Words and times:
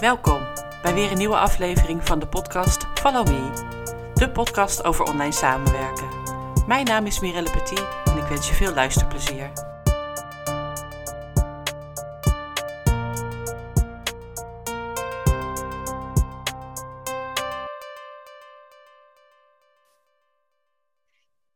Welkom 0.00 0.46
bij 0.82 0.94
weer 0.94 1.10
een 1.10 1.18
nieuwe 1.18 1.36
aflevering 1.36 2.06
van 2.06 2.18
de 2.18 2.26
podcast 2.26 2.86
Follow 2.94 3.26
Me, 3.26 3.50
de 4.14 4.30
podcast 4.30 4.84
over 4.84 5.04
online 5.04 5.32
samenwerken. 5.32 6.08
Mijn 6.66 6.84
naam 6.84 7.06
is 7.06 7.20
Mirelle 7.20 7.50
Petit 7.50 7.86
en 8.04 8.16
ik 8.16 8.24
wens 8.24 8.48
je 8.48 8.54
veel 8.54 8.74
luisterplezier. 8.74 9.52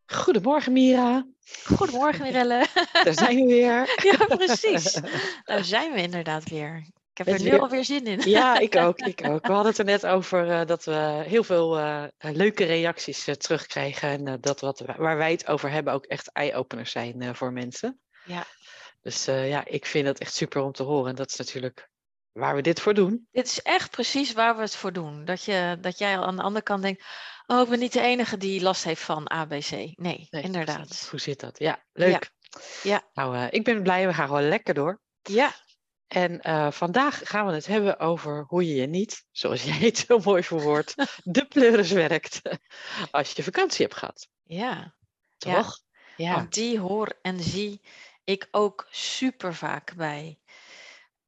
Goedemorgen 0.07 0.73
Mira. 0.73 1.27
Goedemorgen 1.65 2.23
Mirelle. 2.23 2.67
Daar 2.93 3.15
zijn 3.15 3.37
we 3.37 3.47
weer. 3.47 3.95
Ja, 4.11 4.37
precies. 4.37 5.01
Daar 5.45 5.65
zijn 5.65 5.93
we 5.93 6.03
inderdaad 6.03 6.49
weer. 6.49 6.85
Ik 7.21 7.27
heb 7.27 7.39
er 7.39 7.43
nu 7.43 7.59
alweer 7.59 7.85
zin 7.85 8.05
in. 8.05 8.21
Ja, 8.31 8.59
ik 8.69 8.77
ook. 8.77 8.99
Ik 8.99 9.25
ook. 9.25 9.47
We 9.47 9.53
hadden 9.53 9.71
het 9.71 9.79
er 9.79 9.85
net 9.85 10.07
over 10.07 10.47
uh, 10.47 10.67
dat 10.67 10.85
we 10.85 11.23
heel 11.27 11.45
veel 11.45 11.79
uh, 11.79 12.05
leuke 12.19 12.65
reacties 12.65 13.29
uh, 13.29 13.35
terugkrijgen. 13.35 14.09
En 14.09 14.41
dat 14.41 14.61
wat, 14.61 14.83
waar 14.97 15.17
wij 15.17 15.31
het 15.31 15.47
over 15.47 15.71
hebben 15.71 15.93
ook 15.93 16.05
echt 16.05 16.33
eye-openers 16.33 16.91
zijn 16.91 17.35
voor 17.35 17.53
mensen. 17.53 18.01
Ja. 18.25 18.45
Dus 19.01 19.25
ja, 19.25 19.65
ik 19.65 19.87
vind 19.87 20.07
het 20.07 20.19
echt 20.19 20.35
super 20.35 20.63
om 20.63 20.73
te 20.73 20.83
horen. 20.83 21.11
En 21.11 21.15
dat 21.15 21.31
is 21.31 21.37
natuurlijk 21.37 21.89
waar 22.33 22.55
we 22.55 22.63
dit 22.63 22.81
voor 22.81 22.95
doen. 22.95 23.29
Dit 23.31 23.47
is 23.47 23.63
echt 23.63 23.91
precies 23.91 24.33
waar 24.33 24.57
we 24.57 24.63
het 24.63 24.77
voor 24.77 24.93
doen. 24.93 25.25
Dat, 25.25 25.45
je, 25.45 25.79
dat 25.81 25.99
jij 25.99 26.19
aan 26.19 26.37
de 26.37 26.43
andere 26.43 26.65
kant 26.65 26.83
denkt, 26.83 27.05
oh, 27.47 27.61
ik 27.61 27.69
ben 27.69 27.79
niet 27.79 27.93
de 27.93 28.01
enige 28.01 28.37
die 28.37 28.63
last 28.63 28.85
heeft 28.85 29.03
van 29.03 29.31
ABC. 29.31 29.71
Nee, 29.71 29.95
nee 29.97 30.27
inderdaad. 30.31 31.09
Hoe 31.11 31.21
zit 31.21 31.41
dat? 31.41 31.59
Ja, 31.59 31.83
leuk. 31.93 32.31
Ja. 32.83 32.91
ja. 32.91 33.03
Nou, 33.13 33.47
ik 33.51 33.65
ben 33.65 33.83
blij, 33.83 34.07
we 34.07 34.15
gaan 34.15 34.27
gewoon 34.27 34.49
lekker 34.49 34.75
door. 34.75 35.01
Ja. 35.23 35.53
En 36.11 36.41
uh, 36.43 36.71
vandaag 36.71 37.21
gaan 37.25 37.47
we 37.47 37.53
het 37.53 37.67
hebben 37.67 37.99
over 37.99 38.45
hoe 38.49 38.67
je 38.69 38.75
je 38.75 38.87
niet, 38.87 39.27
zoals 39.31 39.63
jij 39.71 39.79
het 39.79 39.99
zo 39.99 40.19
mooi 40.19 40.43
verwoordt, 40.43 40.95
de 41.25 41.47
pleuris 41.47 41.91
werkt 41.91 42.41
als 43.11 43.33
je 43.33 43.43
vakantie 43.43 43.85
hebt 43.87 43.99
gehad. 43.99 44.29
Ja. 44.43 44.95
Toch? 45.39 45.79
Ja. 46.17 46.27
ja. 46.27 46.35
Want 46.35 46.55
die 46.55 46.79
hoor 46.79 47.19
en 47.23 47.41
zie 47.41 47.81
ik 48.25 48.49
ook 48.51 48.87
super 48.91 49.55
vaak 49.55 49.95
bij 49.95 50.40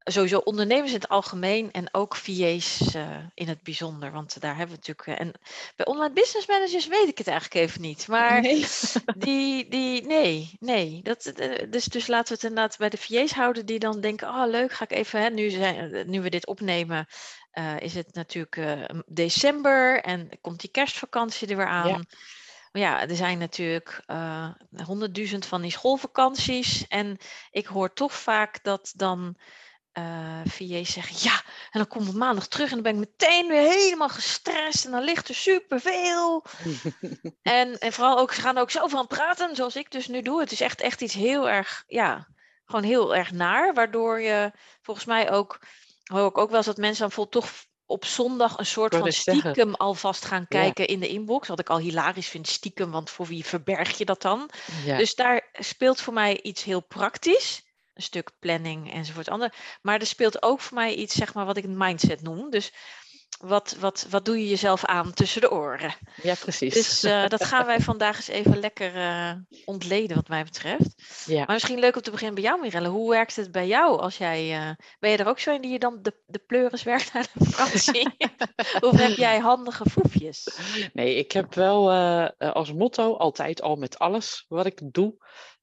sowieso 0.05 0.39
ondernemers 0.39 0.93
in 0.93 1.01
het 1.01 1.09
algemeen 1.09 1.73
en 1.73 1.95
ook 1.95 2.17
VA's 2.17 2.95
uh, 2.95 3.17
in 3.35 3.49
het 3.49 3.63
bijzonder. 3.63 4.13
Want 4.13 4.41
daar 4.41 4.57
hebben 4.57 4.77
we 4.77 4.83
natuurlijk. 4.87 5.21
Uh, 5.21 5.27
en 5.27 5.33
bij 5.77 5.87
online 5.87 6.13
business 6.13 6.47
managers 6.47 6.87
weet 6.87 7.09
ik 7.09 7.19
het 7.19 7.27
eigenlijk 7.27 7.67
even 7.67 7.81
niet. 7.81 8.09
Maar 8.09 8.41
nee. 8.41 8.67
die, 9.17 9.69
die, 9.69 10.07
nee, 10.07 10.57
nee. 10.61 11.01
Dat, 11.03 11.33
uh, 11.37 11.59
dus, 11.71 11.85
dus 11.85 12.07
laten 12.07 12.29
we 12.29 12.35
het 12.35 12.43
inderdaad 12.43 12.79
bij 12.79 12.89
de 12.89 12.97
VA's 12.99 13.33
houden 13.33 13.67
die 13.67 13.79
dan 13.79 14.01
denken: 14.01 14.29
oh 14.29 14.45
leuk, 14.47 14.73
ga 14.73 14.85
ik 14.85 14.93
even. 14.93 15.21
Hè, 15.21 15.31
nu, 15.31 15.51
zijn, 15.51 16.11
nu 16.11 16.21
we 16.21 16.31
dit 16.31 16.47
opnemen, 16.47 17.07
is 17.79 17.95
het 17.95 18.15
natuurlijk 18.15 18.59
december 19.07 20.01
en 20.01 20.29
komt 20.41 20.61
die 20.61 20.71
kerstvakantie 20.71 21.49
er 21.49 21.57
weer 21.57 21.67
aan. 21.67 21.89
Ja. 21.89 22.01
Maar 22.73 22.83
ja, 22.83 23.09
er 23.09 23.17
zijn 23.17 23.39
natuurlijk 23.39 24.05
honderdduizend 24.85 25.47
van 25.47 25.63
die 25.63 25.71
schoolvakanties. 25.71 26.89
En 26.89 27.19
ik 27.51 27.67
hoor 27.67 27.93
toch 27.93 28.13
vaak 28.13 28.63
dat 28.63 28.93
dan 28.97 29.37
uh, 29.99 30.41
VA's 30.45 30.93
zeggen 30.93 31.17
ja, 31.19 31.43
en 31.71 31.79
dan 31.79 31.87
kom 31.87 32.07
ik 32.07 32.13
maandag 32.13 32.47
terug 32.47 32.69
en 32.69 32.75
dan 32.75 32.83
ben 32.83 32.93
ik 32.93 33.09
meteen 33.09 33.49
weer 33.49 33.71
helemaal 33.71 34.09
gestrest 34.09 34.85
en 34.85 34.91
dan 34.91 35.03
ligt 35.03 35.29
er 35.29 35.35
superveel. 35.35 36.45
en, 37.43 37.79
en 37.79 37.93
vooral 37.93 38.19
ook, 38.19 38.33
ze 38.33 38.41
gaan 38.41 38.59
ook 38.59 38.71
zo 38.71 38.87
van 38.87 39.07
praten, 39.07 39.57
zoals 39.57 39.77
ik 39.77 39.91
dus 39.91 40.07
nu 40.07 40.23
doe. 40.23 40.41
Het 40.41 40.53
is 40.53 40.61
echt, 40.61 40.81
echt 40.81 41.01
iets 41.01 41.15
heel 41.15 41.49
erg, 41.49 41.85
ja, 41.87 42.29
gewoon 42.65 42.85
heel 42.85 43.15
erg 43.15 43.31
naar, 43.31 43.75
waardoor 43.75 44.21
je 44.21 44.53
volgens 44.83 45.07
mij 45.07 45.31
ook, 45.31 45.59
hoor 46.05 46.29
ik 46.29 46.39
ook 46.39 46.49
wel 46.49 46.57
eens 46.57 46.67
dat 46.67 46.77
mensen 46.77 47.03
dan 47.03 47.13
vol 47.13 47.29
toch 47.29 47.51
op 47.87 48.05
zondag 48.05 48.59
een 48.59 48.67
soort 48.67 48.97
van 48.97 49.13
stiekem 49.13 49.55
zeggen. 49.55 49.77
alvast 49.77 50.25
gaan 50.25 50.49
kijken 50.49 50.85
ja. 50.85 50.89
in 50.89 51.01
de 51.01 51.09
inbox. 51.09 51.49
Wat 51.49 51.59
ik 51.59 51.71
al 51.71 51.79
hilarisch 51.79 52.29
vind, 52.29 52.49
stiekem, 52.49 52.91
want 52.91 53.11
voor 53.11 53.27
wie 53.27 53.45
verberg 53.45 53.99
je 53.99 54.05
dat 54.05 54.23
dan? 54.23 54.51
Ja. 54.85 54.97
Dus 54.97 55.15
daar 55.15 55.49
speelt 55.53 56.01
voor 56.01 56.13
mij 56.13 56.43
iets 56.43 56.65
heel 56.65 56.81
praktisch 56.81 57.63
stuk 58.03 58.31
planning 58.39 58.93
enzovoort. 58.93 59.29
Ander. 59.29 59.55
Maar 59.83 60.01
er 60.01 60.07
speelt 60.07 60.43
ook 60.43 60.61
voor 60.61 60.75
mij 60.75 60.95
iets, 60.95 61.15
zeg 61.15 61.35
maar, 61.35 61.47
wat 61.47 61.57
ik 61.57 61.65
een 61.65 61.77
mindset 61.77 62.23
noem. 62.23 62.51
Dus 62.51 62.73
wat, 63.43 63.77
wat, 63.81 64.07
wat 64.11 64.25
doe 64.25 64.39
je 64.39 64.49
jezelf 64.49 64.85
aan 64.85 65.13
tussen 65.13 65.41
de 65.41 65.51
oren? 65.51 65.95
Ja, 66.23 66.35
precies. 66.41 66.75
Dus 66.75 67.05
uh, 67.05 67.29
dat 67.29 67.45
gaan 67.45 67.67
wij 67.67 67.81
vandaag 67.81 68.17
eens 68.17 68.29
even 68.29 68.61
lekker 68.61 68.97
uh, 68.97 69.33
ontleden, 69.65 70.17
wat 70.17 70.29
mij 70.29 70.45
betreft. 70.45 71.03
Ja. 71.27 71.39
Maar 71.39 71.55
misschien 71.55 71.79
leuk 71.79 71.97
om 71.97 72.03
te 72.03 72.11
beginnen 72.11 72.35
bij 72.35 72.45
jou, 72.45 72.61
Mirelle. 72.61 72.89
Hoe 72.89 73.11
werkt 73.11 73.37
het 73.37 73.53
bij 73.53 73.67
jou? 73.67 74.01
Als 74.01 74.17
jij, 74.17 74.61
uh, 74.61 74.71
ben 75.01 75.11
je 75.11 75.17
er 75.17 75.29
ook 75.29 75.39
zo 75.39 75.55
in 75.55 75.61
die 75.61 75.71
je 75.71 75.79
dan 75.79 75.99
de, 76.03 76.15
de 76.27 76.39
pleuris 76.39 76.83
werkt 76.83 77.13
naar 77.13 77.27
de 77.33 77.45
vakantie? 77.45 78.17
of 78.89 78.99
heb 78.99 79.17
jij 79.17 79.39
handige 79.39 79.91
foefjes? 79.91 80.59
Nee, 80.93 81.15
ik 81.15 81.33
heb 81.33 81.55
wel 81.55 81.93
als 82.39 82.73
motto 82.73 83.17
altijd 83.17 83.63
al 83.63 83.77
met 83.77 83.99
alles 83.99 84.45
wat 84.49 84.67
ik 84.67 84.81
doe 84.83 85.15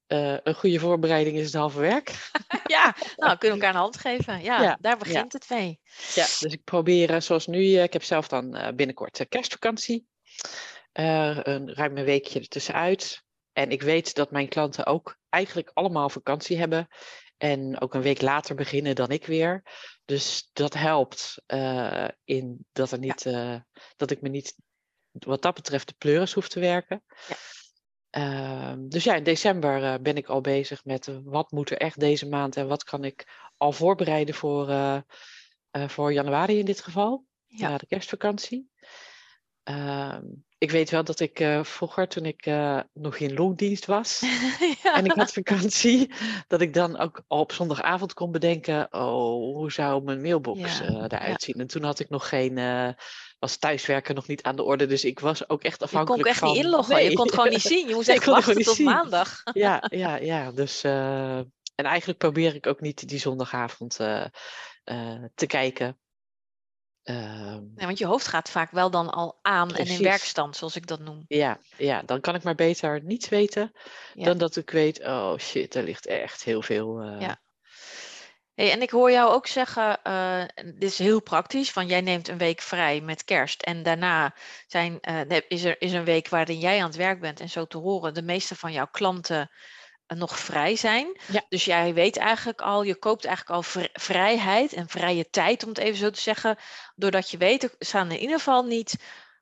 uh, 0.09 0.37
een 0.43 0.55
goede 0.55 0.79
voorbereiding 0.79 1.37
is 1.37 1.45
het 1.45 1.53
halve 1.53 1.79
werk. 1.79 2.31
ja, 2.65 2.95
nou 3.15 3.37
kunnen 3.37 3.57
we 3.57 3.63
elkaar 3.63 3.69
een 3.69 3.81
hand 3.81 3.97
geven. 3.97 4.41
Ja, 4.43 4.61
ja 4.61 4.77
daar 4.81 4.97
begint 4.97 5.31
ja. 5.31 5.39
het 5.39 5.49
mee. 5.49 5.79
Ja, 6.13 6.23
dus 6.23 6.53
ik 6.53 6.63
probeer 6.63 7.21
zoals 7.21 7.47
nu, 7.47 7.59
uh, 7.59 7.83
ik 7.83 7.93
heb 7.93 8.03
zelf 8.03 8.27
dan 8.27 8.73
binnenkort 8.75 9.25
kerstvakantie. 9.29 10.07
een 10.93 11.73
ruim 11.73 11.97
een 11.97 12.05
weekje 12.05 12.39
ertussenuit. 12.39 13.23
En 13.53 13.69
ik 13.69 13.81
weet 13.81 14.15
dat 14.15 14.31
mijn 14.31 14.47
klanten 14.47 14.85
ook 14.85 15.17
eigenlijk 15.29 15.71
allemaal 15.73 16.09
vakantie 16.09 16.57
hebben. 16.57 16.87
En 17.37 17.81
ook 17.81 17.93
een 17.93 18.01
week 18.01 18.21
later 18.21 18.55
beginnen 18.55 18.95
dan 18.95 19.09
ik 19.09 19.25
weer. 19.25 19.63
Dus 20.05 20.49
dat 20.53 20.73
helpt 20.73 21.35
in 22.23 22.65
dat, 22.71 22.91
er 22.91 22.99
niet, 22.99 23.23
dat 23.95 24.11
ik 24.11 24.21
me 24.21 24.29
niet 24.29 24.55
wat 25.11 25.41
dat 25.41 25.55
betreft 25.55 25.87
de 25.87 25.95
pleuris 25.97 26.33
hoef 26.33 26.47
te 26.47 26.59
werken. 26.59 27.03
Ja. 27.27 27.35
Uh, 28.17 28.73
dus 28.77 29.03
ja, 29.03 29.15
in 29.15 29.23
december 29.23 29.81
uh, 29.81 29.93
ben 30.01 30.17
ik 30.17 30.27
al 30.27 30.41
bezig 30.41 30.85
met 30.85 31.07
uh, 31.07 31.17
wat 31.23 31.51
moet 31.51 31.69
er 31.69 31.77
echt 31.77 31.99
deze 31.99 32.27
maand 32.27 32.57
en 32.57 32.67
wat 32.67 32.83
kan 32.83 33.03
ik 33.03 33.27
al 33.57 33.71
voorbereiden 33.71 34.35
voor, 34.35 34.69
uh, 34.69 34.97
voor 35.71 36.13
januari 36.13 36.59
in 36.59 36.65
dit 36.65 36.81
geval, 36.81 37.25
ja. 37.45 37.69
na 37.69 37.77
de 37.77 37.85
kerstvakantie. 37.85 38.69
Ehm, 39.63 40.23
ik 40.57 40.71
weet 40.71 40.89
wel 40.89 41.03
dat 41.03 41.19
ik 41.19 41.43
vroeger, 41.61 42.07
toen 42.07 42.25
ik 42.25 42.45
nog 42.93 43.17
in 43.17 43.33
loondienst 43.33 43.85
was 43.85 44.19
ja. 44.83 44.95
en 44.95 45.05
ik 45.05 45.11
had 45.11 45.33
vakantie, 45.33 46.11
dat 46.47 46.61
ik 46.61 46.73
dan 46.73 46.97
ook 46.97 47.23
al 47.27 47.39
op 47.39 47.51
zondagavond 47.51 48.13
kon 48.13 48.31
bedenken, 48.31 48.87
oh, 48.93 49.55
hoe 49.55 49.71
zou 49.71 50.03
mijn 50.03 50.21
mailbox 50.21 50.79
Ja, 50.79 51.07
eruit 51.07 51.41
zien? 51.41 51.59
En 51.59 51.67
toen 51.67 51.83
had 51.83 51.99
ik 51.99 52.09
nog 52.09 52.29
geen 52.29 52.57
was 53.39 53.57
thuiswerken 53.57 54.15
nog 54.15 54.27
niet 54.27 54.43
aan 54.43 54.55
de 54.55 54.63
orde. 54.63 54.85
Dus 54.85 55.05
ik 55.05 55.19
was 55.19 55.49
ook 55.49 55.63
echt 55.63 55.73
Je 55.73 55.77
kon 55.79 55.87
afhankelijk 55.87 56.21
ook 56.21 56.27
echt 56.27 56.39
van... 56.39 56.47
niet 56.51 56.63
inloggen. 56.63 56.95
Nee. 56.95 57.09
Je 57.09 57.15
kon 57.15 57.25
het 57.25 57.33
gewoon 57.35 57.49
niet 57.49 57.61
zien. 57.73 57.87
Je 57.87 57.93
moest 57.95 58.07
echt 58.09 58.23
kon 58.23 58.33
wachten 58.33 58.63
tot 58.63 58.75
zien. 58.75 58.85
maandag. 58.85 59.41
Ja, 59.53 59.83
ja, 59.89 60.15
ja. 60.15 60.51
Dus, 60.51 60.83
eh, 60.83 61.37
en 61.75 61.85
eigenlijk 61.85 62.19
probeer 62.19 62.55
ik 62.55 62.67
ook 62.67 62.81
niet 62.81 63.09
die 63.09 63.19
zondagavond 63.19 63.99
eh, 63.99 64.25
eh, 64.83 65.23
te 65.35 65.45
kijken. 65.45 65.99
Ehm, 67.03 67.63
want 67.75 67.97
je 67.97 68.05
hoofd 68.05 68.27
gaat 68.27 68.49
vaak 68.49 68.71
wel 68.71 68.89
dan 68.91 69.09
al 69.09 69.39
aan 69.41 69.75
en 69.75 69.85
in 69.85 70.03
werkstand, 70.03 70.55
zoals 70.55 70.75
ik 70.75 70.87
dat 70.87 70.99
noem. 70.99 71.25
ja, 71.27 71.59
ja, 71.77 72.01
dan 72.01 72.21
kan 72.21 72.35
ik 72.35 72.43
maar 72.43 72.55
beter 72.55 73.03
niets 73.03 73.29
weten 73.29 73.71
Ja. 74.13 74.25
dan 74.25 74.37
dat 74.37 74.55
ik 74.55 74.69
weet, 74.69 75.03
oh 75.03 75.37
shit, 75.37 75.75
er 75.75 75.83
ligt 75.83 76.05
echt 76.05 76.43
heel 76.43 76.61
veel. 76.61 77.03
Ja. 77.03 77.41
Hey, 78.59 78.71
en 78.71 78.81
ik 78.81 78.89
hoor 78.89 79.11
jou 79.11 79.31
ook 79.31 79.47
zeggen, 79.47 80.03
eh, 80.03 80.43
dit 80.55 80.83
is 80.83 80.97
heel 80.97 81.21
praktisch, 81.21 81.71
van 81.71 81.87
jij 81.87 82.01
neemt 82.01 82.27
een 82.27 82.37
week 82.37 82.61
vrij 82.61 83.01
met 83.01 83.23
kerst 83.23 83.61
en 83.61 83.83
daarna 83.83 84.35
zijn, 84.67 84.99
eh, 85.01 85.39
is, 85.47 85.63
er, 85.63 85.81
is 85.81 85.91
een 85.91 86.03
week 86.03 86.29
waarin 86.29 86.59
jij 86.59 86.79
aan 86.79 86.87
het 86.87 86.95
werk 86.95 87.19
bent 87.19 87.39
en 87.39 87.49
zo 87.49 87.65
te 87.65 87.77
horen 87.77 88.13
de 88.13 88.21
meeste 88.21 88.55
van 88.55 88.71
jouw 88.71 88.87
klanten 88.91 89.51
eh, 90.05 90.17
nog 90.17 90.39
vrij 90.39 90.75
zijn. 90.75 91.19
Ja. 91.27 91.45
Dus 91.49 91.65
jij 91.65 91.93
weet 91.93 92.17
eigenlijk 92.17 92.61
al, 92.61 92.83
je 92.83 92.95
koopt 92.95 93.25
eigenlijk 93.25 93.55
al 93.55 93.63
vri- 93.63 93.89
vrijheid 93.93 94.73
en 94.73 94.87
vrije 94.89 95.29
tijd, 95.29 95.63
om 95.63 95.69
het 95.69 95.77
even 95.77 95.97
zo 95.97 96.09
te 96.09 96.21
zeggen, 96.21 96.57
doordat 96.95 97.29
je 97.29 97.37
weet, 97.37 97.63
er 97.63 97.71
staan 97.79 98.11
in 98.11 98.19
ieder 98.19 98.37
geval 98.37 98.63
niet 98.63 98.95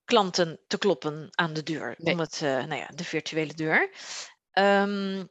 klanten 0.05 0.59
te 0.67 0.77
kloppen 0.77 1.27
aan 1.31 1.53
de 1.53 1.63
deur, 1.63 1.95
Nee. 1.97 2.13
om 2.13 2.19
het, 2.19 2.39
nou 2.41 2.75
ja, 2.75 2.87
de 2.95 3.03
virtuele 3.03 3.53
deur. 3.53 3.89
Ehm, 4.51 5.23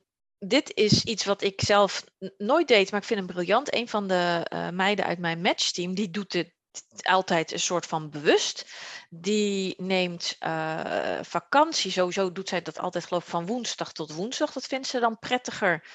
dit 0.48 0.74
is 0.74 1.04
iets 1.04 1.24
wat 1.24 1.42
ik 1.42 1.60
zelf 1.60 2.04
nooit 2.38 2.68
deed, 2.68 2.90
maar 2.90 3.00
ik 3.00 3.06
vind 3.06 3.18
hem 3.18 3.28
briljant. 3.28 3.74
Een 3.74 3.88
van 3.88 4.06
de 4.06 4.46
eh, 4.48 4.68
meiden 4.68 5.04
uit 5.04 5.18
mijn 5.18 5.40
matchteam, 5.40 5.94
die 5.94 6.10
doet 6.10 6.30
dit 6.30 6.54
altijd 7.02 7.52
een 7.52 7.60
soort 7.60 7.86
van 7.86 8.10
bewust. 8.10 8.74
Die 9.10 9.74
neemt 9.82 10.36
eh, 10.38 11.18
vakantie, 11.22 11.90
sowieso 11.90 12.32
doet 12.32 12.48
zij 12.48 12.62
dat 12.62 12.78
altijd 12.78 13.06
geloof 13.06 13.26
van 13.26 13.46
woensdag 13.46 13.92
tot 13.92 14.12
woensdag. 14.12 14.52
Dat 14.52 14.66
vindt 14.66 14.86
ze 14.86 15.00
dan 15.00 15.18
prettiger. 15.18 15.88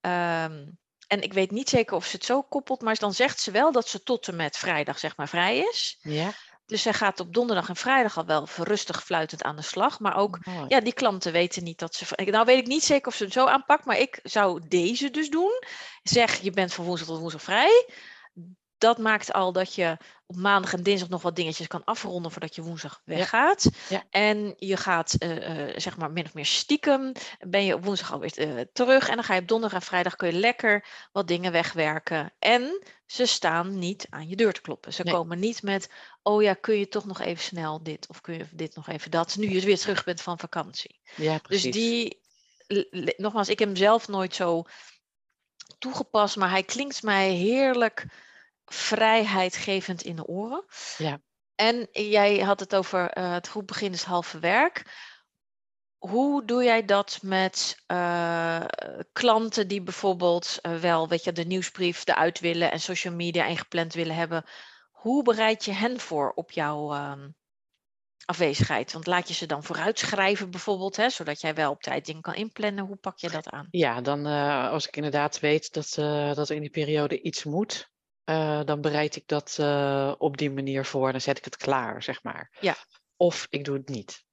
Ehm, 0.00 0.66
en 1.06 1.22
ik 1.22 1.32
weet 1.32 1.50
niet 1.50 1.68
zeker 1.68 1.96
of 1.96 2.06
ze 2.06 2.16
het 2.16 2.24
zo 2.24 2.42
koppelt, 2.42 2.80
maar 2.80 2.98
dan 2.98 3.14
zegt 3.14 3.40
ze 3.40 3.50
wel 3.50 3.72
dat 3.72 3.88
ze 3.88 4.02
tot 4.02 4.28
en 4.28 4.36
met 4.36 4.56
vrijdag 4.56 4.98
zeg 4.98 5.16
maar 5.16 5.28
vrij 5.28 5.58
is. 5.58 5.98
Ja, 6.00 6.32
Dus 6.66 6.82
zij 6.82 6.92
gaat 6.92 7.20
op 7.20 7.34
donderdag 7.34 7.68
en 7.68 7.76
vrijdag 7.76 8.16
al 8.16 8.26
wel 8.26 8.48
rustig 8.56 9.04
fluitend 9.04 9.42
aan 9.42 9.56
de 9.56 9.62
slag. 9.62 10.00
Maar 10.00 10.16
ook, 10.16 10.38
mooi. 10.44 10.64
ja, 10.68 10.80
die 10.80 10.92
klanten 10.92 11.32
weten 11.32 11.64
niet 11.64 11.78
dat 11.78 11.94
ze. 11.94 12.04
Nou 12.24 12.44
weet 12.44 12.58
ik 12.58 12.66
niet 12.66 12.84
zeker 12.84 13.06
of 13.06 13.14
ze 13.14 13.24
het 13.24 13.32
zo 13.32 13.46
aanpakt, 13.46 13.84
maar 13.84 13.98
ik 13.98 14.20
zou 14.22 14.60
deze 14.68 15.10
dus 15.10 15.30
doen. 15.30 15.62
Zeg, 16.02 16.40
je 16.40 16.50
bent 16.50 16.72
van 16.72 16.84
woensdag 16.84 17.08
tot 17.08 17.18
woensdag 17.18 17.42
vrij. 17.42 17.86
Dat 18.78 18.98
maakt 18.98 19.32
al 19.32 19.52
dat 19.52 19.74
je 19.74 19.96
op 20.26 20.36
maandag 20.36 20.72
en 20.72 20.82
dinsdag 20.82 21.08
nog 21.08 21.22
wat 21.22 21.36
dingetjes 21.36 21.66
kan 21.66 21.84
afronden 21.84 22.30
voordat 22.30 22.54
je 22.54 22.62
woensdag 22.62 23.02
weggaat. 23.04 23.70
Ja. 23.88 24.04
En 24.10 24.54
je 24.56 24.76
gaat, 24.76 25.14
eh, 25.14 25.68
eh, 25.68 25.78
zeg 25.78 25.96
maar, 25.96 26.10
min 26.10 26.24
of 26.24 26.34
meer 26.34 26.46
stiekem, 26.46 27.12
ben 27.38 27.64
je 27.64 27.74
op 27.74 27.84
woensdag 27.84 28.12
alweer 28.12 28.38
uh, 28.38 28.60
terug. 28.72 29.08
En 29.08 29.14
dan 29.14 29.24
ga 29.24 29.34
je 29.34 29.40
op 29.40 29.48
donderdag 29.48 29.80
en 29.80 29.86
vrijdag 29.86 30.16
kun 30.16 30.28
je 30.28 30.38
lekker 30.38 30.86
wat 31.12 31.28
dingen 31.28 31.52
wegwerken. 31.52 32.32
En 32.38 32.86
ze 33.06 33.26
staan 33.26 33.78
niet 33.78 34.06
aan 34.10 34.28
je 34.28 34.36
deur 34.36 34.52
te 34.52 34.60
kloppen. 34.60 34.92
Ze 34.92 35.04
komen 35.04 35.38
niet 35.38 35.62
met, 35.62 35.90
oh 36.22 36.42
ja, 36.42 36.54
kun 36.54 36.78
je 36.78 36.88
toch 36.88 37.04
nog 37.04 37.20
even 37.20 37.44
snel 37.44 37.82
dit 37.82 38.08
of 38.08 38.20
kun 38.20 38.34
je 38.34 38.46
dit 38.52 38.76
nog 38.76 38.88
even 38.88 39.10
dat. 39.10 39.36
Nu 39.36 39.50
je 39.50 39.60
weer 39.60 39.78
terug 39.78 40.04
bent 40.04 40.22
van 40.22 40.38
vakantie. 40.38 41.00
Ja, 41.14 41.38
precies. 41.38 41.62
Dus 41.62 41.72
die, 41.72 42.20
nogmaals, 43.16 43.48
ik 43.48 43.58
heb 43.58 43.68
hem 43.68 43.76
zelf 43.76 44.08
nooit 44.08 44.34
zo 44.34 44.64
toegepast, 45.78 46.36
maar 46.36 46.50
hij 46.50 46.62
klinkt 46.62 47.02
mij 47.02 47.30
heerlijk 47.30 48.06
vrijheidgevend 48.72 50.02
in 50.02 50.16
de 50.16 50.26
oren. 50.26 50.64
Ja. 50.96 51.20
En 51.56 51.88
jij 51.92 52.38
had 52.38 52.60
het 52.60 52.74
over 52.74 53.18
uh, 53.18 53.32
het 53.32 53.48
goed 53.48 53.66
begin 53.66 53.92
is 53.92 54.02
halve 54.02 54.38
werk. 54.38 54.82
Hoe 55.96 56.44
doe 56.44 56.64
jij 56.64 56.84
dat 56.84 57.18
met 57.22 57.82
uh, 57.92 58.64
klanten 59.12 59.68
die 59.68 59.82
bijvoorbeeld 59.82 60.58
uh, 60.62 60.76
wel 60.76 61.08
weet 61.08 61.24
je, 61.24 61.32
de 61.32 61.44
nieuwsbrief 61.44 62.06
eruit 62.06 62.40
willen 62.40 62.70
en 62.70 62.80
social 62.80 63.14
media 63.14 63.46
ingepland 63.46 63.94
willen 63.94 64.14
hebben? 64.14 64.44
Hoe 64.90 65.22
bereid 65.22 65.64
je 65.64 65.72
hen 65.72 66.00
voor 66.00 66.32
op 66.34 66.50
jouw 66.50 66.92
ehm, 66.92 67.28
afwezigheid? 68.24 68.92
Want 68.92 69.06
laat 69.06 69.28
je 69.28 69.34
ze 69.34 69.46
dan 69.46 69.62
vooruitschrijven 69.62 70.50
bijvoorbeeld, 70.50 70.96
hè, 70.96 71.10
zodat 71.10 71.40
jij 71.40 71.54
wel 71.54 71.70
op 71.70 71.82
tijd 71.82 72.06
dingen 72.06 72.22
kan 72.22 72.34
inplannen. 72.34 72.86
Hoe 72.86 72.96
pak 72.96 73.18
je 73.18 73.30
dat 73.30 73.50
aan? 73.50 73.68
Ja, 73.70 74.00
dan 74.00 74.26
als 74.70 74.86
ik 74.86 74.96
inderdaad 74.96 75.40
weet 75.40 75.72
dat, 75.72 75.92
dat 76.36 76.48
er 76.48 76.56
in 76.56 76.60
die 76.60 76.70
periode 76.70 77.20
iets 77.20 77.44
moet, 77.44 77.90
uh, 78.26 78.60
dan 78.64 78.80
bereid 78.80 79.16
ik 79.16 79.22
dat 79.26 79.56
uh, 79.60 80.14
op 80.18 80.36
die 80.36 80.50
manier 80.50 80.84
voor 80.84 81.06
en 81.06 81.12
dan 81.12 81.20
zet 81.20 81.38
ik 81.38 81.44
het 81.44 81.56
klaar, 81.56 82.02
zeg 82.02 82.22
maar. 82.22 82.56
Ja. 82.60 82.76
Of 83.16 83.46
ik 83.50 83.64
doe 83.64 83.76
het 83.76 83.88
niet. 83.88 84.24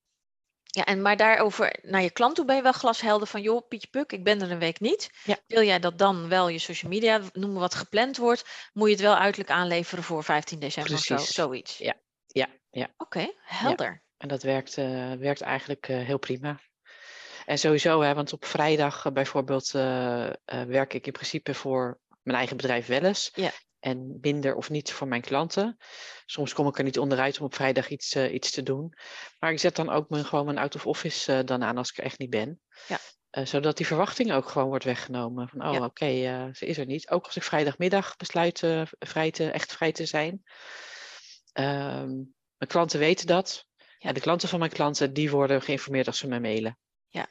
Ja, 0.64 0.86
en 0.86 1.02
maar 1.02 1.18
daarover 1.18 1.80
naar 1.82 2.02
je 2.02 2.12
klant 2.12 2.36
toe 2.36 2.46
ben 2.46 2.56
je 2.56 2.62
wel 2.62 2.72
glashelder 2.72 3.28
van, 3.28 3.42
joh, 3.42 3.68
Pietje 3.68 3.88
Puk, 3.88 4.12
ik 4.12 4.24
ben 4.24 4.42
er 4.42 4.52
een 4.52 4.60
week 4.60 4.80
niet. 4.80 5.10
Ja. 5.24 5.38
Wil 5.48 5.64
jij 5.64 5.80
dat 5.80 5.98
dan 5.98 6.30
wel 6.30 6.48
je 6.48 6.60
social 6.60 6.92
media, 6.92 7.22
noemen 7.34 7.60
wat 7.60 7.76
gepland 7.76 8.18
wordt, 8.18 8.70
moet 8.74 8.88
je 8.88 8.94
het 8.94 9.04
wel 9.04 9.16
uiterlijk 9.16 9.52
aanleveren 9.52 10.04
voor 10.04 10.24
15 10.24 10.60
december 10.60 10.92
Precies. 10.92 11.12
of 11.12 11.26
zo, 11.26 11.32
zoiets? 11.32 11.78
Ja, 11.78 11.96
ja, 12.28 12.48
ja. 12.70 12.94
Oké, 12.98 13.32
helder. 13.42 13.92
Ja. 13.92 14.02
En 14.18 14.28
dat 14.28 14.44
werkt, 14.44 14.78
uh, 14.78 15.14
werkt 15.14 15.42
eigenlijk 15.42 15.86
heel 15.86 16.20
prima. 16.20 16.60
En 17.46 17.58
sowieso, 17.58 18.02
hè, 18.02 18.14
want 18.14 18.34
op 18.34 18.46
vrijdag 18.46 19.12
bijvoorbeeld 19.12 19.72
werk 20.46 20.94
ik 20.94 21.06
in 21.06 21.12
principe 21.12 21.54
voor 21.54 22.00
mijn 22.22 22.38
eigen 22.38 22.58
bedrijf 22.58 22.88
wel 22.88 23.04
eens. 23.04 23.32
Ja 23.34 23.52
en 23.84 24.18
minder 24.22 24.56
of 24.56 24.70
niet 24.70 24.92
voor 24.92 25.08
mijn 25.08 25.22
klanten. 25.22 25.78
Soms 26.26 26.54
kom 26.54 26.68
ik 26.68 26.78
er 26.78 26.84
niet 26.84 27.00
onderuit 27.00 27.40
om 27.40 27.46
op 27.46 27.56
vrijdag 27.56 27.90
iets, 27.90 28.16
uh, 28.16 28.34
iets 28.34 28.52
te 28.52 28.64
doen. 28.64 28.94
Maar 29.40 29.52
ik 29.52 29.60
zet 29.60 29.76
dan 29.76 29.90
ook 29.90 30.10
mijn, 30.10 30.26
gewoon 30.26 30.46
mijn 30.46 30.58
out 30.58 30.76
of 30.76 30.86
office 30.86 31.34
uh, 31.34 31.40
dan 31.46 31.64
aan 31.64 31.78
als 31.78 31.90
ik 31.90 31.98
er 31.98 32.04
echt 32.04 32.20
niet 32.20 32.30
ben. 32.30 32.62
Ja. 32.88 33.00
Uh, 33.32 33.46
zodat 33.46 33.78
die 33.78 33.86
verwachting 33.86 34.34
ook 34.34 34.50
gewoon 34.50 34.68
wordt 34.68 34.84
weggenomen. 34.84 35.50
Van, 35.50 35.66
oh 35.66 35.74
ja. 35.74 35.86
oké, 35.86 35.86
okay, 35.86 36.54
ze 36.54 36.66
is 36.66 36.78
er 36.78 36.86
niet. 36.86 37.10
Ook 37.10 37.26
als 37.26 37.36
ik 37.36 37.44
vrijdagmiddag 37.44 38.16
besluit 38.16 38.60
vrij 39.00 39.32
te, 39.32 39.52
echt 39.52 39.74
vrij 39.74 39.92
te 39.92 40.06
zijn. 40.06 40.44
Ehm, 41.54 42.12
mijn 42.58 42.72
klanten 42.72 43.00
weten 43.00 43.28
dat. 43.28 43.68
Ja. 43.98 44.12
de 44.12 44.20
klanten 44.20 44.50
van 44.50 44.60
mijn 44.60 44.72
klanten, 44.72 45.14
die 45.14 45.32
worden 45.32 45.62
geïnformeerd 45.62 46.08
als 46.08 46.18
ze 46.18 46.28
me 46.28 46.40
mailen. 46.40 46.78
Ja, 47.08 47.28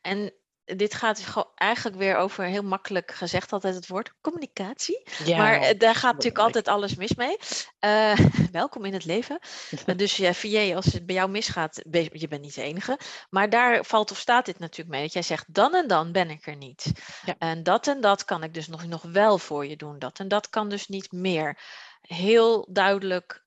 en 0.00 0.34
dit 0.76 0.94
gaat 0.94 1.46
eigenlijk 1.54 1.96
weer 1.96 2.16
over, 2.16 2.44
heel 2.44 2.62
makkelijk 2.62 3.10
gezegd 3.10 3.52
altijd 3.52 3.74
het 3.74 3.86
woord, 3.86 4.12
communicatie. 4.20 5.02
Ja, 5.24 5.36
maar 5.36 5.78
daar 5.78 5.94
gaat 5.94 6.12
natuurlijk 6.12 6.44
altijd 6.44 6.68
alles 6.68 6.94
mis 6.94 7.14
mee. 7.14 7.36
Uh, 7.80 8.18
welkom 8.52 8.84
in 8.84 8.92
het 8.92 9.04
leven. 9.04 9.38
dus 9.96 10.16
ja, 10.16 10.34
VJ, 10.34 10.74
als 10.74 10.84
het 10.84 11.06
bij 11.06 11.14
jou 11.14 11.30
misgaat, 11.30 11.82
ben, 11.86 12.08
je 12.12 12.28
bent 12.28 12.42
niet 12.42 12.54
de 12.54 12.62
enige. 12.62 12.98
Maar 13.30 13.50
daar 13.50 13.84
valt 13.84 14.10
of 14.10 14.18
staat 14.18 14.46
dit 14.46 14.58
natuurlijk 14.58 14.90
mee. 14.90 15.02
Dat 15.02 15.12
jij 15.12 15.22
zegt, 15.22 15.54
dan 15.54 15.74
en 15.74 15.88
dan 15.88 16.12
ben 16.12 16.30
ik 16.30 16.46
er 16.46 16.56
niet. 16.56 16.92
Ja. 17.24 17.34
En 17.38 17.62
dat 17.62 17.86
en 17.86 18.00
dat 18.00 18.24
kan 18.24 18.42
ik 18.42 18.54
dus 18.54 18.68
nog, 18.68 18.86
nog 18.86 19.02
wel 19.02 19.38
voor 19.38 19.66
je 19.66 19.76
doen. 19.76 19.98
Dat 19.98 20.18
en 20.18 20.28
dat 20.28 20.48
kan 20.48 20.68
dus 20.68 20.88
niet 20.88 21.12
meer. 21.12 21.58
Heel 22.00 22.68
duidelijk 22.70 23.44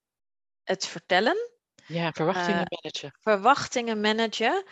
het 0.64 0.86
vertellen. 0.86 1.36
Ja, 1.86 2.12
verwachtingen 2.12 2.60
Uh, 2.60 2.78
managen. 2.82 3.14
Verwachtingen 3.20 4.00
managen. 4.00 4.64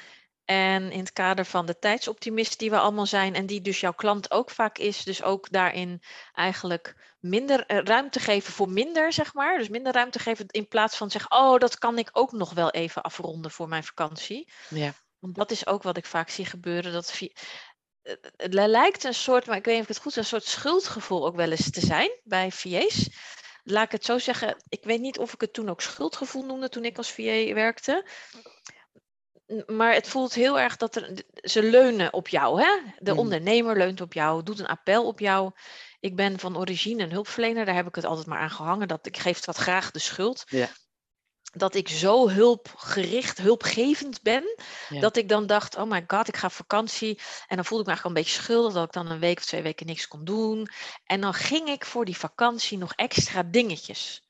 En 0.45 0.91
in 0.91 0.99
het 0.99 1.13
kader 1.13 1.45
van 1.45 1.67
de 1.67 1.79
tijdsoptimist 1.79 2.59
die 2.59 2.71
we 2.71 2.79
allemaal 2.79 3.07
zijn 3.07 3.35
en 3.35 3.47
die 3.47 3.61
dus 3.61 3.81
jouw 3.81 3.93
klant 3.93 4.31
ook 4.31 4.51
vaak 4.51 4.79
is, 4.79 5.05
dus 5.05 5.23
ook 5.23 5.51
daarin 5.51 6.03
eigenlijk 6.33 7.15
minder 7.21 7.67
eh, 7.67 7.79
ruimte 7.79 8.21
geven 8.21 8.53
voor 8.53 8.69
minder, 8.69 9.13
zeg 9.13 9.35
maar. 9.35 9.59
Dus 9.59 9.69
minder 9.69 9.93
ruimte 9.93 10.19
geven 10.19 10.47
in 10.49 10.69
plaats 10.69 10.97
van 10.97 11.11
zeggen, 11.11 11.31
oh, 11.31 11.59
dat 11.59 11.79
kan 11.79 11.99
ik 11.99 12.09
ook 12.13 12.33
nog 12.33 12.53
wel 12.53 12.71
even 12.71 13.03
afronden 13.03 13.51
voor 13.51 13.69
mijn 13.69 13.85
vakantie. 13.85 14.53
Ja. 14.69 14.95
Want 15.19 15.35
dat 15.35 15.51
is 15.51 15.67
ook 15.67 15.83
wat 15.83 15.97
ik 15.97 16.07
vaak 16.07 16.29
zie 16.29 16.47
gebeuren. 16.47 16.93
Dat 16.93 17.13
via, 17.13 17.31
het 18.37 18.55
lijkt 18.55 19.05
een 19.05 19.15
soort, 19.15 19.47
maar 19.47 19.57
ik 19.57 19.65
weet 19.65 19.75
niet 19.75 19.83
of 19.83 19.89
ik 19.89 19.95
het 19.95 20.03
goed 20.03 20.13
zeg, 20.13 20.23
een 20.23 20.29
soort 20.29 20.45
schuldgevoel 20.45 21.27
ook 21.27 21.37
wel 21.37 21.51
eens 21.51 21.71
te 21.71 21.81
zijn 21.81 22.21
bij 22.25 22.51
VA's. 22.51 23.09
Laat 23.63 23.85
ik 23.85 23.93
het 23.93 24.05
zo 24.05 24.19
zeggen, 24.19 24.65
ik 24.69 24.85
weet 24.85 25.01
niet 25.01 25.19
of 25.19 25.33
ik 25.33 25.41
het 25.41 25.53
toen 25.53 25.69
ook 25.69 25.81
schuldgevoel 25.81 26.45
noemde 26.45 26.69
toen 26.69 26.85
ik 26.85 26.97
als 26.97 27.13
VA 27.13 27.55
werkte 27.55 28.05
maar 29.67 29.95
het 29.95 30.09
voelt 30.09 30.35
heel 30.35 30.59
erg 30.61 30.77
dat 30.77 30.97
er, 30.97 31.23
ze 31.35 31.63
leunen 31.63 32.13
op 32.13 32.29
jou. 32.29 32.63
Hè? 32.63 32.71
De 32.99 33.13
Mm. 33.13 33.19
ondernemer 33.19 33.77
leunt 33.77 34.01
op 34.01 34.13
jou, 34.13 34.43
doet 34.43 34.59
een 34.59 34.67
appel 34.67 35.07
op 35.07 35.19
jou. 35.21 35.51
Ik 36.01 36.17
ben 36.17 36.39
van 36.39 36.57
origine 36.59 37.03
een 37.03 37.13
hulpverlener, 37.13 37.65
daar 37.65 37.75
heb 37.75 37.87
ik 37.87 37.95
het 37.95 38.05
altijd 38.05 38.27
maar 38.27 38.39
aan 38.39 38.51
gehangen. 38.51 38.89
Dat 38.89 39.07
ik 39.07 39.17
geef 39.17 39.45
wat 39.45 39.57
graag 39.57 39.91
de 39.91 39.99
schuld. 39.99 40.45
Ja. 40.47 40.69
Dat 41.53 41.75
ik 41.75 41.89
zo 41.89 42.29
hulpgericht, 42.29 43.39
hulpgevend 43.39 44.23
ben, 44.23 44.45
Ja. 44.89 45.01
dat 45.01 45.17
ik 45.17 45.29
dan 45.29 45.47
dacht, 45.47 45.77
oh 45.77 45.91
my 45.91 46.05
god, 46.07 46.29
ik 46.29 46.37
ga 46.37 46.47
op 46.47 46.53
vakantie. 46.53 47.19
En 47.47 47.57
dan 47.57 47.65
voelde 47.65 47.83
ik 47.83 47.89
me 47.89 47.95
eigenlijk 47.95 48.05
een 48.05 48.23
beetje 48.25 48.43
schuldig 48.43 48.73
dat 48.73 48.85
ik 48.85 48.93
dan 48.93 49.11
een 49.11 49.19
week 49.19 49.39
of 49.39 49.45
twee 49.45 49.63
weken 49.63 49.87
niks 49.87 50.09
kon 50.09 50.25
doen. 50.25 50.69
En 51.05 51.21
dan 51.21 51.35
ging 51.35 51.69
ik 51.69 51.85
voor 51.85 52.05
die 52.05 52.17
vakantie 52.17 52.79
nog 52.79 52.93
extra 52.95 53.43
dingetjes 53.43 54.24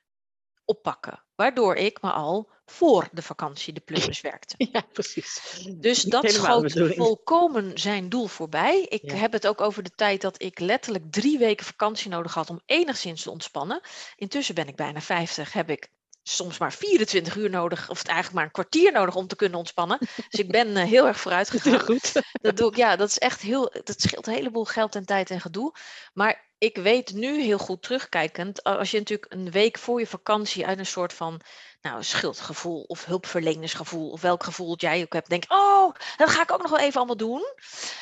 oppakken. 0.65 1.23
Waardoor 1.35 1.75
ik 1.75 2.03
me 2.03 2.11
al 2.11 2.51
voor 2.65 3.09
de 3.13 3.23
vakantie 3.23 3.73
de 3.73 3.81
plus 3.81 4.21
werkte. 4.21 4.55
Ja, 4.59 4.81
precies. 4.93 5.61
Dus 5.79 6.03
Niet 6.05 6.13
dat 6.13 6.31
schoot 6.31 6.73
volkomen 6.95 7.79
zijn 7.79 8.09
doel 8.09 8.27
voorbij. 8.27 8.81
Ik 8.89 9.11
Ja. 9.11 9.17
heb 9.17 9.33
het 9.33 9.47
ook 9.47 9.61
over 9.61 9.83
de 9.83 9.91
tijd 9.91 10.21
dat 10.21 10.43
ik 10.43 10.59
letterlijk 10.59 11.05
drie 11.11 11.39
weken 11.39 11.67
vakantie 11.67 12.11
nodig 12.11 12.35
had 12.35 12.51
om 12.51 12.61
enigszins 12.67 13.23
te 13.23 13.31
ontspannen. 13.31 13.81
Intussen 14.17 14.55
ben 14.55 14.69
ik 14.69 14.77
bijna 14.77 15.01
50, 15.01 15.53
heb 15.53 15.71
ik 15.71 15.89
soms 16.27 16.59
maar 16.59 16.73
24 16.73 17.37
uur 17.37 17.51
nodig, 17.51 17.91
of 17.91 17.99
het 17.99 18.07
eigenlijk 18.07 18.37
maar 18.37 18.45
een 18.45 18.51
kwartier 18.51 18.93
nodig 18.93 19.15
om 19.15 19.27
te 19.27 19.37
kunnen 19.37 19.59
ontspannen. 19.59 19.99
Dus 20.29 20.41
ik 20.41 20.51
ben 20.51 20.77
eh, 20.77 20.85
heel 20.85 21.07
erg 21.07 21.21
vooruit 21.21 21.51
gegaan. 21.61 21.81
goed. 21.81 22.13
Dat 22.33 22.57
doe 22.57 22.71
ik, 22.71 22.77
ja, 22.77 22.97
dat 22.97 23.09
is 23.09 23.19
echt 23.19 23.41
heel, 23.41 23.73
dat 23.85 24.01
scheelt 24.01 24.27
een 24.27 24.35
heleboel 24.35 24.65
geld 24.65 24.95
en 24.95 25.07
tijd 25.07 25.31
en 25.31 25.41
gedoe. 25.41 25.75
Maar 26.13 26.53
ik 26.59 26.77
weet 26.77 27.13
nu 27.13 27.43
heel 27.43 27.59
goed 27.59 27.83
terugkijkend, 27.83 28.63
als 28.63 28.91
je 28.91 28.99
natuurlijk 28.99 29.33
een 29.33 29.51
week 29.51 29.79
voor 29.79 30.01
je 30.01 30.07
vakantie 30.07 30.67
uit 30.67 30.79
een 30.79 30.87
soort 30.87 31.13
van 31.13 31.41
nou, 31.85 32.03
schuldgevoel 32.03 32.83
of 32.83 33.05
hulpverlenersgevoel, 33.05 34.11
of 34.11 34.21
welk 34.21 34.43
gevoel 34.45 34.69
dat 34.69 34.81
jij 34.81 35.03
ook 35.03 35.13
hebt, 35.13 35.29
denk, 35.29 35.45
oh, 35.49 35.95
dat 36.17 36.31
ga 36.31 36.43
ik 36.43 36.53
ook 36.53 36.63
nog 36.63 36.71
wel 36.71 36.79
even 36.81 36.97
allemaal 36.97 37.17
doen. 37.17 37.43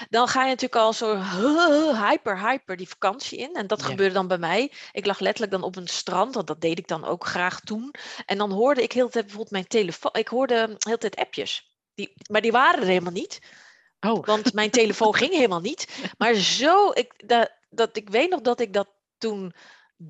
Dan 0.09 0.29
ga 0.29 0.43
je 0.43 0.49
natuurlijk 0.49 0.83
al 0.83 0.93
zo 0.93 1.17
hyper, 2.07 2.49
hyper 2.49 2.77
die 2.77 2.89
vakantie 2.89 3.39
in. 3.39 3.55
En 3.55 3.67
dat 3.67 3.81
Ja. 3.81 3.87
gebeurde 3.87 4.15
dan 4.15 4.29
bij 4.29 4.39
mij. 4.39 4.73
Ik 4.93 5.07
lag 5.07 5.19
letterlijk 5.19 5.53
dan 5.53 5.63
op 5.63 5.77
een 5.77 5.89
strand, 5.89 6.35
want 6.35 6.47
dat 6.47 6.61
deed 6.61 6.79
ik 6.79 6.89
dan 6.89 7.05
ook 7.05 7.27
graag 7.27 7.61
toen. 7.61 7.95
En 8.27 8.39
dan 8.39 8.53
hoorde 8.53 8.83
ik 8.83 8.93
heel 8.93 9.07
de 9.07 9.13
tijd 9.13 9.25
bijvoorbeeld 9.25 9.53
mijn 9.55 9.67
telefoon, 9.67 10.11
ik 10.15 10.29
hoorde 10.29 10.55
heel 10.79 10.99
de 10.99 10.99
tijd 10.99 11.17
appjes. 11.17 11.71
Die, 11.95 12.13
maar 12.31 12.41
die 12.41 12.53
waren 12.53 12.81
er 12.81 12.87
helemaal 12.89 13.13
niet. 13.13 13.39
Oh, 14.01 14.25
Want 14.25 14.53
mijn 14.53 14.71
telefoon 14.71 15.15
ging 15.15 15.33
helemaal 15.33 15.61
niet. 15.61 15.89
Maar 16.19 16.35
zo, 16.35 16.91
ik, 16.91 17.29
dat, 17.29 17.51
dat, 17.71 17.97
ik 17.97 18.09
weet 18.11 18.31
nog 18.31 18.41
dat 18.41 18.61
ik 18.61 18.73
dat 18.73 18.89
toen 19.19 19.55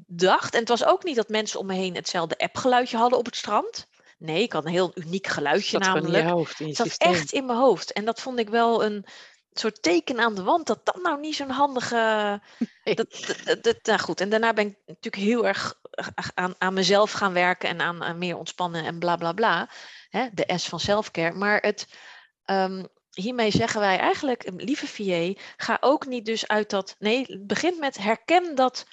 dacht. 0.06 0.52
En 0.54 0.60
het 0.60 0.68
was 0.68 0.84
ook 0.84 1.04
niet 1.04 1.16
dat 1.16 1.28
mensen 1.28 1.58
om 1.60 1.66
me 1.66 1.74
heen 1.74 1.94
hetzelfde 1.94 2.38
appgeluidje 2.38 2.96
hadden 2.96 3.18
op 3.18 3.24
het 3.24 3.36
strand. 3.36 3.86
Nee, 4.18 4.42
ik 4.42 4.52
had 4.52 4.64
een 4.64 4.70
heel 4.70 4.90
uniek 4.94 5.26
geluidje 5.26 5.76
in 5.78 5.82
namelijk. 5.82 6.24
hoofd, 6.28 6.58
Het 6.58 6.76
zat 6.76 6.86
systeem. 6.86 7.12
echt 7.12 7.32
in 7.32 7.46
mijn 7.46 7.58
hoofd. 7.58 7.92
En 7.92 8.04
dat 8.04 8.20
vond 8.20 8.38
ik 8.38 8.48
wel 8.48 8.84
een 8.84 9.04
soort 9.52 9.82
teken 9.82 10.20
aan 10.20 10.34
de 10.34 10.42
wand. 10.42 10.66
Dat 10.66 10.80
dat 10.84 11.02
nou 11.02 11.20
niet 11.20 11.36
zo'n 11.36 11.50
handige... 11.50 12.40
Nee. 12.84 12.94
Dat, 12.94 13.10
dat, 13.26 13.36
dat, 13.44 13.62
dat- 13.62 13.78
nou 13.82 13.98
goed. 13.98 14.20
En 14.20 14.28
daarna 14.28 14.52
ben 14.52 14.66
ik 14.66 14.76
natuurlijk 14.86 15.22
heel 15.22 15.46
erg 15.46 15.74
aan, 16.34 16.54
aan 16.58 16.74
mezelf 16.74 17.12
gaan 17.12 17.32
werken. 17.32 17.68
En 17.68 17.80
aan, 17.80 18.02
aan 18.02 18.18
meer 18.18 18.36
ontspannen 18.36 18.84
en 18.84 18.98
bla 18.98 19.16
bla 19.16 19.32
bla. 19.32 19.68
Hè, 20.08 20.28
de 20.32 20.52
S 20.56 20.68
van 20.68 20.80
selfcare. 20.80 21.34
Maar 21.34 21.58
het... 21.60 21.86
ehm, 22.44 22.84
hiermee 23.10 23.50
zeggen 23.50 23.80
wij 23.80 23.98
eigenlijk, 23.98 24.50
lieve 24.56 24.86
VA, 24.86 25.40
ga 25.56 25.76
ook 25.80 26.06
niet 26.06 26.24
dus 26.24 26.48
uit 26.48 26.70
dat. 26.70 26.96
Nee, 26.98 27.24
het 27.26 27.46
begint 27.46 27.78
met 27.78 27.98
herken 27.98 28.54
dat 28.54 28.86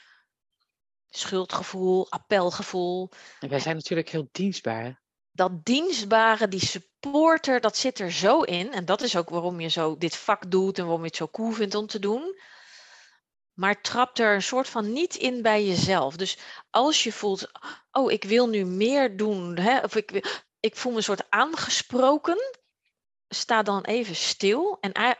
schuldgevoel, 1.10 2.12
appelgevoel, 2.12 3.10
En 3.40 3.50
wij 3.50 3.60
zijn 3.60 3.76
natuurlijk 3.76 4.10
heel 4.10 4.28
dienstbaar. 4.32 5.02
dat 5.32 5.66
dienstbare, 5.66 6.48
die 6.48 6.66
supporter, 6.66 7.62
dat 7.62 7.78
zit 7.78 8.00
er 8.00 8.12
zo 8.12 8.42
in. 8.42 8.74
En 8.74 8.86
dat 8.86 9.02
is 9.02 9.16
ook 9.16 9.30
waarom 9.30 9.60
je 9.60 9.68
zo 9.68 9.98
dit 9.98 10.16
vak 10.16 10.52
doet 10.52 10.78
en 10.78 10.84
waarom 10.84 11.02
je 11.02 11.08
het 11.08 11.16
zo 11.16 11.28
cool 11.28 11.52
vindt 11.52 11.76
om 11.76 11.88
te 11.88 12.00
doen. 12.00 12.36
Maar 13.54 13.82
trap 13.82 14.18
er 14.18 14.34
een 14.34 14.42
soort 14.42 14.70
van 14.70 14.94
niet 14.94 15.16
in 15.16 15.42
bij 15.42 15.66
jezelf. 15.66 16.16
Dus 16.16 16.38
als 16.70 17.04
je 17.04 17.12
voelt, 17.12 17.52
oh, 17.92 18.12
ik 18.12 18.24
wil 18.24 18.48
nu 18.48 18.66
meer 18.66 19.18
doen, 19.18 19.58
hè, 19.58 19.80
of 19.80 19.96
ik, 19.96 20.42
ik 20.60 20.76
voel 20.76 20.92
me 20.92 20.98
een 20.98 21.04
soort 21.04 21.30
aangesproken, 21.30 22.38
sta 23.28 23.64
dan 23.64 23.84
even 23.84 24.16
stil 24.16 24.78
en 24.80 25.18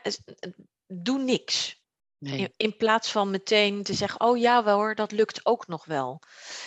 doe 0.86 1.18
niks. 1.18 1.79
In, 2.20 2.52
in, 2.56 2.76
plaats 2.76 3.12
van 3.12 3.30
meteen 3.30 3.82
te 3.82 3.94
zeggen, 3.94 4.20
oh 4.20 4.38
ja 4.38 4.64
wel 4.64 4.76
hoor, 4.76 4.94
dat 4.94 5.12
lukt 5.12 5.46
ook 5.46 5.66
nog 5.66 5.84
wel. 5.84 6.20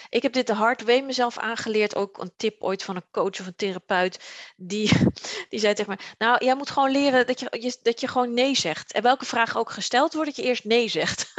Ik 0.10 0.22
heb 0.22 0.34
dit 0.34 0.48
de 0.48 0.54
hard 0.54 0.84
way 0.84 1.02
mezelf 1.02 1.38
aangeleerd. 1.38 1.96
Ook 1.96 2.18
een 2.18 2.34
tip 2.38 2.62
ooit 2.62 2.84
van 2.84 2.96
een 2.96 3.10
coach 3.12 3.40
of 3.40 3.46
een 3.46 3.56
therapeut. 3.56 4.20
Die, 4.56 4.92
die 5.50 5.60
zei 5.60 5.74
tegen 5.74 5.96
mij, 5.98 6.06
nou 6.18 6.46
jij 6.46 6.56
moet 6.56 6.70
gewoon 6.70 6.92
leren 6.92 7.28
dat 7.28 7.40
je, 7.40 7.78
dat 7.82 8.00
je 8.00 8.08
gewoon 8.08 8.34
nee 8.34 8.56
zegt. 8.56 8.94
En 8.94 9.02
welke 9.02 9.26
vraag 9.26 9.58
ook 9.58 9.72
gesteld 9.72 10.14
wordt, 10.14 10.36
dat 10.36 10.44
je 10.44 10.50
eerst 10.50 10.64
nee 10.64 10.88
zegt. 10.88 11.34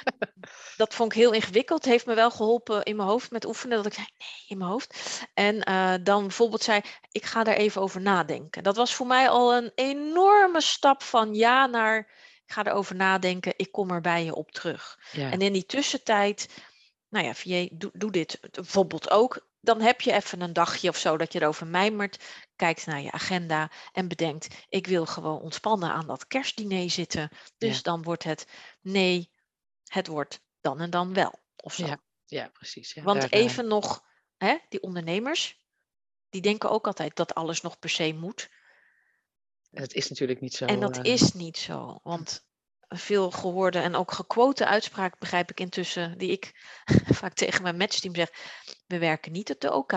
dat 0.76 0.94
vond 0.94 1.12
ik 1.12 1.18
heel 1.18 1.32
ingewikkeld. 1.32 1.84
Heeft 1.84 2.06
me 2.06 2.14
wel 2.14 2.30
geholpen 2.30 2.82
in 2.82 2.96
mijn 2.96 3.08
hoofd 3.08 3.30
met 3.30 3.46
oefenen. 3.46 3.76
Dat 3.76 3.86
ik 3.86 3.94
zei, 3.94 4.06
nee, 4.18 4.44
in 4.48 4.58
mijn 4.58 4.70
hoofd. 4.70 5.20
En 5.34 5.68
uh, 5.68 5.94
dan 6.02 6.22
bijvoorbeeld 6.22 6.62
zei, 6.62 6.80
ik 7.12 7.24
ga 7.24 7.44
daar 7.44 7.56
even 7.56 7.82
over 7.82 8.00
nadenken. 8.00 8.62
Dat 8.62 8.76
was 8.76 8.94
voor 8.94 9.06
mij 9.06 9.28
al 9.28 9.54
een 9.54 9.72
enorme 9.74 10.60
stap 10.60 11.02
van 11.02 11.34
ja 11.34 11.66
naar 11.66 12.26
ga 12.52 12.66
erover 12.66 12.96
nadenken, 12.96 13.54
ik 13.56 13.72
kom 13.72 13.90
er 13.90 14.00
bij 14.00 14.24
je 14.24 14.34
op 14.34 14.50
terug. 14.50 14.98
En 15.12 15.40
in 15.40 15.52
die 15.52 15.66
tussentijd, 15.66 16.48
nou 17.08 17.24
ja, 17.26 17.34
VJ, 17.34 17.68
doe, 17.72 17.90
doe 17.94 18.10
dit 18.10 18.38
bijvoorbeeld 18.50 19.10
ook. 19.10 19.46
Dan 19.60 19.80
heb 19.80 20.00
je 20.00 20.12
even 20.12 20.40
een 20.40 20.52
dagje 20.52 20.88
of 20.88 20.96
zo 20.96 21.16
dat 21.16 21.32
je 21.32 21.40
erover 21.40 21.66
mijmert, 21.66 22.24
kijkt 22.56 22.86
naar 22.86 23.00
je 23.00 23.12
agenda 23.12 23.70
en 23.92 24.08
bedenkt, 24.08 24.66
ik 24.68 24.86
wil 24.86 25.06
gewoon 25.06 25.40
ontspannen 25.40 25.90
aan 25.90 26.06
dat 26.06 26.26
kerstdiner 26.26 26.90
zitten. 26.90 27.30
Dus 27.58 27.82
dan 27.82 28.02
wordt 28.02 28.24
het 28.24 28.46
nee, 28.80 29.30
het 29.84 30.06
wordt 30.06 30.40
dan 30.60 30.80
en 30.80 30.90
dan 30.90 31.14
wel. 31.14 31.38
Of 31.56 31.74
zo. 31.74 31.86
Ja, 31.86 32.00
ja 32.26 32.48
precies. 32.48 32.92
Ja, 32.92 33.02
Want 33.02 33.32
even 33.32 33.66
nog, 33.66 34.04
hè, 34.36 34.56
die 34.68 34.82
ondernemers, 34.82 35.58
die 36.30 36.40
denken 36.40 36.70
ook 36.70 36.86
altijd 36.86 37.16
dat 37.16 37.34
alles 37.34 37.60
nog 37.60 37.78
per 37.78 37.90
se 37.90 38.12
moet. 38.12 38.48
Het 39.70 39.94
is 39.94 40.08
natuurlijk 40.08 40.40
niet 40.40 40.54
zo. 40.54 40.64
En 40.64 40.80
dat 40.80 40.96
uh... 40.96 41.12
is 41.12 41.32
niet 41.32 41.58
zo. 41.58 42.00
Want 42.02 42.46
veel 42.88 43.30
gehoorde 43.30 43.78
en 43.78 43.94
ook 43.94 44.12
gequote 44.12 44.66
uitspraak 44.66 45.18
begrijp 45.18 45.50
ik 45.50 45.60
intussen, 45.60 46.18
die 46.18 46.30
ik 46.30 46.52
vaak 47.20 47.34
tegen 47.34 47.62
mijn 47.62 47.76
matchteam 47.76 48.14
zeg. 48.14 48.30
We 48.86 48.98
werken 48.98 49.32
niet 49.32 49.50
op 49.50 49.60
de 49.60 49.72
OK. 49.72 49.92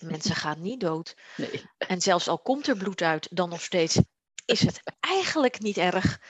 Mensen 0.00 0.34
gaan 0.34 0.62
niet 0.62 0.80
dood. 0.80 1.14
Nee. 1.36 1.62
En 1.78 2.00
zelfs 2.00 2.28
al 2.28 2.38
komt 2.38 2.66
er 2.66 2.76
bloed 2.76 3.02
uit, 3.02 3.28
dan 3.30 3.48
nog 3.48 3.62
steeds 3.62 3.98
is 4.44 4.60
het 4.60 4.82
eigenlijk 5.00 5.60
niet 5.60 5.76
erg. 5.76 6.20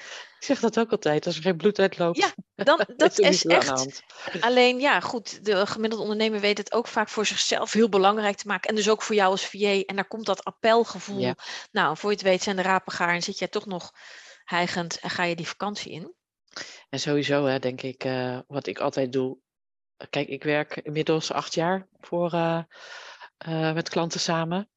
Ik 0.44 0.50
zeg 0.50 0.60
dat 0.60 0.78
ook 0.78 0.90
altijd, 0.90 1.26
als 1.26 1.36
er 1.36 1.42
geen 1.42 1.56
bloed 1.56 1.78
uitloopt. 1.78 2.18
Ja, 2.18 2.64
dan, 2.64 2.86
dat 2.96 3.18
is 3.18 3.44
echt. 3.44 4.02
Alleen 4.40 4.80
ja, 4.80 5.00
goed, 5.00 5.44
de 5.44 5.66
gemiddelde 5.66 6.04
ondernemer 6.04 6.40
weet 6.40 6.58
het 6.58 6.72
ook 6.72 6.86
vaak 6.86 7.08
voor 7.08 7.26
zichzelf 7.26 7.72
heel 7.72 7.88
belangrijk 7.88 8.36
te 8.36 8.46
maken. 8.46 8.68
En 8.68 8.76
dus 8.76 8.88
ook 8.88 9.02
voor 9.02 9.14
jou 9.14 9.30
als 9.30 9.46
VA. 9.46 9.80
En 9.80 9.96
daar 9.96 10.08
komt 10.08 10.26
dat 10.26 10.44
appelgevoel. 10.44 11.34
Nou, 11.72 11.96
voor 11.96 12.10
je 12.10 12.16
het 12.16 12.24
weet 12.24 12.42
zijn 12.42 12.56
de 12.56 12.62
rapen 12.62 12.92
gaar 12.92 13.14
en 13.14 13.22
zit 13.22 13.38
jij 13.38 13.48
toch 13.48 13.66
nog 13.66 13.92
hijgend 14.44 14.98
en 14.98 15.10
ga 15.10 15.22
je 15.22 15.36
die 15.36 15.48
vakantie 15.48 15.92
in. 15.92 16.14
En 16.88 17.00
sowieso, 17.00 17.44
hè, 17.44 17.58
denk 17.58 17.82
ik, 17.82 18.04
uh, 18.04 18.38
wat 18.46 18.66
ik 18.66 18.78
altijd 18.78 19.12
doe. 19.12 19.38
Kijk, 20.10 20.28
ik 20.28 20.42
werk 20.42 20.76
inmiddels 20.76 21.32
acht 21.32 21.54
jaar 21.54 21.88
voor, 22.00 22.34
uh, 22.34 22.62
uh, 23.48 23.72
met 23.72 23.88
klanten 23.88 24.20
samen. 24.20 24.68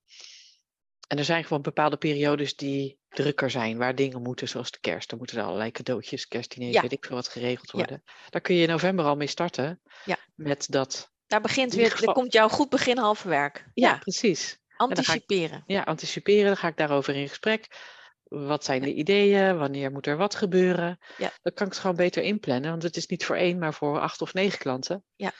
En 1.07 1.17
er 1.17 1.25
zijn 1.25 1.43
gewoon 1.43 1.61
bepaalde 1.61 1.97
periodes 1.97 2.55
die 2.55 2.99
drukker 3.09 3.49
zijn, 3.49 3.77
waar 3.77 3.95
dingen 3.95 4.21
moeten, 4.21 4.47
zoals 4.47 4.71
de 4.71 4.79
kerst. 4.79 5.09
Dan 5.09 5.17
moeten 5.17 5.37
er 5.37 5.43
allerlei 5.43 5.71
cadeautjes, 5.71 6.27
kerstdiners, 6.27 6.73
ja. 6.73 6.81
weet 6.81 6.91
ik 6.91 7.05
veel 7.05 7.15
wat 7.15 7.27
geregeld 7.27 7.71
worden. 7.71 8.03
Daar 8.29 8.41
kun 8.41 8.55
je 8.55 8.61
in 8.61 8.69
november 8.69 9.05
al 9.05 9.15
mee 9.15 9.27
starten. 9.27 9.81
Ja. 10.05 10.17
Met 10.35 10.71
dat. 10.71 11.11
Daar 11.27 11.41
begint 11.41 11.73
weer, 11.73 11.91
geval... 11.91 12.07
er 12.07 12.13
komt 12.13 12.33
jouw 12.33 12.47
goed 12.47 12.69
begin 12.69 12.97
halve 12.97 13.27
werk. 13.27 13.65
Ja, 13.73 13.89
ja. 13.89 13.97
precies. 13.97 14.59
Anticiperen. 14.75 15.57
Ik, 15.57 15.63
ja, 15.75 15.81
anticiperen. 15.81 16.45
Dan 16.45 16.57
ga 16.57 16.67
ik 16.67 16.77
daarover 16.77 17.15
in 17.15 17.29
gesprek. 17.29 17.67
Wat 18.23 18.63
zijn 18.63 18.81
de 18.81 18.93
ideeën? 18.93 19.57
Wanneer 19.57 19.91
moet 19.91 20.07
er 20.07 20.17
wat 20.17 20.35
gebeuren? 20.35 20.99
Ja. 21.17 21.31
Dan 21.41 21.53
kan 21.53 21.65
ik 21.65 21.71
het 21.71 21.81
gewoon 21.81 21.95
beter 21.95 22.23
inplannen, 22.23 22.69
want 22.69 22.83
het 22.83 22.97
is 22.97 23.07
niet 23.07 23.25
voor 23.25 23.35
één, 23.35 23.57
maar 23.57 23.73
voor 23.73 23.99
acht 23.99 24.21
of 24.21 24.33
negen 24.33 24.59
klanten. 24.59 25.03
Ja. 25.15 25.33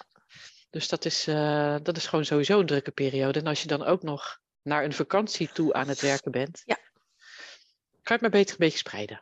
Dus 0.69 0.89
dat 0.89 1.05
is, 1.05 1.27
uh, 1.27 1.75
dat 1.83 1.97
is 1.97 2.07
gewoon 2.07 2.25
sowieso 2.25 2.59
een 2.59 2.65
drukke 2.65 2.91
periode. 2.91 3.39
En 3.39 3.47
als 3.47 3.62
je 3.62 3.67
dan 3.67 3.83
ook 3.83 4.03
nog 4.03 4.39
naar 4.67 4.83
een 4.83 4.93
vakantie 4.93 5.51
toe 5.51 5.74
aan 5.74 5.88
het 5.88 6.01
werken 6.01 6.31
bent, 6.31 6.62
ja. 6.65 6.75
kan 6.75 6.83
je 8.03 8.13
het 8.13 8.21
maar 8.21 8.29
beter 8.29 8.51
een 8.51 8.59
beetje 8.59 8.77
spreiden. 8.77 9.21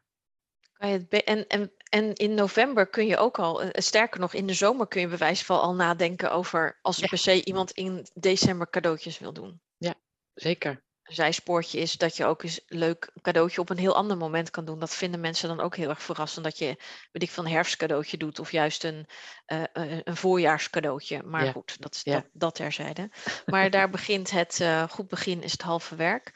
Kan 0.74 0.90
je 0.90 1.06
het 1.10 1.24
en, 1.24 1.48
en, 1.48 1.72
en 1.90 2.14
in 2.14 2.34
november 2.34 2.88
kun 2.88 3.08
je 3.08 3.18
ook 3.18 3.40
al, 3.40 3.62
eh, 3.62 3.82
sterker 3.82 4.20
nog, 4.20 4.34
in 4.34 4.48
de 4.48 4.54
zomer 4.54 4.88
kun 4.88 5.02
je 5.02 5.08
bij 5.08 5.18
wijze 5.18 5.46
van 5.46 5.60
al 5.60 5.76
nadenken 5.76 6.32
over 6.32 6.80
als 6.82 7.02
er 7.02 7.10
per 7.10 7.18
se 7.18 7.44
iemand 7.44 7.72
in 7.72 8.08
december 8.14 8.70
cadeautjes 8.70 9.20
wil 9.20 9.34
doen. 9.34 9.62
Ja, 9.78 9.94
zeker 10.34 10.85
zijspoortje 11.06 11.80
is 11.80 11.94
dat 11.94 12.18
je 12.18 12.26
ook 12.26 12.44
eens 12.44 12.62
leuk 12.68 13.12
cadeautje 13.22 13.62
op 13.62 13.70
een 13.70 13.78
heel 13.78 13.96
ander 13.96 14.18
moment 14.18 14.50
kan 14.50 14.66
doen. 14.66 14.80
Dat 14.80 14.96
vinden 14.96 15.20
mensen 15.20 15.48
dan 15.48 15.60
ook 15.60 15.76
heel 15.76 15.90
erg 15.90 16.02
verrassend. 16.04 16.46
Dat 16.46 16.58
je, 16.58 16.66
weet 17.12 17.24
ik, 17.24 17.32
van 17.32 17.46
een 17.46 17.52
herfstcadeautje 17.52 18.18
doet 18.18 18.40
of 18.40 18.52
juist 18.52 18.84
een, 18.84 19.08
uh, 19.48 19.64
een 20.04 20.16
voorjaarscadeautje. 20.18 21.24
Maar 21.24 21.52
goed, 21.52 21.82
dat 21.82 21.96
is 21.96 22.02
ja. 22.04 22.14
dat, 22.14 22.26
dat 22.34 22.56
terzijde. 22.56 23.10
Maar 23.46 23.70
daar 23.70 23.90
begint 23.90 24.32
het, 24.32 24.60
uh, 24.60 24.90
goed 24.90 25.08
begin 25.08 25.44
is 25.44 25.52
het 25.52 25.62
halve 25.62 25.96
werk. 25.96 26.32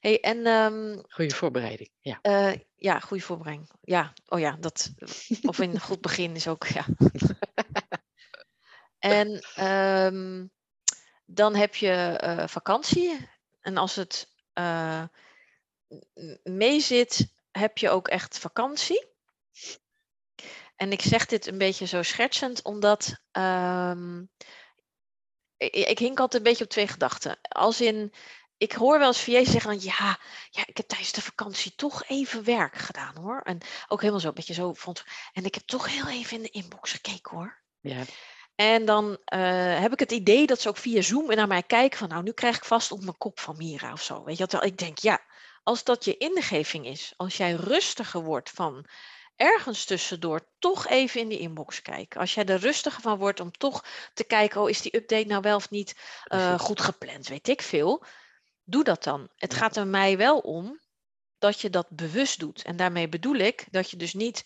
Hey, 0.00 0.20
en, 0.20 0.46
um, 0.46 1.02
goede 1.08 1.34
voorbereiding, 1.34 1.90
ja. 2.00 2.18
Uh, 2.22 2.52
ja, 2.74 2.98
goede 2.98 3.22
voorbereiding. 3.22 3.70
Ja, 3.80 4.12
oh 4.28 4.38
ja, 4.38 4.56
dat, 4.60 4.92
of 5.42 5.58
in 5.58 5.70
een 5.70 5.80
goed 5.80 6.00
begin 6.00 6.34
is 6.34 6.48
ook, 6.48 6.66
ja. 6.66 6.84
en 9.18 9.44
um, 9.66 10.50
dan 11.24 11.54
heb 11.54 11.74
je 11.74 12.44
vakantie. 12.48 13.32
En 13.64 13.76
als 13.76 13.94
het 13.94 14.28
uh, 14.54 15.02
meezit, 16.42 17.26
heb 17.50 17.78
je 17.78 17.90
ook 17.90 18.08
echt 18.08 18.38
vakantie. 18.38 19.06
En 20.76 20.92
ik 20.92 21.02
zeg 21.02 21.26
dit 21.26 21.46
een 21.46 21.58
beetje 21.58 21.86
zo 21.86 22.02
schertsend, 22.02 22.62
omdat 22.62 23.20
um, 23.32 24.30
ik, 25.56 25.74
ik 25.74 25.98
hink 25.98 26.20
altijd 26.20 26.42
een 26.42 26.48
beetje 26.48 26.64
op 26.64 26.70
twee 26.70 26.88
gedachten. 26.88 27.38
Als 27.42 27.80
in, 27.80 28.12
ik 28.56 28.72
hoor 28.72 28.98
wel 28.98 29.06
eens 29.06 29.22
VA 29.22 29.44
zeggen 29.44 29.60
van 29.60 29.80
ja, 29.80 30.20
ja, 30.50 30.66
ik 30.66 30.76
heb 30.76 30.86
tijdens 30.86 31.12
de 31.12 31.22
vakantie 31.22 31.74
toch 31.74 32.04
even 32.04 32.44
werk 32.44 32.76
gedaan 32.76 33.16
hoor. 33.16 33.40
En 33.40 33.60
ook 33.88 34.00
helemaal 34.00 34.20
zo, 34.20 34.28
een 34.28 34.34
beetje 34.34 34.54
zo 34.54 34.72
vond. 34.72 35.04
En 35.32 35.44
ik 35.44 35.54
heb 35.54 35.64
toch 35.66 35.86
heel 35.86 36.08
even 36.08 36.36
in 36.36 36.42
de 36.42 36.50
inbox 36.50 36.92
gekeken 36.92 37.36
hoor. 37.36 37.62
Ja. 37.80 38.04
En 38.54 38.84
dan 38.84 39.10
uh, 39.10 39.80
heb 39.80 39.92
ik 39.92 39.98
het 39.98 40.12
idee 40.12 40.46
dat 40.46 40.60
ze 40.60 40.68
ook 40.68 40.76
via 40.76 41.02
Zoom 41.02 41.34
naar 41.34 41.46
mij 41.46 41.62
kijken 41.62 41.98
van 41.98 42.08
nou, 42.08 42.22
nu 42.22 42.32
krijg 42.32 42.56
ik 42.56 42.64
vast 42.64 42.92
op 42.92 43.00
mijn 43.00 43.18
kop 43.18 43.40
van 43.40 43.56
Mira 43.56 43.92
of 43.92 44.02
zo. 44.02 44.24
Weet 44.24 44.38
je, 44.38 44.46
terwijl 44.46 44.70
ik 44.70 44.78
denk, 44.78 44.98
ja, 44.98 45.20
als 45.62 45.84
dat 45.84 46.04
je 46.04 46.16
ingeving 46.16 46.86
is, 46.86 47.14
als 47.16 47.36
jij 47.36 47.52
rustiger 47.52 48.22
wordt 48.22 48.50
van 48.50 48.86
ergens 49.36 49.84
tussendoor 49.84 50.48
toch 50.58 50.88
even 50.88 51.20
in 51.20 51.28
die 51.28 51.38
inbox 51.38 51.82
kijken. 51.82 52.20
Als 52.20 52.34
jij 52.34 52.44
er 52.44 52.58
rustiger 52.58 53.02
van 53.02 53.18
wordt 53.18 53.40
om 53.40 53.50
toch 53.50 53.84
te 54.14 54.24
kijken, 54.24 54.60
oh, 54.60 54.70
is 54.70 54.80
die 54.80 54.96
update 54.96 55.26
nou 55.26 55.42
wel 55.42 55.56
of 55.56 55.70
niet 55.70 55.96
uh, 56.28 56.58
goed 56.58 56.80
gepland, 56.80 57.28
weet 57.28 57.48
ik 57.48 57.62
veel. 57.62 58.04
Doe 58.64 58.84
dat 58.84 59.04
dan. 59.04 59.28
Het 59.36 59.54
gaat 59.54 59.76
er 59.76 59.86
mij 59.86 60.16
wel 60.16 60.38
om 60.38 60.80
dat 61.38 61.60
je 61.60 61.70
dat 61.70 61.86
bewust 61.90 62.38
doet. 62.38 62.62
En 62.62 62.76
daarmee 62.76 63.08
bedoel 63.08 63.36
ik 63.36 63.66
dat 63.70 63.90
je 63.90 63.96
dus 63.96 64.14
niet 64.14 64.44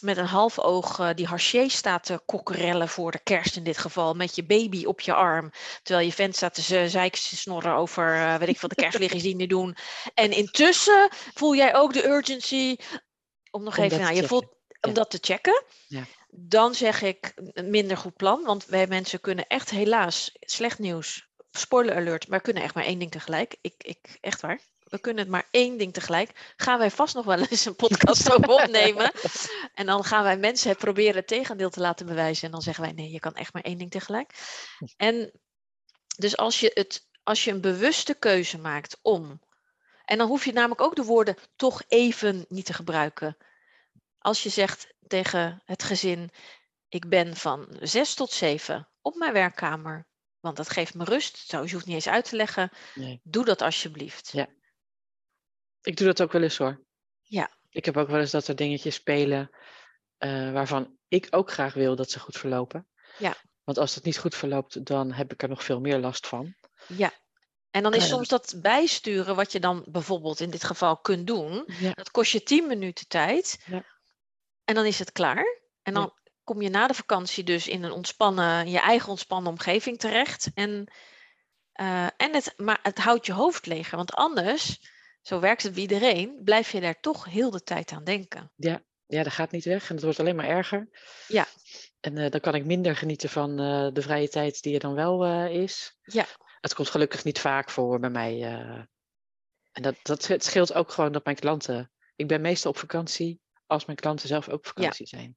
met 0.00 0.16
een 0.16 0.26
half 0.26 0.58
oog 0.58 0.98
uh, 0.98 1.08
die 1.14 1.26
haché 1.26 1.68
staat 1.68 2.04
te 2.04 2.20
kokkerellen 2.26 2.88
voor 2.88 3.10
de 3.10 3.18
kerst 3.18 3.56
in 3.56 3.64
dit 3.64 3.78
geval. 3.78 4.14
Met 4.14 4.34
je 4.34 4.44
baby 4.44 4.84
op 4.84 5.00
je 5.00 5.14
arm. 5.14 5.50
Terwijl 5.82 6.06
je 6.06 6.12
vent 6.12 6.36
staat 6.36 6.54
te 6.54 6.88
zeiken 6.88 7.20
snorren 7.20 7.74
over, 7.74 8.14
uh, 8.14 8.36
weet 8.36 8.48
ik 8.48 8.58
veel, 8.58 8.68
de 8.68 8.74
kerstliggers 8.74 9.22
die 9.22 9.36
nu 9.36 9.46
doen. 9.46 9.76
En 10.14 10.30
intussen 10.30 11.08
voel 11.10 11.54
jij 11.54 11.74
ook 11.74 11.92
de 11.92 12.06
urgency 12.06 12.76
om 13.50 13.62
nog 13.62 13.76
even, 13.76 14.00
nou, 14.00 14.14
je 14.14 14.26
voelt, 14.26 14.46
om 14.80 14.92
dat 14.92 15.10
te 15.10 15.18
checken. 15.20 15.64
Ja. 15.86 16.04
Dan 16.28 16.74
zeg 16.74 17.02
ik 17.02 17.34
minder 17.54 17.96
goed 17.96 18.16
plan, 18.16 18.42
want 18.44 18.64
wij 18.64 18.86
mensen 18.86 19.20
kunnen 19.20 19.46
echt 19.46 19.70
helaas, 19.70 20.36
slecht 20.40 20.78
nieuws, 20.78 21.28
spoiler 21.50 21.96
alert, 21.96 22.28
maar 22.28 22.40
kunnen 22.40 22.62
echt 22.62 22.74
maar 22.74 22.84
één 22.84 22.98
ding 22.98 23.10
tegelijk. 23.10 23.56
Ik, 23.60 23.74
ik, 23.78 24.18
echt 24.20 24.40
waar 24.40 24.60
we 24.88 25.00
kunnen 25.00 25.22
het 25.22 25.32
maar 25.32 25.48
één 25.50 25.78
ding 25.78 25.92
tegelijk. 25.92 26.54
Gaan 26.56 26.78
wij 26.78 26.90
vast 26.90 27.14
nog 27.14 27.24
wel 27.24 27.38
eens 27.38 27.64
een 27.64 27.76
podcast 27.76 28.30
over 28.32 28.48
opnemen. 28.48 29.12
En 29.74 29.86
dan 29.86 30.04
gaan 30.04 30.22
wij 30.22 30.36
mensen 30.36 30.76
proberen 30.76 31.16
het 31.16 31.26
tegendeel 31.26 31.70
te 31.70 31.80
laten 31.80 32.06
bewijzen. 32.06 32.44
En 32.44 32.50
dan 32.50 32.62
zeggen 32.62 32.84
wij, 32.84 32.92
nee, 32.92 33.10
je 33.10 33.20
kan 33.20 33.34
echt 33.34 33.52
maar 33.52 33.62
één 33.62 33.78
ding 33.78 33.90
tegelijk. 33.90 34.32
En 34.96 35.32
dus 36.16 36.36
als 36.36 36.60
je, 36.60 36.70
het, 36.74 37.08
als 37.22 37.44
je 37.44 37.50
een 37.50 37.60
bewuste 37.60 38.14
keuze 38.14 38.58
maakt 38.58 38.98
om... 39.02 39.44
En 40.04 40.18
dan 40.18 40.28
hoef 40.28 40.44
je 40.44 40.52
namelijk 40.52 40.80
ook 40.80 40.96
de 40.96 41.04
woorden 41.04 41.36
toch 41.56 41.82
even 41.88 42.44
niet 42.48 42.66
te 42.66 42.72
gebruiken. 42.72 43.36
Als 44.18 44.42
je 44.42 44.48
zegt 44.48 44.94
tegen 45.06 45.62
het 45.64 45.82
gezin, 45.82 46.30
ik 46.88 47.08
ben 47.08 47.36
van 47.36 47.76
zes 47.80 48.14
tot 48.14 48.30
zeven 48.30 48.88
op 49.02 49.14
mijn 49.14 49.32
werkkamer. 49.32 50.06
Want 50.40 50.56
dat 50.56 50.68
geeft 50.68 50.94
me 50.94 51.04
rust. 51.04 51.36
Zo, 51.36 51.64
je 51.64 51.72
hoeft 51.72 51.86
niet 51.86 51.94
eens 51.94 52.08
uit 52.08 52.28
te 52.28 52.36
leggen. 52.36 52.70
Nee. 52.94 53.20
Doe 53.22 53.44
dat 53.44 53.62
alsjeblieft. 53.62 54.30
Ja. 54.32 54.48
Ik 55.86 55.96
doe 55.96 56.06
dat 56.06 56.22
ook 56.22 56.32
wel 56.32 56.42
eens 56.42 56.56
hoor. 56.58 56.80
Ja. 57.22 57.50
Ik 57.70 57.84
heb 57.84 57.96
ook 57.96 58.08
wel 58.08 58.20
eens 58.20 58.30
dat 58.30 58.48
er 58.48 58.56
dingetjes 58.56 58.94
spelen 58.94 59.50
eh, 60.18 60.52
waarvan 60.52 60.96
ik 61.08 61.26
ook 61.30 61.50
graag 61.50 61.74
wil 61.74 61.96
dat 61.96 62.10
ze 62.10 62.18
goed 62.20 62.36
verlopen. 62.36 62.86
Ja. 63.18 63.34
Want 63.64 63.78
als 63.78 63.94
het 63.94 64.04
niet 64.04 64.18
goed 64.18 64.34
verloopt, 64.34 64.84
dan 64.84 65.12
heb 65.12 65.32
ik 65.32 65.42
er 65.42 65.48
nog 65.48 65.64
veel 65.64 65.80
meer 65.80 65.98
last 65.98 66.26
van. 66.26 66.54
Ja. 66.86 67.12
En 67.70 67.82
dan 67.82 67.94
is 67.94 68.02
Eh. 68.02 68.08
soms 68.08 68.28
dat 68.28 68.54
bijsturen, 68.62 69.36
wat 69.36 69.52
je 69.52 69.60
dan 69.60 69.84
bijvoorbeeld 69.88 70.40
in 70.40 70.50
dit 70.50 70.64
geval 70.64 70.96
kunt 70.96 71.26
doen, 71.26 71.64
Ja. 71.80 71.92
dat 71.92 72.10
kost 72.10 72.32
je 72.32 72.42
10 72.42 72.66
minuten 72.66 73.08
tijd. 73.08 73.62
Ja. 73.66 73.84
En 74.64 74.74
dan 74.74 74.84
is 74.84 74.98
het 74.98 75.12
klaar. 75.12 75.60
En 75.82 75.94
dan 75.94 76.12
kom 76.44 76.62
je 76.62 76.68
na 76.68 76.86
de 76.86 76.94
vakantie 76.94 77.44
dus 77.44 77.68
in 77.68 77.82
een 77.82 77.92
ontspannen, 77.92 78.68
je 78.70 78.78
eigen 78.80 79.08
ontspannen 79.08 79.50
omgeving 79.52 79.98
terecht. 79.98 80.50
En, 80.54 80.92
eh, 81.72 82.04
en 82.16 82.34
het, 82.34 82.54
maar 82.56 82.78
het 82.82 82.98
houdt 82.98 83.26
je 83.26 83.32
hoofd 83.32 83.66
leger. 83.66 83.96
Want 83.96 84.12
anders, 84.14 84.80
zo 85.26 85.40
werkt 85.40 85.62
het 85.62 85.72
bij 85.72 85.82
iedereen, 85.82 86.40
blijf 86.44 86.72
je 86.72 86.80
daar 86.80 87.00
toch 87.00 87.24
heel 87.24 87.50
de 87.50 87.62
tijd 87.62 87.92
aan 87.92 88.04
denken. 88.04 88.52
Ja, 88.56 88.82
dat 89.22 89.32
gaat 89.32 89.50
niet 89.50 89.64
weg 89.64 89.88
en 89.88 89.94
het 89.94 90.04
wordt 90.04 90.20
alleen 90.20 90.36
maar 90.36 90.48
erger. 90.48 90.88
Ja. 91.28 91.46
En 92.00 92.18
eh, 92.18 92.30
dan 92.30 92.40
kan 92.40 92.54
ik 92.54 92.64
minder 92.64 92.96
genieten 92.96 93.28
van 93.28 93.58
eh, 93.60 93.88
de 93.92 94.02
vrije 94.02 94.28
tijd 94.28 94.62
die 94.62 94.74
er 94.74 94.80
dan 94.80 94.94
wel 94.94 95.24
eh, 95.24 95.62
is. 95.62 95.96
Ja. 96.02 96.26
Het 96.60 96.74
komt 96.74 96.88
gelukkig 96.88 97.24
niet 97.24 97.38
vaak 97.40 97.70
voor 97.70 98.00
bij 98.00 98.10
mij. 98.10 98.42
en 99.72 99.82
dat, 99.82 99.96
dat 100.02 100.30
scheelt 100.38 100.72
ook 100.72 100.90
gewoon 100.92 101.12
dat 101.12 101.24
mijn 101.24 101.36
klanten. 101.36 101.90
Ik 102.16 102.28
ben 102.28 102.40
meestal 102.40 102.70
op 102.70 102.78
vakantie 102.78 103.40
als 103.66 103.84
mijn 103.84 103.98
klanten 103.98 104.28
zelf 104.28 104.48
ook 104.48 104.54
op 104.58 104.66
vakantie 104.66 105.06
zijn. 105.06 105.36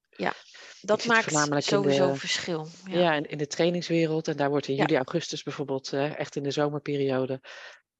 Dat 0.82 1.02
zit 1.02 1.12
maakt 1.32 1.64
sowieso 1.64 2.08
de- 2.12 2.16
verschil. 2.16 2.68
Ja, 2.86 3.00
Ja. 3.00 3.14
in, 3.14 3.30
in 3.30 3.38
de 3.38 3.48
trainingswereld. 3.48 4.28
En 4.28 4.38
daar 4.38 4.50
wordt 4.50 4.68
in 4.68 4.76
Ja. 4.76 4.82
juli, 4.82 4.96
augustus 4.96 5.44
bijvoorbeeld, 5.44 5.94
echt 5.94 6.36
in 6.36 6.44
de 6.44 6.52
zomerperiode, 6.52 7.42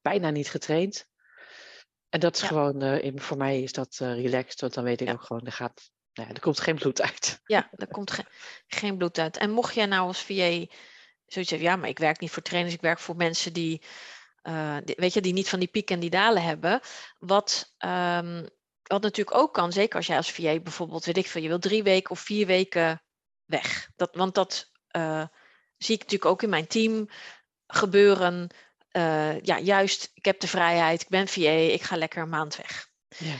bijna 0.02 0.30
niet 0.30 0.50
getraind. 0.50 1.08
En 2.10 2.20
dat 2.20 2.34
is 2.34 2.40
Ja. 2.40 2.46
gewoon, 2.46 2.82
eh, 2.82 3.12
voor 3.16 3.36
mij 3.36 3.62
is 3.62 3.72
dat 3.72 3.98
eh, 4.00 4.14
relaxed, 4.14 4.60
want 4.60 4.74
dan 4.74 4.84
weet 4.84 5.00
ik 5.00 5.06
Ja. 5.06 5.12
ook 5.12 5.22
gewoon, 5.22 5.46
er, 5.46 5.52
gaat, 5.52 5.90
nou 6.12 6.28
ja, 6.28 6.34
er 6.34 6.40
komt 6.40 6.60
geen 6.60 6.74
bloed 6.74 7.00
uit. 7.02 7.40
Ja, 7.44 7.70
er 7.76 7.88
komt 7.88 8.10
ge- 8.10 8.24
geen 8.66 8.96
bloed 8.96 9.18
uit. 9.18 9.36
En 9.36 9.50
mocht 9.50 9.74
jij 9.74 9.86
nou 9.86 10.06
als 10.06 10.22
VA 10.22 10.66
zoiets 11.26 11.50
hebben, 11.50 11.68
ja, 11.68 11.76
maar 11.76 11.88
ik 11.88 11.98
werk 11.98 12.20
niet 12.20 12.30
voor 12.30 12.42
trainers, 12.42 12.74
ik 12.74 12.80
werk 12.80 12.98
voor 12.98 13.16
mensen 13.16 13.52
die, 13.52 13.82
eh, 14.42 14.76
die- 14.84 14.94
weet 14.98 15.12
je, 15.14 15.20
die 15.20 15.32
niet 15.32 15.48
van 15.48 15.58
die 15.58 15.68
pieken 15.68 15.94
en 15.94 16.00
die 16.00 16.10
dalen 16.10 16.42
hebben. 16.42 16.80
Wat, 17.18 17.74
ehm, 17.78 18.46
wat 18.82 19.02
natuurlijk 19.02 19.36
ook 19.36 19.54
kan, 19.54 19.72
zeker 19.72 19.96
als 19.96 20.06
jij 20.06 20.16
als 20.16 20.30
VA 20.32 20.60
bijvoorbeeld, 20.60 21.04
weet 21.04 21.16
ik 21.16 21.26
veel, 21.26 21.42
je 21.42 21.48
wil 21.48 21.58
drie 21.58 21.82
weken 21.82 22.10
of 22.10 22.20
vier 22.20 22.46
weken 22.46 23.02
weg. 23.44 23.90
Dat, 23.96 24.14
want 24.14 24.34
dat 24.34 24.70
zie 25.76 25.94
ik 25.94 26.00
natuurlijk 26.00 26.24
ook 26.30 26.42
in 26.42 26.48
mijn 26.48 26.66
team 26.66 27.08
gebeuren. 27.66 28.50
Eh, 28.90 29.40
ja, 29.40 29.58
juist, 29.58 30.10
ik 30.14 30.24
heb 30.24 30.40
de 30.40 30.48
vrijheid, 30.48 31.00
ik 31.02 31.08
ben 31.08 31.28
VA, 31.28 31.50
ik 31.50 31.82
ga 31.82 31.96
lekker 31.96 32.22
een 32.22 32.28
maand 32.28 32.56
weg 32.56 32.88
Ja. 33.18 33.34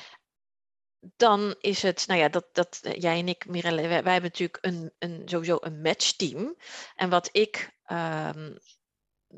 dan 1.16 1.54
is 1.60 1.82
het, 1.82 2.04
nou 2.06 2.20
ja, 2.20 2.28
dat, 2.28 2.46
dat 2.52 2.78
eh, 2.82 3.00
jij 3.00 3.18
en 3.18 3.28
ik, 3.28 3.46
Mirelle, 3.46 3.88
wij, 3.88 4.02
wij 4.02 4.12
hebben 4.12 4.30
natuurlijk 4.30 4.58
een, 4.60 4.92
een, 4.98 5.22
sowieso 5.24 5.58
een 5.60 5.80
matchteam. 5.80 6.56
En 6.94 7.10
wat 7.10 7.28
ik 7.32 7.78
ehm, 7.84 8.56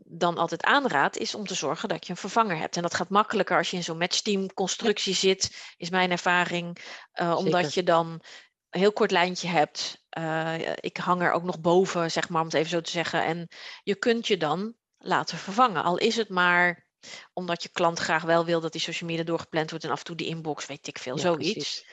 dan 0.04 0.38
altijd 0.38 0.62
aanraad, 0.62 1.16
is 1.16 1.34
om 1.34 1.46
te 1.46 1.54
zorgen 1.54 1.88
dat 1.88 2.04
je 2.06 2.10
een 2.10 2.16
vervanger 2.18 2.56
hebt. 2.56 2.76
En 2.76 2.82
dat 2.82 2.94
gaat 2.94 3.08
makkelijker 3.08 3.56
als 3.56 3.70
je 3.70 3.76
in 3.76 3.84
zo'n 3.84 3.98
matchteam 3.98 4.52
constructie 4.52 5.14
zit, 5.14 5.74
is 5.76 5.90
mijn 5.90 6.10
ervaring. 6.10 6.78
eh, 7.12 7.36
omdat 7.36 7.74
je 7.74 7.82
dan 7.82 8.06
een 8.70 8.80
heel 8.80 8.92
kort 8.92 9.10
lijntje 9.10 9.48
hebt. 9.48 10.04
Ik 10.80 10.96
hang 10.96 11.22
er 11.22 11.32
ook 11.32 11.42
nog 11.42 11.60
boven, 11.60 12.10
zeg 12.10 12.28
maar, 12.28 12.40
om 12.40 12.46
het 12.46 12.56
even 12.56 12.70
zo 12.70 12.80
te 12.80 12.90
zeggen. 12.90 13.24
En 13.24 13.48
je 13.82 13.94
kunt 13.94 14.26
je 14.26 14.36
dan 14.36 14.74
laten 15.02 15.38
vervangen. 15.38 15.82
Al 15.82 15.98
is 15.98 16.16
het 16.16 16.28
maar 16.28 16.86
omdat 17.32 17.62
je 17.62 17.68
klant 17.68 17.98
graag 17.98 18.22
wel 18.22 18.44
wil 18.44 18.60
dat 18.60 18.72
die 18.72 18.80
social 18.80 19.10
media 19.10 19.24
doorgepland 19.24 19.70
wordt 19.70 19.84
en 19.84 19.90
af 19.90 19.98
en 19.98 20.04
toe 20.04 20.16
die 20.16 20.26
inbox, 20.26 20.66
weet 20.66 20.86
ik 20.86 20.98
veel, 20.98 21.16
Ja, 21.16 21.22
zoiets. 21.22 21.52
precies. 21.52 21.86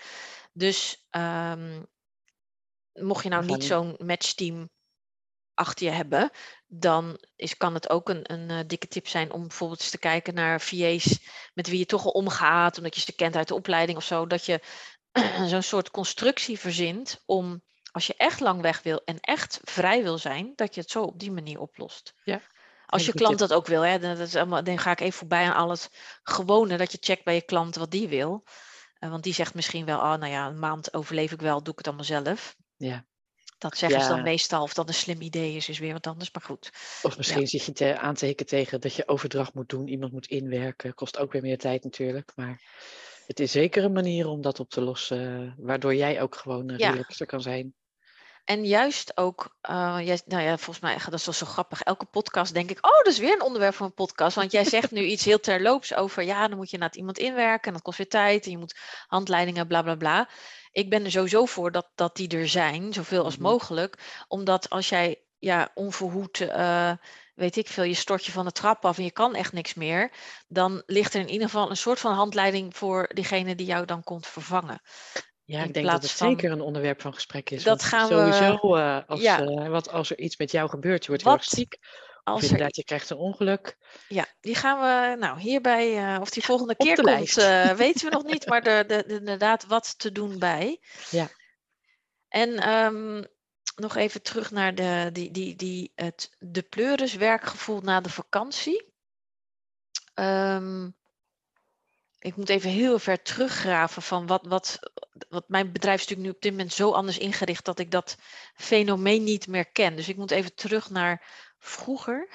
Dus 0.54 1.08
ehm, 1.10 1.84
mocht 2.94 3.24
je 3.24 3.30
nou 3.30 3.46
niet 3.46 3.64
zo'n 3.64 3.96
matchteam 3.98 4.70
achter 5.54 5.86
je 5.86 5.92
hebben, 5.92 6.32
dan 6.68 7.20
is, 7.36 7.58
kan 7.58 7.74
het 7.74 7.90
ook 7.90 8.10
een, 8.10 8.32
een 8.32 8.50
eh, 8.50 8.60
dikke 8.68 8.88
tip 8.88 9.08
zijn 9.08 9.32
om 9.32 9.48
bijvoorbeeld 9.48 9.80
eens 9.80 9.90
te 9.90 9.98
kijken 9.98 10.34
naar 10.34 10.62
VA's 10.62 11.20
met 11.54 11.68
wie 11.68 11.80
je 11.80 11.86
toch 11.86 12.06
al 12.06 12.12
omgaat, 12.12 12.78
omdat 12.78 12.96
je 12.96 13.02
ze 13.02 13.16
kent 13.16 13.36
uit 13.36 13.48
de 13.48 13.54
opleiding 13.56 13.98
of 13.98 14.04
zo, 14.04 14.28
dat 14.28 14.46
je 14.46 14.60
zo'n 15.48 15.62
soort 15.62 15.92
constructie 15.92 16.60
verzint 16.60 17.24
om, 17.26 17.64
als 17.92 18.08
je 18.08 18.14
echt 18.18 18.40
lang 18.40 18.62
weg 18.62 18.82
wil 18.82 19.02
en 19.06 19.20
echt 19.20 19.60
vrij 19.64 20.04
wil 20.04 20.18
zijn, 20.18 20.54
dat 20.56 20.76
je 20.76 20.82
het 20.82 20.90
zo 20.90 21.04
op 21.04 21.20
die 21.20 21.32
manier 21.32 21.60
oplost. 21.60 22.14
Ja, 22.24 22.42
Als 22.90 23.06
je 23.06 23.14
klant 23.14 23.40
dat 23.40 23.54
ook 23.54 23.68
wil, 23.68 23.82
hè, 23.82 24.00
dan, 24.00 24.18
dat 24.18 24.28
is 24.28 24.36
allemaal, 24.36 24.64
dan 24.64 24.80
ga 24.80 24.92
ik 24.92 25.00
even 25.00 25.18
voorbij 25.18 25.46
aan 25.46 25.56
al 25.56 25.70
het 25.70 25.90
gewone, 26.24 26.78
dat 26.78 26.92
je 26.92 26.98
checkt 27.02 27.24
bij 27.24 27.36
je 27.36 27.42
klant 27.42 27.76
wat 27.76 27.92
die 27.92 28.08
wil. 28.08 28.44
Eh, 29.00 29.10
want 29.10 29.24
die 29.24 29.34
zegt 29.34 29.54
misschien 29.54 29.86
wel, 29.86 29.98
oh, 29.98 30.16
nou 30.16 30.28
ja, 30.28 30.48
een 30.48 30.60
maand 30.60 30.94
overleef 30.94 31.32
ik 31.32 31.42
wel, 31.42 31.64
doe 31.64 31.72
ik 31.72 31.78
het 31.78 31.88
allemaal 31.88 32.06
zelf. 32.06 32.56
Ja. 32.78 33.06
Dat 33.58 33.78
zeggen 33.78 34.02
ze 34.02 34.08
dan 34.08 34.24
meestal, 34.24 34.62
of 34.62 34.74
dat 34.74 34.88
een 34.88 34.94
slim 34.94 35.22
idee 35.22 35.56
is, 35.56 35.70
is 35.70 35.80
weer 35.80 35.94
wat 35.94 36.08
anders, 36.08 36.32
maar 36.32 36.44
goed. 36.44 36.70
Of 37.02 37.18
misschien 37.18 37.48
zit 37.48 37.64
je 37.64 37.72
te, 37.72 38.00
aan 38.00 38.16
te 38.16 38.26
hikken 38.26 38.46
tegen 38.46 38.82
dat 38.82 38.94
je 38.94 39.08
overdracht 39.08 39.54
moet 39.54 39.70
doen, 39.70 39.88
iemand 39.88 40.12
moet 40.12 40.28
inwerken. 40.28 40.94
Kost 40.94 41.18
ook 41.18 41.32
weer 41.32 41.42
meer 41.42 41.58
tijd 41.58 41.84
natuurlijk. 41.84 42.32
Maar 42.36 42.62
het 43.26 43.40
is 43.40 43.52
zeker 43.52 43.84
een 43.84 43.92
manier 43.92 44.28
om 44.28 44.42
dat 44.42 44.60
op 44.60 44.70
te 44.70 44.82
lossen, 44.82 45.56
waardoor 45.58 45.96
jij 45.96 46.22
ook 46.22 46.36
gewoon 46.36 46.70
eh, 46.70 46.78
Ja. 46.78 46.90
relaxter 46.90 47.26
kan 47.26 47.42
zijn. 47.42 47.74
En 48.50 48.66
juist 48.66 49.18
ook, 49.18 49.56
eh, 49.62 49.98
jij, 50.02 50.22
nou 50.26 50.44
ja, 50.44 50.58
volgens 50.58 50.80
mij, 50.80 50.98
dat 51.10 51.14
is 51.20 51.26
wel 51.26 51.34
zo 51.34 51.46
grappig. 51.46 51.82
Elke 51.82 52.06
podcast 52.06 52.54
denk 52.54 52.70
ik, 52.70 52.86
oh, 52.86 52.98
dat 52.98 53.08
is 53.08 53.18
weer 53.18 53.34
een 53.34 53.42
onderwerp 53.42 53.74
voor 53.76 53.86
een 53.86 53.94
podcast. 53.94 54.36
Want 54.36 54.52
jij 54.52 54.64
zegt 54.64 54.92
nu 54.92 55.02
iets 55.04 55.26
heel 55.26 55.40
terloops 55.40 55.94
over, 55.96 56.24
ja, 56.24 56.48
dan 56.48 56.58
moet 56.58 56.70
je 56.70 56.78
naar 56.78 56.96
iemand 56.96 57.18
inwerken 57.18 57.68
en 57.68 57.74
dat 57.74 57.82
kost 57.82 57.98
weer 57.98 58.08
tijd 58.10 58.46
en 58.46 58.52
je 58.52 58.58
moet 58.58 58.78
handleidingen, 59.08 59.68
bla 59.68 59.82
bla 59.82 59.96
bla. 59.96 60.30
Ik 60.72 60.90
ben 60.90 61.06
er 61.06 61.12
sowieso 61.12 61.46
voor 61.46 61.72
dat, 61.72 61.88
dat 61.96 62.16
die 62.16 62.28
er 62.38 62.48
zijn, 62.48 62.94
zoveel 62.94 63.24
als 63.24 63.34
Mhm. 63.38 63.44
mogelijk. 63.44 64.24
Omdat 64.28 64.70
als 64.70 64.90
jij 64.90 65.22
ja, 65.40 65.72
onverhoed, 65.74 66.42
eh, 66.42 66.92
weet 67.36 67.56
ik 67.56 67.68
veel, 67.68 67.84
je 67.84 67.94
stort 67.94 68.26
je 68.26 68.32
van 68.32 68.46
de 68.46 68.52
trap 68.52 68.86
af 68.86 68.98
en 68.98 69.04
je 69.04 69.12
kan 69.12 69.36
echt 69.36 69.54
niks 69.54 69.74
meer, 69.74 70.12
dan 70.48 70.84
ligt 70.86 71.14
er 71.14 71.22
in 71.22 71.30
ieder 71.30 71.48
geval 71.50 71.70
een 71.70 71.78
soort 71.78 72.00
van 72.00 72.14
handleiding 72.14 72.76
voor 72.78 73.10
diegene 73.14 73.56
die 73.56 73.66
jou 73.66 73.86
dan 73.86 74.04
komt 74.04 74.28
vervangen. 74.28 74.82
Ja, 75.50 75.64
ik 75.64 75.74
denk 75.74 75.86
dat 75.86 76.02
het 76.02 76.12
van- 76.12 76.30
zeker 76.30 76.52
een 76.52 76.62
onderwerp 76.62 77.02
van 77.02 77.14
gesprek 77.14 77.50
is. 77.50 77.64
Dat 77.64 77.84
gaan 77.84 78.08
we- 78.08 78.14
sowieso, 78.16 78.76
eh, 78.76 79.00
als, 79.08 79.22
Ja. 79.22 79.42
eh, 79.42 79.68
wat 79.68 79.90
als 79.92 80.10
er 80.10 80.20
iets 80.20 80.38
met 80.38 80.52
jou 80.52 80.70
gebeurt, 80.70 81.02
je 81.02 81.08
wordt 81.10 81.24
heel 81.24 81.34
erg 81.34 81.44
ziek. 81.44 81.78
Of 81.80 82.36
Als 82.36 82.44
er 82.44 82.50
inderdaad, 82.50 82.76
je 82.76 82.84
krijgt 82.84 83.10
een 83.10 83.18
ongeluk. 83.18 83.78
Ja, 84.08 84.26
die 84.40 84.56
gaan 84.56 84.80
we 84.80 85.16
nou 85.20 85.40
hierbij, 85.40 86.14
eh, 86.14 86.22
of 86.22 86.30
die 86.30 86.44
volgende 86.44 86.76
keer 86.76 86.96
de 86.96 87.02
komt, 87.02 87.34
weten 87.86 88.10
we 88.10 88.16
nog 88.16 88.24
niet, 88.24 88.48
maar 88.48 88.62
er, 88.64 88.86
er- 88.92 89.06
er- 89.06 89.10
inderdaad 89.20 89.66
wat 89.66 90.00
te 90.00 90.12
doen 90.12 90.40
bij. 90.40 90.80
Ja. 91.10 91.28
En 92.28 92.56
ehm, 92.58 93.24
nog 93.76 93.96
even 93.96 94.22
terug 94.22 94.52
naar 94.52 94.76
de, 94.76 95.10
die, 95.14 95.32
die, 95.32 95.56
die, 95.56 95.92
het 95.96 96.30
de 96.40 96.62
pleuris 96.62 97.16
werkgevoel 97.16 97.82
na 97.82 98.02
de 98.02 98.10
vakantie. 98.10 98.94
Ehm, 100.14 100.90
ik 102.20 102.36
moet 102.36 102.50
even 102.50 102.70
heel 102.70 103.00
ver 103.00 103.22
teruggraven 103.22 104.02
van 104.02 104.28
wat, 104.28 104.46
wat, 104.48 104.80
wat 105.30 105.44
mijn 105.50 105.72
bedrijf 105.72 105.96
is 105.96 106.02
natuurlijk 106.08 106.28
nu 106.30 106.36
op 106.36 106.42
dit 106.42 106.52
moment 106.52 106.74
zo 106.74 106.92
anders 106.92 107.18
ingericht 107.18 107.66
dat 107.66 107.80
ik 107.80 107.92
dat 107.92 108.18
fenomeen 108.56 109.24
niet 109.24 109.48
meer 109.48 109.66
ken. 109.72 109.96
Dus 109.96 110.10
ik 110.10 110.18
moet 110.18 110.32
even 110.32 110.56
terug 110.56 110.90
naar 110.90 111.26
vroeger. 111.58 112.28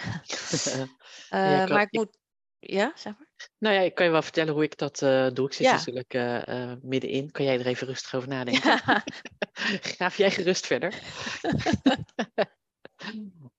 Ja, 1.30 1.62
Eh, 1.62 1.68
maar 1.68 1.82
ik 1.82 1.92
moet, 1.92 2.16
ja, 2.58 2.92
zeg 2.94 3.12
maar. 3.18 3.48
nou 3.58 3.74
ja, 3.74 3.80
ik 3.80 3.94
kan 3.94 4.04
je 4.06 4.12
wel 4.12 4.22
vertellen 4.22 4.54
hoe 4.54 4.62
ik 4.62 4.78
dat 4.78 5.02
eh, 5.02 5.28
doe. 5.32 5.46
Ik 5.46 5.52
zit 5.52 5.66
Ja. 5.66 5.72
natuurlijk 5.72 6.14
eh, 6.14 6.72
middenin. 6.82 7.30
Kan 7.30 7.44
jij 7.44 7.58
er 7.58 7.66
even 7.66 7.86
rustig 7.86 8.14
over 8.14 8.28
nadenken? 8.28 8.80
Ja. 8.86 9.04
Graaf 9.94 10.16
jij 10.16 10.30
gerust 10.30 10.66
verder. 10.66 10.94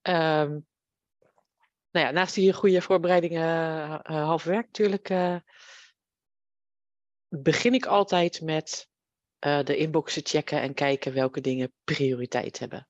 Ehm, 0.02 0.50
nou 1.92 2.06
ja, 2.06 2.12
naast 2.12 2.36
die 2.36 2.54
goede 2.54 2.82
voorbereidingen 2.82 3.44
half 4.04 4.44
werk 4.44 4.66
natuurlijk, 4.66 5.10
begin 7.44 7.74
ik 7.74 7.86
altijd 7.86 8.42
met 8.42 8.88
eh, 9.40 9.64
de 9.64 9.78
inboxen 9.78 10.26
checken 10.26 10.62
en 10.62 10.74
kijken 10.74 11.14
welke 11.14 11.42
dingen 11.42 11.74
prioriteit 11.84 12.60
hebben. 12.60 12.88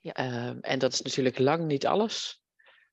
Ja. 0.00 0.12
Ehm, 0.12 0.58
en 0.60 0.78
dat 0.78 0.92
is 0.92 1.02
natuurlijk 1.02 1.38
lang 1.38 1.64
niet 1.64 1.86
alles. 1.86 2.42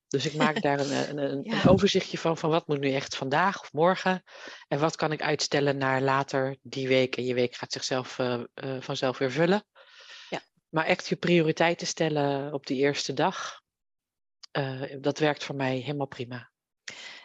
Dus 0.08 0.26
ik 0.26 0.34
maak 0.34 0.62
daar 0.62 0.80
een, 0.80 0.92
een, 1.10 1.18
een, 1.18 1.44
Ja. 1.44 1.62
een 1.62 1.70
overzichtje 1.70 2.18
van, 2.18 2.38
van 2.38 2.50
wat 2.50 2.68
moet 2.68 2.80
nu 2.80 2.94
echt 2.94 3.16
vandaag 3.16 3.62
of 3.62 3.74
morgen. 3.74 4.24
En 4.68 4.80
wat 4.80 4.96
kan 4.96 5.12
ik 5.12 5.22
uitstellen 5.22 5.78
naar 5.78 6.02
later 6.02 6.58
die 6.62 6.88
week. 6.88 7.18
En 7.18 7.26
je 7.26 7.34
week 7.34 7.56
gaat 7.56 7.72
zichzelf 7.72 8.20
eh, 8.20 8.44
eh, 8.54 8.82
vanzelf 8.82 9.18
weer 9.18 9.32
vullen. 9.32 9.64
Ja. 10.30 10.42
Maar 10.70 10.86
echt 10.86 11.08
je 11.08 11.16
prioriteiten 11.16 11.88
stellen 11.88 12.54
op 12.54 12.66
die 12.66 12.78
eerste 12.78 13.14
dag. 13.14 13.60
dat 15.00 15.20
werkt 15.20 15.44
voor 15.44 15.56
mij 15.56 15.78
helemaal 15.78 16.08
prima. 16.08 16.52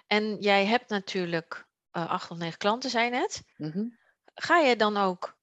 En 0.07 0.37
jij 0.41 0.67
hebt 0.67 0.89
natuurlijk 0.89 1.66
eh, 1.97 2.11
acht 2.11 2.31
of 2.31 2.37
negen 2.37 2.59
klanten, 2.59 2.91
zei 2.91 3.05
je 3.05 3.11
net. 3.11 3.43
Mhm. 3.57 3.85
Ga 4.35 4.59
je 4.59 4.77
dan 4.77 4.97
ook 4.97 5.39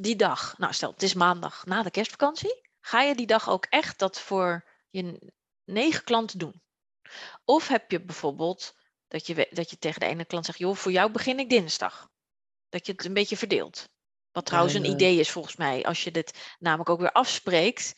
die 0.00 0.16
dag, 0.16 0.58
nou 0.58 0.72
stel 0.72 0.90
het 0.90 1.02
is 1.02 1.14
maandag 1.14 1.64
na 1.64 1.82
de 1.82 1.90
kerstvakantie, 1.90 2.68
ga 2.80 3.02
je 3.02 3.14
die 3.14 3.26
dag 3.26 3.48
ook 3.48 3.64
echt 3.64 3.98
dat 3.98 4.20
voor 4.20 4.68
je 4.90 5.32
negen 5.64 6.04
klanten 6.04 6.38
doen? 6.38 6.62
Of 7.44 7.68
heb 7.68 7.90
je 7.90 8.04
bijvoorbeeld 8.04 8.76
dat 9.08 9.26
je, 9.26 9.48
dat 9.50 9.70
je 9.70 9.78
tegen 9.78 10.00
de 10.00 10.06
ene 10.06 10.24
klant 10.24 10.44
zegt, 10.44 10.58
joh, 10.58 10.76
voor 10.76 10.92
jou 10.92 11.10
begin 11.10 11.38
ik 11.38 11.50
dinsdag. 11.50 12.10
Dat 12.68 12.86
je 12.86 12.92
het 12.92 13.04
een 13.04 13.14
beetje 13.14 13.36
verdeelt. 13.36 13.88
Wat 14.32 14.46
trouwens 14.46 14.74
een 14.74 14.84
idee 14.84 15.18
is 15.18 15.30
volgens 15.30 15.56
mij. 15.56 15.84
Als 15.84 16.04
je 16.04 16.10
dit 16.10 16.56
namelijk 16.58 16.90
ook 16.90 17.00
weer 17.00 17.12
afspreekt, 17.12 17.94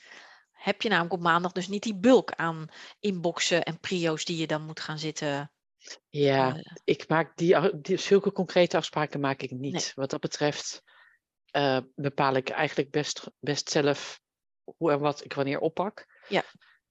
heb 0.53 0.83
je 0.83 0.88
namelijk 0.88 1.14
op 1.14 1.20
maandag 1.20 1.53
dus 1.53 1.68
niet 1.68 1.83
die 1.83 1.96
bulk 1.96 2.33
aan 2.33 2.68
inboxen 3.01 3.62
en 3.62 3.81
prio's 3.81 4.24
die 4.24 4.37
je 4.37 4.46
dan 4.46 4.62
moet 4.62 4.81
gaan 4.81 4.98
zitten. 4.98 5.53
Ja, 6.09 6.57
ik 6.85 7.09
maak 7.09 7.37
die, 7.37 7.81
die, 7.81 7.96
zulke 7.96 8.33
concrete 8.33 8.77
afspraken 8.77 9.20
maak 9.20 9.42
ik 9.42 9.51
niet. 9.51 9.92
Wat 9.94 10.11
dat 10.11 10.20
betreft 10.20 10.83
eh, 11.51 11.79
bepaal 11.94 12.35
ik 12.35 12.48
eigenlijk 12.48 12.90
best, 12.90 13.31
best 13.40 13.70
zelf 13.70 14.20
hoe 14.77 14.92
en 14.92 15.01
wat 15.01 15.24
ik 15.24 15.33
wanneer 15.33 15.59
oppak. 15.59 16.07
Ja. 16.29 16.44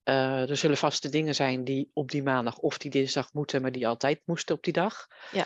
Eh, 0.03 0.49
er 0.49 0.57
zullen 0.57 0.77
vaste 0.77 1.10
dingen 1.10 1.36
zijn 1.36 1.63
die 1.63 1.89
op 1.93 2.12
die 2.12 2.23
maandag 2.23 2.57
of 2.57 2.77
die 2.77 2.91
dinsdag 2.91 3.33
moeten, 3.33 3.62
maar 3.62 3.71
die 3.71 3.88
altijd 3.88 4.21
moesten 4.25 4.55
op 4.55 4.63
die 4.63 4.73
dag. 4.73 5.07
Ja. 5.31 5.45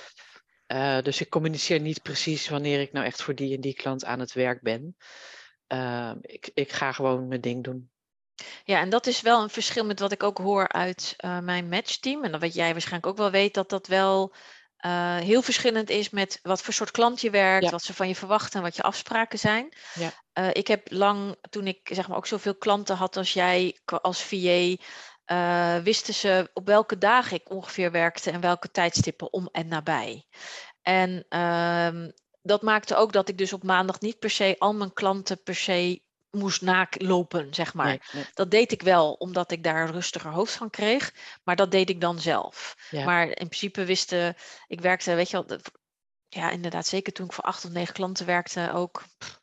Eh, 0.65 1.03
dus 1.03 1.21
ik 1.21 1.29
communiceer 1.29 1.79
niet 1.79 2.01
precies 2.01 2.49
wanneer 2.49 2.81
ik 2.81 2.91
nou 2.91 3.05
echt 3.05 3.21
voor 3.21 3.35
die 3.35 3.55
en 3.55 3.61
die 3.61 3.73
klant 3.73 4.05
aan 4.05 4.19
het 4.19 4.33
werk 4.33 4.61
ben. 4.61 4.95
Ik, 6.21 6.49
ik 6.53 6.71
ga 6.71 6.91
gewoon 6.91 7.27
mijn 7.27 7.41
ding 7.41 7.63
doen. 7.63 7.90
Ja, 8.63 8.79
en 8.79 8.89
dat 8.89 9.07
is 9.07 9.21
wel 9.21 9.41
een 9.41 9.49
verschil 9.49 9.85
met 9.85 9.99
wat 9.99 10.11
ik 10.11 10.23
ook 10.23 10.37
hoor 10.37 10.67
uit 10.67 11.13
eh, 11.17 11.39
mijn 11.39 11.69
matchteam. 11.69 12.23
En 12.23 12.31
dat 12.31 12.41
wat 12.41 12.53
jij 12.53 12.71
waarschijnlijk 12.71 13.05
ook 13.07 13.17
wel 13.17 13.31
weet, 13.31 13.53
dat 13.53 13.69
dat 13.69 13.87
wel 13.87 14.33
eh, 14.77 15.15
heel 15.17 15.41
verschillend 15.41 15.89
is 15.89 16.09
met 16.09 16.39
wat 16.43 16.61
voor 16.61 16.73
soort 16.73 16.91
klant 16.91 17.21
je 17.21 17.29
werkt, 17.29 17.63
Ja. 17.63 17.71
wat 17.71 17.83
ze 17.83 17.93
van 17.93 18.07
je 18.07 18.15
verwachten 18.15 18.57
en 18.57 18.65
wat 18.65 18.75
je 18.75 18.81
afspraken 18.81 19.39
zijn. 19.39 19.73
Ja. 19.93 20.11
Eh, 20.33 20.47
ik 20.51 20.67
heb 20.67 20.91
lang, 20.91 21.35
toen 21.49 21.67
ik 21.67 21.89
zeg 21.93 22.07
maar 22.07 22.17
ook 22.17 22.27
zoveel 22.27 22.55
klanten 22.55 22.95
had 22.95 23.17
als 23.17 23.33
jij, 23.33 23.79
als 23.85 24.23
VA, 24.23 24.75
wisten 25.83 26.13
ze 26.13 26.49
op 26.53 26.65
welke 26.65 26.97
dagen 26.97 27.37
ik 27.37 27.49
ongeveer 27.49 27.91
werkte 27.91 28.31
en 28.31 28.41
welke 28.41 28.71
tijdstippen 28.71 29.33
om 29.33 29.49
en 29.51 29.67
nabij. 29.67 30.25
En 30.81 31.25
ehm, 31.29 32.09
dat 32.41 32.61
maakte 32.61 32.95
ook 32.95 33.11
dat 33.13 33.29
ik 33.29 33.37
dus 33.37 33.53
op 33.53 33.63
maandag 33.63 33.99
niet 33.99 34.19
per 34.19 34.29
se 34.29 34.55
al 34.59 34.73
mijn 34.73 34.93
klanten 34.93 35.43
per 35.43 35.55
se 35.55 36.01
moest 36.31 36.61
naklopen, 36.61 37.53
zeg 37.53 37.73
maar. 37.73 37.85
Nee, 37.85 37.99
nee. 38.11 38.25
Dat 38.33 38.51
deed 38.51 38.71
ik 38.71 38.81
wel, 38.81 39.13
omdat 39.13 39.51
ik 39.51 39.63
daar 39.63 39.81
een 39.85 39.91
rustiger 39.91 40.31
hoofd 40.31 40.53
van 40.53 40.69
kreeg. 40.69 41.13
Maar 41.43 41.55
dat 41.55 41.71
deed 41.71 41.89
ik 41.89 42.01
dan 42.01 42.19
zelf. 42.19 42.75
Ja. 42.89 43.05
Maar 43.05 43.25
in 43.27 43.33
principe 43.33 43.83
wisten, 43.85 44.35
ik 44.67 44.81
werkte, 44.81 45.13
weet 45.15 45.29
je 45.29 45.37
wel, 45.37 45.45
dat- 45.45 45.71
ja, 46.27 46.49
inderdaad, 46.49 46.87
zeker 46.87 47.13
toen 47.13 47.25
ik 47.25 47.33
voor 47.33 47.43
acht 47.43 47.65
of 47.65 47.71
negen 47.71 47.93
klanten 47.93 48.25
werkte, 48.25 48.71
ook 48.73 49.03
pff, 49.17 49.39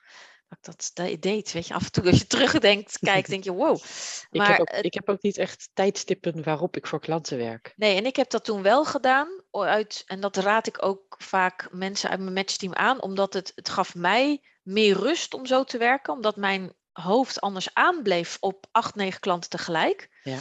dat 0.48 0.59
ik 0.59 0.64
dat 0.64 0.90
de- 0.94 1.18
deed. 1.18 1.53
Weet 1.53 1.66
je, 1.66 1.74
af 1.74 1.85
en 1.85 1.92
toe 1.92 2.07
als 2.07 2.18
je 2.18 2.27
terugdenkt, 2.37 2.98
kijkt, 2.98 3.29
denk 3.29 3.44
je, 3.44 3.53
wow. 3.53 3.77
Ik, 4.31 4.38
Maar 4.38 4.51
heb 4.51 4.61
ook, 4.61 4.68
ik 4.70 4.94
heb 4.94 5.09
ook 5.09 5.22
niet 5.22 5.37
echt 5.37 5.70
tijdstippen 5.74 6.42
waarop 6.42 6.77
ik 6.77 6.87
voor 6.87 7.01
klanten 7.01 7.38
werk. 7.38 7.72
Nee, 7.77 7.96
en 7.96 8.07
ik 8.07 8.16
heb 8.16 8.31
dat 8.31 8.44
toen 8.44 8.62
wel 8.62 8.85
gedaan. 8.85 9.29
Uit, 9.51 10.03
en 10.07 10.20
dat 10.20 10.37
raad 10.37 10.66
ik 10.66 10.83
ook 10.83 11.14
vaak 11.18 11.68
mensen 11.70 12.11
uit 12.11 12.20
mijn 12.20 12.33
matchteam 12.33 12.74
aan, 12.74 13.03
omdat 13.03 13.33
het, 13.33 13.53
het 13.55 13.68
gaf 13.68 13.94
mij 13.94 14.42
meer 14.62 14.96
rust 14.96 15.35
om 15.35 15.46
zo 15.46 15.64
te 15.64 15.79
werken, 15.79 16.12
omdat 16.12 16.37
mijn 16.37 16.72
hoofd 17.01 17.41
anders 17.41 17.75
aanbleef 17.75 18.37
op 18.41 18.67
acht, 18.73 18.95
negen 18.95 19.21
klanten 19.21 19.51
tegelijk. 19.51 20.09
Ja. 20.23 20.39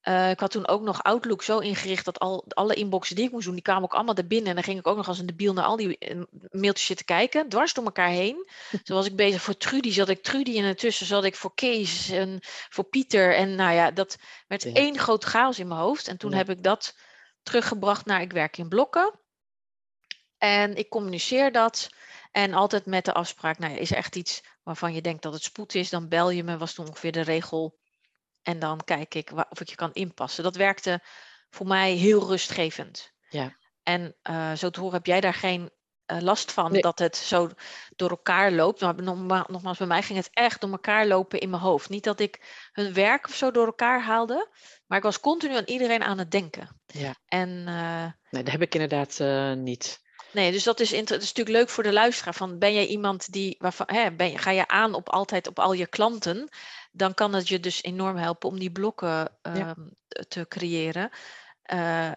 Eh, 0.00 0.30
ik 0.30 0.40
had 0.40 0.50
toen 0.50 0.68
ook 0.68 0.82
nog 0.82 1.02
Outlook 1.02 1.42
zo 1.42 1.58
ingericht 1.58 2.04
dat 2.04 2.18
al, 2.18 2.44
alle 2.48 2.74
inboxen 2.74 3.16
die 3.16 3.24
ik 3.24 3.30
moest 3.30 3.44
doen, 3.44 3.54
die 3.54 3.62
kwamen 3.62 3.82
ook 3.82 3.94
allemaal 3.94 4.14
er 4.14 4.26
binnen. 4.26 4.48
En 4.48 4.54
dan 4.54 4.64
ging 4.64 4.78
ik 4.78 4.86
ook 4.86 4.96
nog 4.96 5.08
als 5.08 5.18
een 5.18 5.26
debiel 5.26 5.52
naar 5.52 5.64
al 5.64 5.76
die 5.76 5.98
eh, 5.98 6.20
mailtjes 6.50 6.86
zitten 6.86 7.06
kijken, 7.06 7.48
dwars 7.48 7.72
door 7.74 7.84
elkaar 7.84 8.08
heen. 8.08 8.48
Zo 8.84 8.94
was 8.94 9.06
ik 9.06 9.16
bezig 9.16 9.42
voor 9.42 9.56
Trudy, 9.56 9.92
zat 9.92 10.08
ik 10.08 10.22
Trudy 10.22 10.58
en 10.58 10.64
ertussen 10.64 11.06
zat 11.06 11.24
ik 11.24 11.34
voor 11.34 11.54
Kees 11.54 12.10
en 12.10 12.38
voor 12.68 12.84
Pieter. 12.84 13.34
En 13.34 13.54
nou 13.54 13.74
ja, 13.74 13.90
dat 13.90 14.16
werd 14.46 14.62
Ja. 14.62 14.72
één 14.72 14.98
groot 14.98 15.24
chaos 15.24 15.58
in 15.58 15.68
mijn 15.68 15.80
hoofd. 15.80 16.08
En 16.08 16.16
toen 16.16 16.30
Ja. 16.30 16.36
heb 16.36 16.50
ik 16.50 16.62
dat 16.62 16.96
teruggebracht 17.42 18.06
naar 18.06 18.20
ik 18.20 18.32
werk 18.32 18.56
in 18.58 18.68
blokken. 18.68 19.18
En 20.38 20.76
ik 20.76 20.88
communiceer 20.88 21.52
dat. 21.52 21.88
En 22.32 22.52
altijd 22.54 22.86
met 22.86 23.04
de 23.04 23.12
afspraak, 23.12 23.58
nou 23.58 23.72
ja, 23.72 23.78
is 23.78 23.90
er 23.90 23.96
echt 23.96 24.16
iets 24.16 24.42
waarvan 24.64 24.94
je 24.94 25.00
denkt 25.02 25.22
dat 25.22 25.32
het 25.32 25.42
spoed 25.42 25.74
is, 25.74 25.90
dan 25.90 26.08
bel 26.08 26.30
je 26.30 26.44
me, 26.44 26.56
was 26.58 26.72
toen 26.74 26.86
ongeveer 26.88 27.12
de 27.12 27.20
regel. 27.20 27.78
En 28.42 28.58
dan 28.58 28.80
kijk 28.84 29.14
ik 29.14 29.30
of 29.50 29.60
ik 29.60 29.68
je 29.68 29.74
kan 29.74 29.92
inpassen. 29.92 30.44
Dat 30.44 30.56
werkte 30.56 31.00
voor 31.50 31.66
mij 31.66 31.92
heel 31.92 32.26
rustgevend. 32.26 33.12
Ja. 33.28 33.56
En 33.82 34.16
eh, 34.22 34.52
zo 34.52 34.70
te 34.70 34.80
horen 34.80 34.94
heb 34.96 35.06
jij 35.06 35.20
daar 35.20 35.34
geen 35.34 35.70
eh, 36.06 36.20
last 36.20 36.52
van 36.52 36.72
Nee. 36.72 36.80
dat 36.80 36.98
het 36.98 37.16
zo 37.16 37.50
door 37.96 38.10
elkaar 38.10 38.52
loopt. 38.52 38.80
Maar 38.80 38.94
nogma- 39.02 39.46
nogmaals, 39.50 39.78
bij 39.78 39.86
mij 39.86 40.02
ging 40.02 40.18
het 40.18 40.30
echt 40.32 40.60
door 40.60 40.70
elkaar 40.70 41.06
lopen 41.06 41.40
in 41.40 41.50
mijn 41.50 41.62
hoofd. 41.62 41.88
Niet 41.88 42.04
dat 42.04 42.20
ik 42.20 42.68
hun 42.72 42.92
werk 42.94 43.26
of 43.26 43.34
zo 43.34 43.50
door 43.50 43.66
elkaar 43.66 44.02
haalde, 44.02 44.48
maar 44.86 44.98
ik 44.98 45.04
was 45.04 45.20
continu 45.20 45.56
aan 45.56 45.64
iedereen 45.66 46.02
aan 46.02 46.18
het 46.18 46.30
denken. 46.30 46.80
Ja. 46.86 47.14
En 47.26 47.64
eh, 47.66 48.06
Nee, 48.30 48.42
dat 48.42 48.52
heb 48.52 48.62
ik 48.62 48.74
inderdaad 48.74 49.18
niet. 49.58 50.02
Nee, 50.34 50.52
dus 50.52 50.62
dat 50.62 50.80
is, 50.80 50.92
inter- 50.92 51.14
dat 51.14 51.22
is 51.22 51.32
natuurlijk 51.32 51.56
leuk 51.56 51.68
voor 51.68 51.82
de 51.82 51.92
luisteraar. 51.92 52.34
Van, 52.34 52.58
ben 52.58 52.74
jij 52.74 52.86
iemand 52.86 53.32
die, 53.32 53.56
waarvan, 53.58 53.86
hè, 53.90 54.12
ben 54.12 54.30
je, 54.30 54.38
ga 54.38 54.50
je 54.50 54.68
aan 54.68 54.94
op 54.94 55.08
altijd 55.08 55.46
op 55.46 55.58
al 55.58 55.72
je 55.72 55.86
klanten, 55.86 56.48
dan 56.92 57.14
kan 57.14 57.32
het 57.34 57.48
je 57.48 57.60
dus 57.60 57.82
enorm 57.82 58.16
helpen 58.16 58.48
om 58.48 58.58
die 58.58 58.72
blokken 58.72 59.38
ehm, 59.42 59.88
te 60.28 60.46
creëren. 60.48 61.10
Eh, 61.62 62.10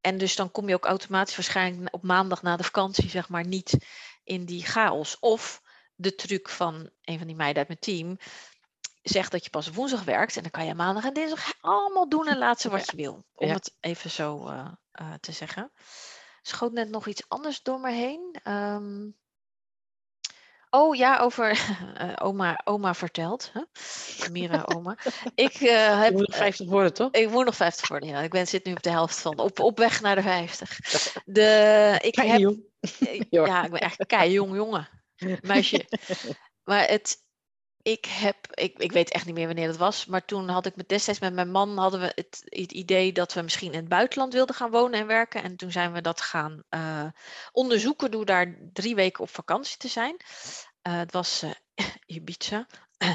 en 0.00 0.18
dus 0.18 0.36
dan 0.36 0.50
kom 0.50 0.68
je 0.68 0.74
ook 0.74 0.84
automatisch 0.84 1.36
waarschijnlijk 1.36 1.94
op 1.94 2.02
maandag 2.02 2.42
na 2.42 2.56
de 2.56 2.64
vakantie, 2.64 3.10
zeg 3.10 3.28
maar, 3.28 3.46
niet 3.46 3.76
in 4.24 4.44
die 4.44 4.64
chaos. 4.64 5.18
Of 5.18 5.62
de 5.94 6.14
truc 6.14 6.48
van 6.48 6.90
een 7.02 7.18
van 7.18 7.26
die 7.26 7.36
meiden 7.36 7.58
uit 7.58 7.68
mijn 7.68 7.80
team 7.80 8.18
zegt 9.02 9.30
dat 9.32 9.44
je 9.44 9.50
pas 9.50 9.70
woensdag 9.70 10.04
werkt 10.04 10.36
en 10.36 10.42
dan 10.42 10.50
kan 10.50 10.66
je 10.66 10.74
maandag 10.74 11.04
en 11.04 11.12
dinsdag 11.14 11.52
allemaal 11.60 12.08
doen 12.08 12.26
en 12.26 12.38
laten 12.38 12.70
wat 12.70 12.90
je 12.90 12.96
wil. 12.96 13.24
Om 13.34 13.48
Ja. 13.48 13.54
het 13.54 13.76
even 13.80 14.10
zo 14.10 14.46
eh, 14.46 14.66
eh, 14.92 15.12
te 15.20 15.32
zeggen 15.32 15.72
schoot 16.48 16.72
net 16.72 16.88
nog 16.90 17.06
iets 17.06 17.24
anders 17.28 17.62
door 17.62 17.80
me 17.80 17.92
heen. 17.92 18.36
Ehm, 18.42 19.06
oh 20.70 20.96
ja, 20.96 21.18
over 21.18 21.50
eh, 21.94 22.12
oma, 22.18 22.60
oma 22.64 22.94
vertelt. 22.94 23.52
Mira, 24.30 24.62
oma. 24.74 24.96
Ik 25.34 25.54
eh, 25.54 25.60
Je 25.60 25.68
heb. 25.68 26.12
moet 26.12 26.26
nog 26.28 26.36
50 26.36 26.68
worden, 26.68 26.94
toch? 26.94 27.10
Ik 27.12 27.30
moet 27.30 27.44
nog 27.44 27.56
50 27.56 27.88
worden, 27.88 28.08
ja. 28.08 28.20
Ik 28.20 28.30
ben, 28.30 28.46
zit 28.46 28.64
nu 28.64 28.72
op 28.72 28.82
de 28.82 28.90
helft 28.90 29.18
van. 29.20 29.38
Op, 29.38 29.60
op 29.60 29.78
weg 29.78 30.00
naar 30.00 30.14
de 30.14 30.22
50. 30.22 30.78
De, 31.24 31.98
ik 32.00 32.12
Kei 32.12 32.28
heb, 32.30 32.40
jong. 32.40 32.62
eh, 32.80 33.20
Ja. 33.30 33.46
ja, 33.46 33.64
ik 33.64 33.70
ben 33.70 33.80
echt 33.80 34.06
kei 34.06 34.30
jong 34.32 34.54
jongen. 34.54 34.88
Meisje. 35.40 35.88
Maar 36.64 36.88
het, 36.88 37.16
ik 37.88 38.04
heb, 38.04 38.36
ik, 38.54 38.78
ik 38.78 38.92
weet 38.92 39.10
echt 39.10 39.26
niet 39.26 39.34
meer 39.34 39.46
wanneer 39.46 39.66
dat 39.66 39.76
was, 39.76 40.06
maar 40.06 40.24
toen 40.24 40.48
had 40.48 40.66
ik 40.66 40.76
met 40.76 40.88
destijds 40.88 41.20
met 41.20 41.34
mijn 41.34 41.50
man 41.50 41.78
hadden 41.78 42.00
we 42.00 42.12
het, 42.14 42.44
idee 42.72 43.12
dat 43.12 43.32
we 43.32 43.42
misschien 43.42 43.72
in 43.72 43.78
het 43.78 43.88
buitenland 43.88 44.32
wilden 44.32 44.54
gaan 44.54 44.70
wonen 44.70 45.00
en 45.00 45.06
werken. 45.06 45.42
En 45.42 45.56
toen 45.56 45.72
zijn 45.72 45.92
we 45.92 46.00
dat 46.00 46.20
gaan 46.20 46.62
eh, 46.68 47.04
onderzoeken 47.52 48.10
door 48.10 48.24
daar 48.24 48.58
drie 48.72 48.94
weken 48.94 49.22
op 49.22 49.30
vakantie 49.30 49.76
te 49.76 49.88
zijn. 49.88 50.16
Eh, 50.82 50.96
het 50.96 51.12
was 51.12 51.42
eh, 51.42 51.84
Ibiza. 52.16 52.66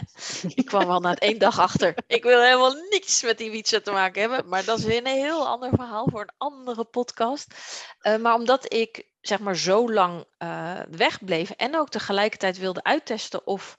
ik 0.55 0.65
kwam 0.65 0.89
al 0.89 0.99
na 0.99 1.15
één 1.15 1.39
dag 1.39 1.59
achter. 1.59 1.93
Ik 2.07 2.23
wil 2.23 2.41
helemaal 2.41 2.73
niets 2.89 3.23
met 3.23 3.39
Ibiza 3.39 3.79
te 3.79 3.91
maken 3.91 4.21
hebben. 4.21 4.47
Maar 4.49 4.65
dat 4.65 4.77
is 4.77 4.85
weer 4.85 4.97
een 4.97 5.05
heel 5.05 5.47
ander 5.47 5.69
verhaal 5.69 6.07
voor 6.11 6.21
een 6.21 6.33
andere 6.37 6.83
podcast. 6.83 7.47
Maar 8.19 8.33
omdat 8.33 8.73
ik 8.73 9.07
zeg 9.21 9.39
maar 9.39 9.57
zo 9.57 9.91
lang 9.91 10.25
wegbleef 10.89 11.49
en 11.49 11.77
ook 11.77 11.89
tegelijkertijd 11.89 12.57
wilde 12.57 12.83
uittesten 12.83 13.47
of 13.47 13.77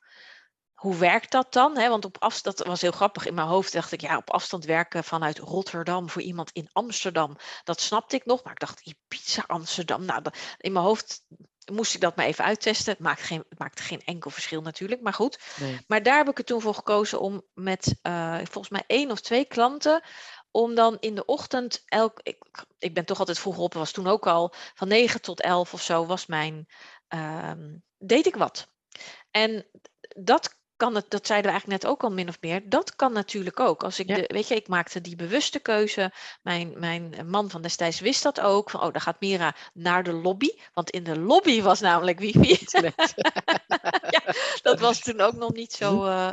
hoe 0.84 0.96
werkt 0.96 1.30
dat 1.30 1.52
dan? 1.52 1.78
Hè? 1.78 1.88
Want 1.88 2.04
op 2.04 2.16
afstand, 2.18 2.56
dat 2.56 2.66
was 2.66 2.80
heel 2.80 2.90
grappig 2.90 3.26
in 3.26 3.34
mijn 3.34 3.46
hoofd, 3.46 3.72
dacht 3.72 3.92
ik, 3.92 4.00
ja, 4.00 4.16
op 4.16 4.30
afstand 4.30 4.64
werken 4.64 5.04
vanuit 5.04 5.38
Rotterdam 5.38 6.10
voor 6.10 6.22
iemand 6.22 6.50
in 6.52 6.68
Amsterdam, 6.72 7.36
dat 7.64 7.80
snapte 7.80 8.16
ik 8.16 8.24
nog. 8.24 8.42
Maar 8.44 8.52
ik 8.52 8.58
dacht, 8.58 8.80
Ibiza, 8.80 9.44
Amsterdam, 9.46 10.04
nou, 10.04 10.22
in 10.58 10.72
mijn 10.72 10.84
hoofd 10.84 11.24
moest 11.72 11.94
ik 11.94 12.00
dat 12.00 12.16
maar 12.16 12.26
even 12.26 12.44
uittesten. 12.44 12.92
Het 12.92 13.02
maakte 13.02 13.24
geen, 13.24 13.44
het 13.48 13.58
maakte 13.58 13.82
geen 13.82 14.00
enkel 14.04 14.30
verschil 14.30 14.62
natuurlijk, 14.62 15.00
maar 15.00 15.12
goed. 15.12 15.38
Nee. 15.60 15.80
Maar 15.86 16.02
daar 16.02 16.16
heb 16.16 16.28
ik 16.28 16.38
er 16.38 16.44
toen 16.44 16.60
voor 16.60 16.74
gekozen 16.74 17.20
om 17.20 17.42
met 17.54 17.98
eh, 18.02 18.36
volgens 18.36 18.68
mij 18.68 18.84
één 18.86 19.10
of 19.10 19.20
twee 19.20 19.44
klanten, 19.44 20.02
om 20.50 20.74
dan 20.74 20.96
in 21.00 21.14
de 21.14 21.24
ochtend, 21.24 21.82
elk, 21.84 22.20
ik, 22.22 22.64
ik 22.78 22.94
ben 22.94 23.04
toch 23.04 23.18
altijd 23.18 23.38
vroeg 23.38 23.58
op, 23.58 23.74
was 23.74 23.92
toen 23.92 24.06
ook 24.06 24.26
al, 24.26 24.54
van 24.74 24.88
9 24.88 25.20
tot 25.20 25.40
11 25.40 25.74
of 25.74 25.82
zo 25.82 26.06
was 26.06 26.26
mijn, 26.26 26.66
ehm, 27.08 27.76
deed 27.98 28.26
ik 28.26 28.36
wat. 28.36 28.72
En 29.30 29.66
dat 30.16 30.62
kan 30.84 30.94
het, 30.94 31.10
dat 31.10 31.26
zeiden 31.26 31.50
we 31.50 31.56
eigenlijk 31.56 31.82
net 31.82 31.92
ook 31.92 32.02
al 32.02 32.10
min 32.10 32.28
of 32.28 32.36
meer, 32.40 32.68
dat 32.68 32.96
kan 32.96 33.12
natuurlijk 33.12 33.60
ook. 33.60 33.82
Als 33.84 33.98
ik 33.98 34.08
Ja. 34.08 34.14
de, 34.14 34.24
weet 34.26 34.48
je, 34.48 34.54
ik 34.54 34.68
maakte 34.68 35.00
die 35.00 35.16
bewuste 35.16 35.58
keuze. 35.60 36.12
Mijn, 36.42 36.72
mijn 36.78 37.14
man 37.26 37.50
van 37.50 37.62
destijds 37.62 38.00
wist 38.00 38.22
dat 38.22 38.40
ook. 38.40 38.70
Van, 38.70 38.80
oh, 38.80 38.92
dan 38.92 39.00
gaat 39.00 39.20
Mira 39.20 39.54
naar 39.74 40.02
de 40.02 40.12
lobby. 40.12 40.48
Want 40.74 40.90
in 40.90 41.04
de 41.04 41.18
lobby 41.18 41.62
was 41.62 41.80
namelijk 41.80 42.18
wifi. 42.18 42.58
Ja, 44.16 44.22
dat 44.62 44.80
was 44.80 45.00
toen 45.00 45.20
ook 45.20 45.34
nog 45.34 45.52
niet 45.52 45.72
zo. 45.72 46.04
eh, 46.06 46.32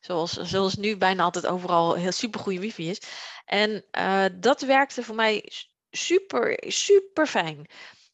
zoals, 0.00 0.32
zoals 0.32 0.74
nu 0.74 0.96
bijna 0.96 1.22
altijd 1.22 1.46
overal 1.46 1.94
heel 1.94 2.12
supergoeie 2.12 2.60
wifi 2.60 2.88
is. 2.90 3.00
En 3.44 3.84
eh, 3.90 4.24
dat 4.32 4.60
werkte 4.60 5.02
voor 5.02 5.14
mij 5.14 5.50
super, 5.90 6.62
super 6.66 7.26
fijn. 7.26 7.66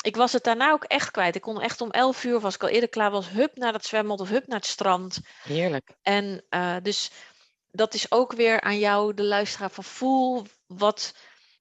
Ik 0.05 0.17
was 0.17 0.33
het 0.33 0.45
daarna 0.45 0.71
ook 0.71 0.85
echt 0.85 1.11
kwijt. 1.11 1.35
Ik 1.35 1.41
kon 1.43 1.61
echt 1.61 1.81
om 1.81 1.91
11 1.91 2.25
uur, 2.25 2.45
als 2.45 2.55
ik 2.55 2.63
al 2.63 2.69
eerder 2.69 2.89
klaar 2.89 3.11
was, 3.11 3.29
hup 3.29 3.57
naar 3.57 3.73
het 3.73 3.87
zwembad 3.87 4.21
of 4.21 4.29
hup 4.29 4.47
naar 4.47 4.59
het 4.59 4.67
strand. 4.67 5.21
Heerlijk. 5.43 5.91
En 6.03 6.45
eh, 6.49 6.77
dus 6.83 7.11
dat 7.71 7.95
is 7.95 8.11
ook 8.11 8.33
weer 8.33 8.61
aan 8.61 8.79
jou, 8.79 9.15
de 9.15 9.25
luisteraar, 9.25 9.71
van 9.71 9.85
voel 9.85 10.47
wat 10.67 11.15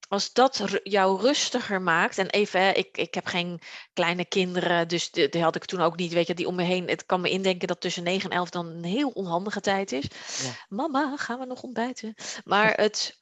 als 0.08 0.32
dat 0.32 0.64
jou 0.82 1.20
rustiger 1.20 1.82
maakt, 1.82 2.18
en 2.18 2.30
even, 2.30 2.60
hè, 2.60 2.70
ik, 2.70 2.96
ik 2.96 3.14
heb 3.14 3.26
geen 3.26 3.60
kleine 3.92 4.24
kinderen, 4.24 4.88
dus 4.88 5.10
die, 5.10 5.28
die 5.28 5.42
had 5.42 5.56
ik 5.56 5.64
toen 5.64 5.80
ook 5.80 5.96
niet, 5.96 6.12
weet 6.12 6.26
je, 6.26 6.34
die 6.34 6.46
om 6.46 6.54
me 6.54 6.62
heen. 6.62 6.88
Het 6.88 7.06
kan 7.06 7.20
me 7.20 7.30
indenken 7.30 7.68
dat 7.68 7.80
tussen 7.80 8.02
9 8.02 8.30
en 8.30 8.36
11 8.36 8.50
dan 8.50 8.66
een 8.66 8.84
heel 8.84 9.08
onhandige 9.08 9.60
tijd 9.60 9.92
is. 9.92 10.04
Ja. 10.42 10.50
Mama, 10.68 11.16
gaan 11.16 11.38
we 11.38 11.44
nog 11.44 11.62
ontbijten? 11.62 12.14
Maar 12.44 12.72
het, 12.72 13.17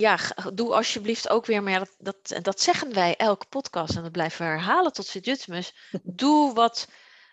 ja, 0.00 0.16
g- 0.16 0.50
doe 0.54 0.74
alsjeblieft 0.74 1.28
ook 1.28 1.46
weer, 1.46 1.62
maar 1.62 1.78
dat, 1.78 1.94
dat, 1.98 2.44
dat 2.44 2.60
zeggen 2.60 2.94
wij 2.94 3.16
elke 3.16 3.46
podcast 3.46 3.96
en 3.96 4.02
dat 4.02 4.12
blijven 4.12 4.38
we 4.46 4.52
herhalen 4.52 4.92
tot 4.92 5.06
Sint-Jutmus. 5.06 5.74
Doe 6.02 6.54
wat 6.54 6.88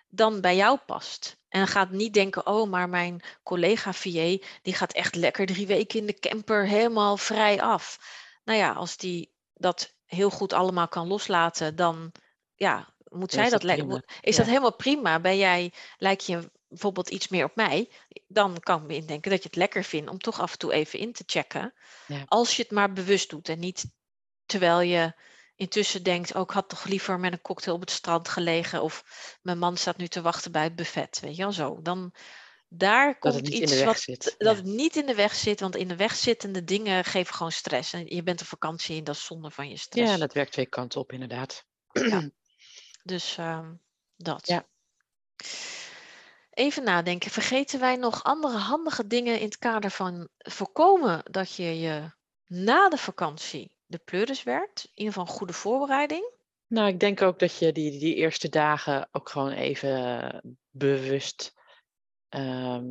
dan 0.07 0.41
bij 0.41 0.55
jou 0.55 0.77
past. 0.85 1.37
En 1.49 1.67
ga 1.67 1.87
niet 1.91 2.13
denken, 2.13 2.47
oh, 2.47 2.69
maar 2.69 2.89
mijn 2.89 3.21
collega 3.43 3.93
VA, 3.93 4.37
die 4.61 4.73
gaat 4.73 4.93
echt 4.93 5.15
lekker 5.15 5.45
drie 5.45 5.67
weken 5.67 5.99
in 5.99 6.05
de 6.05 6.19
camper 6.19 6.67
helemaal 6.67 7.17
vrij 7.17 7.61
af. 7.61 7.97
Nou 8.43 8.59
ja, 8.59 8.71
als 8.71 8.97
die 8.97 9.33
dat 9.53 9.93
heel 10.05 10.29
goed 10.29 10.53
allemaal 10.53 10.87
kan 10.87 11.07
loslaten, 11.07 11.75
dan 11.75 12.11
ja, 12.55 12.93
moet 13.09 13.31
zij 13.31 13.43
dat 13.49 13.51
dat 13.51 13.63
lekker. 13.63 14.05
Is 14.21 14.35
dat 14.35 14.45
helemaal 14.45 14.75
prima? 14.75 15.19
Ben 15.19 15.37
jij, 15.37 15.73
lijk 15.97 16.19
je 16.19 16.51
bijvoorbeeld 16.75 17.09
iets 17.09 17.27
meer 17.27 17.45
op 17.45 17.55
mij? 17.55 17.91
Dan 18.27 18.59
kan 18.59 18.81
ik 18.81 18.87
me 18.87 18.95
indenken 18.95 19.31
dat 19.31 19.41
je 19.41 19.47
het 19.47 19.57
lekker 19.57 19.83
vindt 19.83 20.09
om 20.09 20.17
toch 20.17 20.39
af 20.39 20.51
en 20.51 20.57
toe 20.57 20.73
even 20.73 20.99
in 20.99 21.13
te 21.13 21.23
checken. 21.25 21.73
Ja. 22.07 22.23
Als 22.25 22.55
je 22.55 22.61
het 22.61 22.71
maar 22.71 22.93
bewust 22.93 23.29
doet 23.29 23.49
en 23.49 23.59
niet 23.59 23.85
terwijl 24.45 24.81
je 24.81 25.13
intussen 25.55 26.03
denkt, 26.03 26.35
oh, 26.35 26.41
ik 26.41 26.49
had 26.49 26.69
toch 26.69 26.83
liever 26.85 27.19
met 27.19 27.31
een 27.33 27.41
cocktail 27.41 27.75
op 27.75 27.81
het 27.81 27.91
strand 27.91 28.27
gelegen 28.27 28.81
of 28.81 29.03
mijn 29.41 29.57
man 29.57 29.77
staat 29.77 29.97
nu 29.97 30.07
te 30.07 30.21
wachten 30.21 30.51
bij 30.51 30.63
het 30.63 30.75
buffet, 30.75 31.19
weet 31.19 31.35
je 31.35 31.41
wel 31.41 31.51
zo. 31.51 31.81
Dan 31.81 32.13
daar 32.67 33.17
Dat 33.19 33.33
komt 33.33 33.47
in 33.49 33.61
iets 33.61 33.71
de 33.71 33.77
weg 33.77 33.85
wat 33.85 33.99
zit. 33.99 34.35
dat 34.37 34.55
Ja. 34.55 34.55
het 34.55 34.63
niet 34.63 34.95
in 34.95 35.05
de 35.05 35.15
weg 35.15 35.35
zit, 35.35 35.59
want 35.59 35.75
in 35.75 35.87
de 35.87 35.95
weg 35.95 36.15
zittende 36.15 36.63
dingen 36.63 37.03
geven 37.03 37.33
gewoon 37.35 37.51
stress. 37.51 37.93
En 37.93 38.05
je 38.15 38.23
bent 38.23 38.41
op 38.41 38.47
vakantie 38.47 38.97
en 38.97 39.03
dat 39.03 39.15
is 39.15 39.25
zonde 39.25 39.51
van 39.51 39.69
je 39.69 39.77
stress. 39.77 40.11
ja, 40.11 40.17
dat 40.17 40.33
werkt 40.33 40.51
twee 40.51 40.65
kanten 40.65 40.99
op 40.99 41.11
inderdaad. 41.11 41.65
Ja. 41.91 42.29
Dus 43.03 43.37
ehm, 43.37 43.73
dat. 44.15 44.47
Ja. 44.47 44.67
Even 46.55 46.83
nadenken. 46.83 47.31
Vergeten 47.31 47.79
wij 47.79 47.95
nog 47.95 48.23
andere 48.23 48.57
handige 48.57 49.07
dingen 49.07 49.39
in 49.39 49.45
het 49.45 49.57
kader 49.57 49.91
van 49.91 50.27
voorkomen 50.37 51.21
dat 51.31 51.55
je 51.55 51.79
je 51.79 52.11
na 52.45 52.89
de 52.89 52.97
vakantie 52.97 53.77
de 53.85 53.97
pleuris 53.97 54.43
werkt? 54.43 54.83
In 54.83 54.91
ieder 54.93 55.13
geval 55.13 55.27
een 55.27 55.37
goede 55.39 55.53
voorbereiding. 55.53 56.33
Nou, 56.67 56.87
ik 56.87 56.99
denk 56.99 57.21
ook 57.21 57.39
dat 57.39 57.57
je 57.57 57.71
die, 57.71 57.99
die 57.99 58.15
eerste 58.15 58.49
dagen 58.49 59.07
ook 59.11 59.29
gewoon 59.29 59.51
even 59.51 60.59
bewust 60.69 61.53
ehm, 62.29 62.83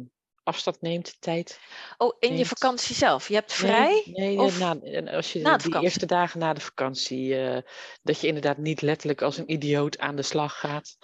afstand 0.42 0.80
neemt, 0.80 1.16
tijd. 1.20 1.60
Oh, 1.96 2.16
in 2.18 2.36
je 2.36 2.46
vakantie 2.46 2.94
zelf. 2.94 3.28
Je 3.28 3.34
hebt 3.34 3.52
vrij? 3.52 4.02
Nee, 4.06 4.26
nee 4.26 4.38
of 4.38 4.58
na, 4.58 4.76
en 4.80 5.08
als 5.08 5.32
je 5.32 5.40
na 5.40 5.56
de 5.56 5.70
die 5.70 5.80
eerste 5.80 6.06
dagen 6.06 6.38
na 6.38 6.52
de 6.52 6.60
vakantie, 6.60 7.40
eh, 7.40 7.62
dat 8.02 8.20
je 8.20 8.26
inderdaad 8.26 8.58
niet 8.58 8.82
letterlijk 8.82 9.22
als 9.22 9.38
een 9.38 9.52
idioot 9.52 9.98
aan 9.98 10.16
de 10.16 10.22
slag 10.22 10.58
gaat. 10.58 10.96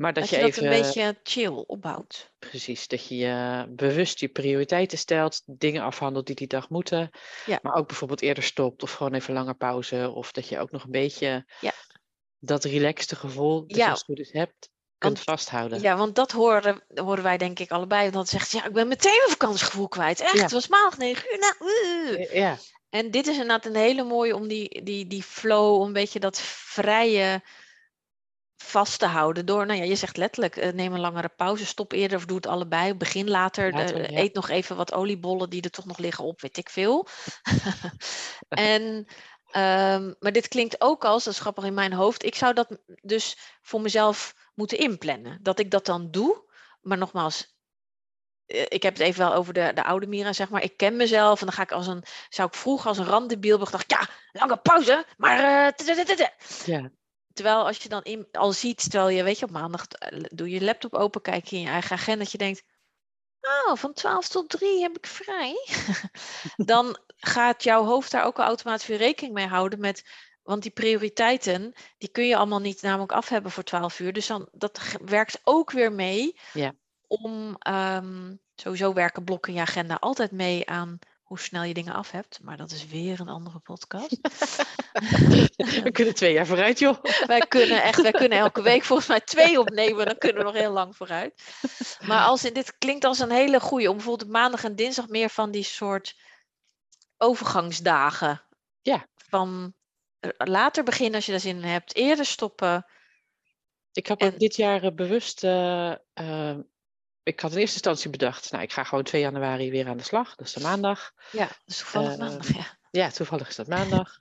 Maar 0.00 0.12
dat, 0.12 0.22
dat 0.22 0.30
je, 0.32 0.36
je 0.36 0.42
dat 0.42 0.50
even, 0.50 0.64
een 0.72 0.82
beetje 0.82 1.18
chill 1.22 1.64
opbouwt. 1.66 2.32
precies, 2.38 2.88
dat 2.88 3.06
je 3.06 3.16
je 3.16 3.66
bewust 3.68 4.20
je 4.20 4.28
prioriteiten 4.28 4.98
stelt, 4.98 5.42
dingen 5.46 5.82
afhandelt 5.82 6.26
die 6.26 6.34
die 6.34 6.46
dag 6.46 6.68
moeten. 6.68 7.10
Ja. 7.46 7.58
Maar 7.62 7.74
ook 7.74 7.86
bijvoorbeeld 7.86 8.22
eerder 8.22 8.42
stopt 8.42 8.82
of 8.82 8.92
gewoon 8.92 9.14
even 9.14 9.34
langer 9.34 9.54
pauze. 9.54 10.10
Of 10.14 10.32
dat 10.32 10.48
je 10.48 10.58
ook 10.58 10.70
nog 10.70 10.84
een 10.84 10.90
beetje 10.90 11.44
Ja. 11.60 11.72
dat 12.38 12.64
relaxte 12.64 13.16
gevoel, 13.16 13.66
dat 13.66 13.76
Ja. 13.76 13.84
je 13.84 13.90
als 13.90 13.98
het 13.98 14.08
goed 14.08 14.18
is 14.18 14.32
hebt, 14.32 14.70
kunt 14.98 15.12
Want- 15.14 15.20
vasthouden. 15.38 15.80
Ja, 15.80 15.96
want 15.96 16.14
dat 16.14 16.32
horen, 16.32 16.82
horen 16.94 17.22
wij 17.22 17.36
denk 17.36 17.58
ik 17.58 17.70
allebei. 17.70 18.02
Want 18.02 18.14
dan 18.14 18.26
zegt 18.26 18.50
ze, 18.50 18.56
ja, 18.56 18.66
ik 18.66 18.72
ben 18.72 18.88
meteen 18.88 19.16
mijn 19.18 19.30
vakantiegevoel 19.30 19.88
kwijt. 19.88 20.20
Echt, 20.20 20.40
het 20.42 20.50
was 20.52 20.68
maandag 20.68 20.98
9 20.98 21.24
uur. 21.32 21.38
Nou, 21.38 21.54
uh. 22.18 22.34
Ja, 22.34 22.56
En 22.90 23.10
dit 23.10 23.26
is 23.26 23.32
inderdaad 23.32 23.66
een 23.66 23.76
hele 23.76 24.02
mooie 24.04 24.34
om 24.34 24.48
die, 24.48 24.82
die, 24.84 25.06
die 25.06 25.22
flow, 25.22 25.82
een 25.82 25.92
beetje 25.92 26.20
dat 26.20 26.40
vrije 26.40 27.42
vast 28.62 28.98
te 28.98 29.06
houden. 29.06 29.46
Door, 29.46 29.66
nou 29.66 29.78
ja, 29.78 29.84
je 29.84 29.96
zegt 29.96 30.16
letterlijk, 30.16 30.56
eh, 30.56 30.72
neem 30.72 30.92
een 30.92 31.00
langere 31.00 31.28
pauze, 31.28 31.66
stop 31.66 31.92
eerder 31.92 32.18
of 32.18 32.24
doe 32.24 32.36
het 32.36 32.46
allebei. 32.46 32.94
Begin 32.94 33.30
later, 33.30 33.72
Later, 33.72 34.12
ja. 34.12 34.18
eet 34.18 34.34
nog 34.34 34.48
even 34.48 34.76
wat 34.76 34.92
oliebollen 34.92 35.50
die 35.50 35.62
er 35.62 35.70
toch 35.70 35.84
nog 35.84 35.98
liggen 35.98 36.24
op, 36.24 36.40
weet 36.40 36.56
ik 36.56 36.70
veel. 36.70 37.06
en, 38.48 39.06
ehm, 39.50 40.12
maar 40.18 40.32
dit 40.32 40.48
klinkt 40.48 40.80
ook 40.80 41.04
als, 41.04 41.24
dat 41.24 41.32
is 41.32 41.40
grappig 41.40 41.64
in 41.64 41.74
mijn 41.74 41.92
hoofd, 41.92 42.24
ik 42.24 42.34
zou 42.34 42.54
dat 42.54 42.78
dus 43.02 43.36
voor 43.62 43.80
mezelf 43.80 44.34
moeten 44.54 44.78
inplannen. 44.78 45.38
Dat 45.42 45.58
ik 45.58 45.70
dat 45.70 45.86
dan 45.86 46.10
doe, 46.10 46.44
maar 46.80 46.98
nogmaals, 46.98 47.58
eh, 48.46 48.64
ik 48.68 48.82
heb 48.82 48.92
het 48.92 49.02
even 49.02 49.20
wel 49.20 49.34
over 49.34 49.52
de, 49.52 49.72
de 49.74 49.84
oude 49.84 50.06
Mira, 50.06 50.32
zeg 50.32 50.48
maar. 50.48 50.62
Ik 50.62 50.76
ken 50.76 50.96
mezelf 50.96 51.40
en 51.40 51.46
dan 51.46 51.54
ga 51.54 51.62
ik 51.62 51.72
als 51.72 51.86
een, 51.86 52.04
zou 52.28 52.48
ik 52.48 52.54
vroeger 52.54 52.88
als 52.88 52.98
een 52.98 53.04
randebiel 53.04 53.58
dacht, 53.58 53.90
ja, 53.90 54.08
lange 54.32 54.56
pauze, 54.56 55.04
maar 55.16 55.38
eh, 55.38 55.72
ja. 56.64 56.90
Terwijl 57.32 57.66
als 57.66 57.76
je 57.76 57.88
dan 57.88 58.02
in, 58.02 58.28
al 58.32 58.52
ziet, 58.52 58.90
terwijl 58.90 59.08
je, 59.16 59.22
weet 59.22 59.38
je, 59.38 59.44
op 59.44 59.50
maandag 59.50 59.86
eh, 59.86 60.20
doe 60.28 60.50
je 60.50 60.64
laptop 60.64 60.94
open, 60.94 61.22
kijk 61.22 61.46
je 61.46 61.56
in 61.56 61.62
je 61.62 61.68
eigen 61.68 61.96
agenda, 61.96 62.22
dat 62.22 62.32
je 62.32 62.38
denkt, 62.38 62.62
oh, 63.40 63.76
van 63.76 63.92
12 63.92 64.28
tot 64.28 64.48
3 64.48 64.80
heb 64.82 64.96
ik 64.96 65.06
vrij. 65.06 65.68
dan 66.72 66.98
gaat 67.16 67.62
jouw 67.62 67.84
hoofd 67.84 68.10
daar 68.10 68.24
ook 68.24 68.38
al 68.38 68.44
automatisch 68.44 68.86
weer 68.86 68.98
rekening 68.98 69.34
mee 69.34 69.46
houden 69.46 69.80
met, 69.80 70.04
want 70.42 70.62
die 70.62 70.70
prioriteiten, 70.70 71.72
die 71.98 72.08
kun 72.08 72.26
je 72.26 72.36
allemaal 72.36 72.60
niet 72.60 72.82
namelijk 72.82 73.12
af 73.12 73.28
hebben 73.28 73.50
voor 73.50 73.62
12 73.62 74.00
uur. 74.00 74.12
Dus 74.12 74.26
dan, 74.26 74.48
dat 74.52 74.80
werkt 75.04 75.40
ook 75.44 75.70
weer 75.70 75.92
mee 75.92 76.38
Ja. 76.52 76.72
om, 77.06 77.56
ehm, 77.58 78.34
sowieso 78.54 78.92
werken 78.92 79.24
blokken 79.24 79.52
je 79.52 79.60
agenda 79.60 79.94
altijd 79.94 80.30
mee 80.30 80.68
aan 80.68 80.98
hoe 81.30 81.40
snel 81.40 81.62
je 81.62 81.74
dingen 81.74 81.94
af 81.94 82.10
hebt. 82.10 82.38
Maar 82.42 82.56
dat 82.56 82.70
is 82.70 82.86
weer 82.86 83.20
een 83.20 83.28
andere 83.28 83.58
podcast. 83.58 84.16
We 85.84 85.90
kunnen 85.92 86.14
twee 86.14 86.32
jaar 86.32 86.46
vooruit, 86.46 86.78
joh. 86.78 87.02
wij 87.26 87.40
kunnen 87.40 87.82
echt, 87.82 88.02
wij 88.02 88.10
kunnen 88.10 88.38
elke 88.46 88.62
week 88.62 88.84
volgens 88.84 89.08
mij 89.08 89.20
twee 89.20 89.60
opnemen. 89.60 90.06
Dan 90.06 90.18
kunnen 90.18 90.38
we 90.38 90.44
nog 90.50 90.54
heel 90.60 90.72
lang 90.72 90.96
vooruit. 90.96 91.42
Maar 92.06 92.24
als, 92.24 92.44
in- 92.44 92.54
dit 92.54 92.78
klinkt 92.78 93.04
als 93.04 93.18
een 93.18 93.30
hele 93.30 93.60
goede. 93.60 93.88
Om 93.90 93.96
bijvoorbeeld 93.96 94.30
maandag 94.30 94.64
en 94.64 94.74
dinsdag 94.76 95.08
meer 95.08 95.28
van 95.30 95.50
die 95.50 95.62
soort 95.62 96.14
overgangsdagen. 97.16 98.42
Ja. 98.82 99.06
Van 99.14 99.74
eh, 100.20 100.30
later 100.36 100.84
beginnen 100.84 101.14
als 101.14 101.24
je 101.26 101.30
daar 101.32 101.40
zin 101.40 101.56
in 101.56 101.62
hebt. 101.62 101.94
Eerder 101.94 102.24
stoppen. 102.24 102.86
Ik 103.92 104.06
heb 104.06 104.20
En- 104.20 104.32
ook 104.32 104.38
dit 104.38 104.56
jaar 104.56 104.82
eh, 104.82 104.92
bewust. 104.94 105.44
eh, 105.44 105.94
ik 107.22 107.40
had 107.40 107.50
in 107.52 107.58
eerste 107.58 107.74
instantie 107.74 108.10
bedacht, 108.10 108.50
nou, 108.50 108.62
ik 108.62 108.72
ga 108.72 108.84
gewoon 108.84 109.04
2 109.04 109.20
januari 109.20 109.70
weer 109.70 109.88
aan 109.88 109.96
de 109.96 110.02
slag. 110.02 110.34
Dat 110.34 110.46
is 110.46 110.52
de 110.52 110.60
maandag. 110.60 111.12
Ja, 111.32 111.48
dus 111.64 111.78
toevallig 111.78 112.12
Eh, 112.12 112.18
maandag. 112.18 112.54
Ja. 112.54 112.78
Ja, 112.90 113.10
toevallig 113.10 113.48
is 113.48 113.56
dat 113.56 113.66
maandag. 113.66 114.18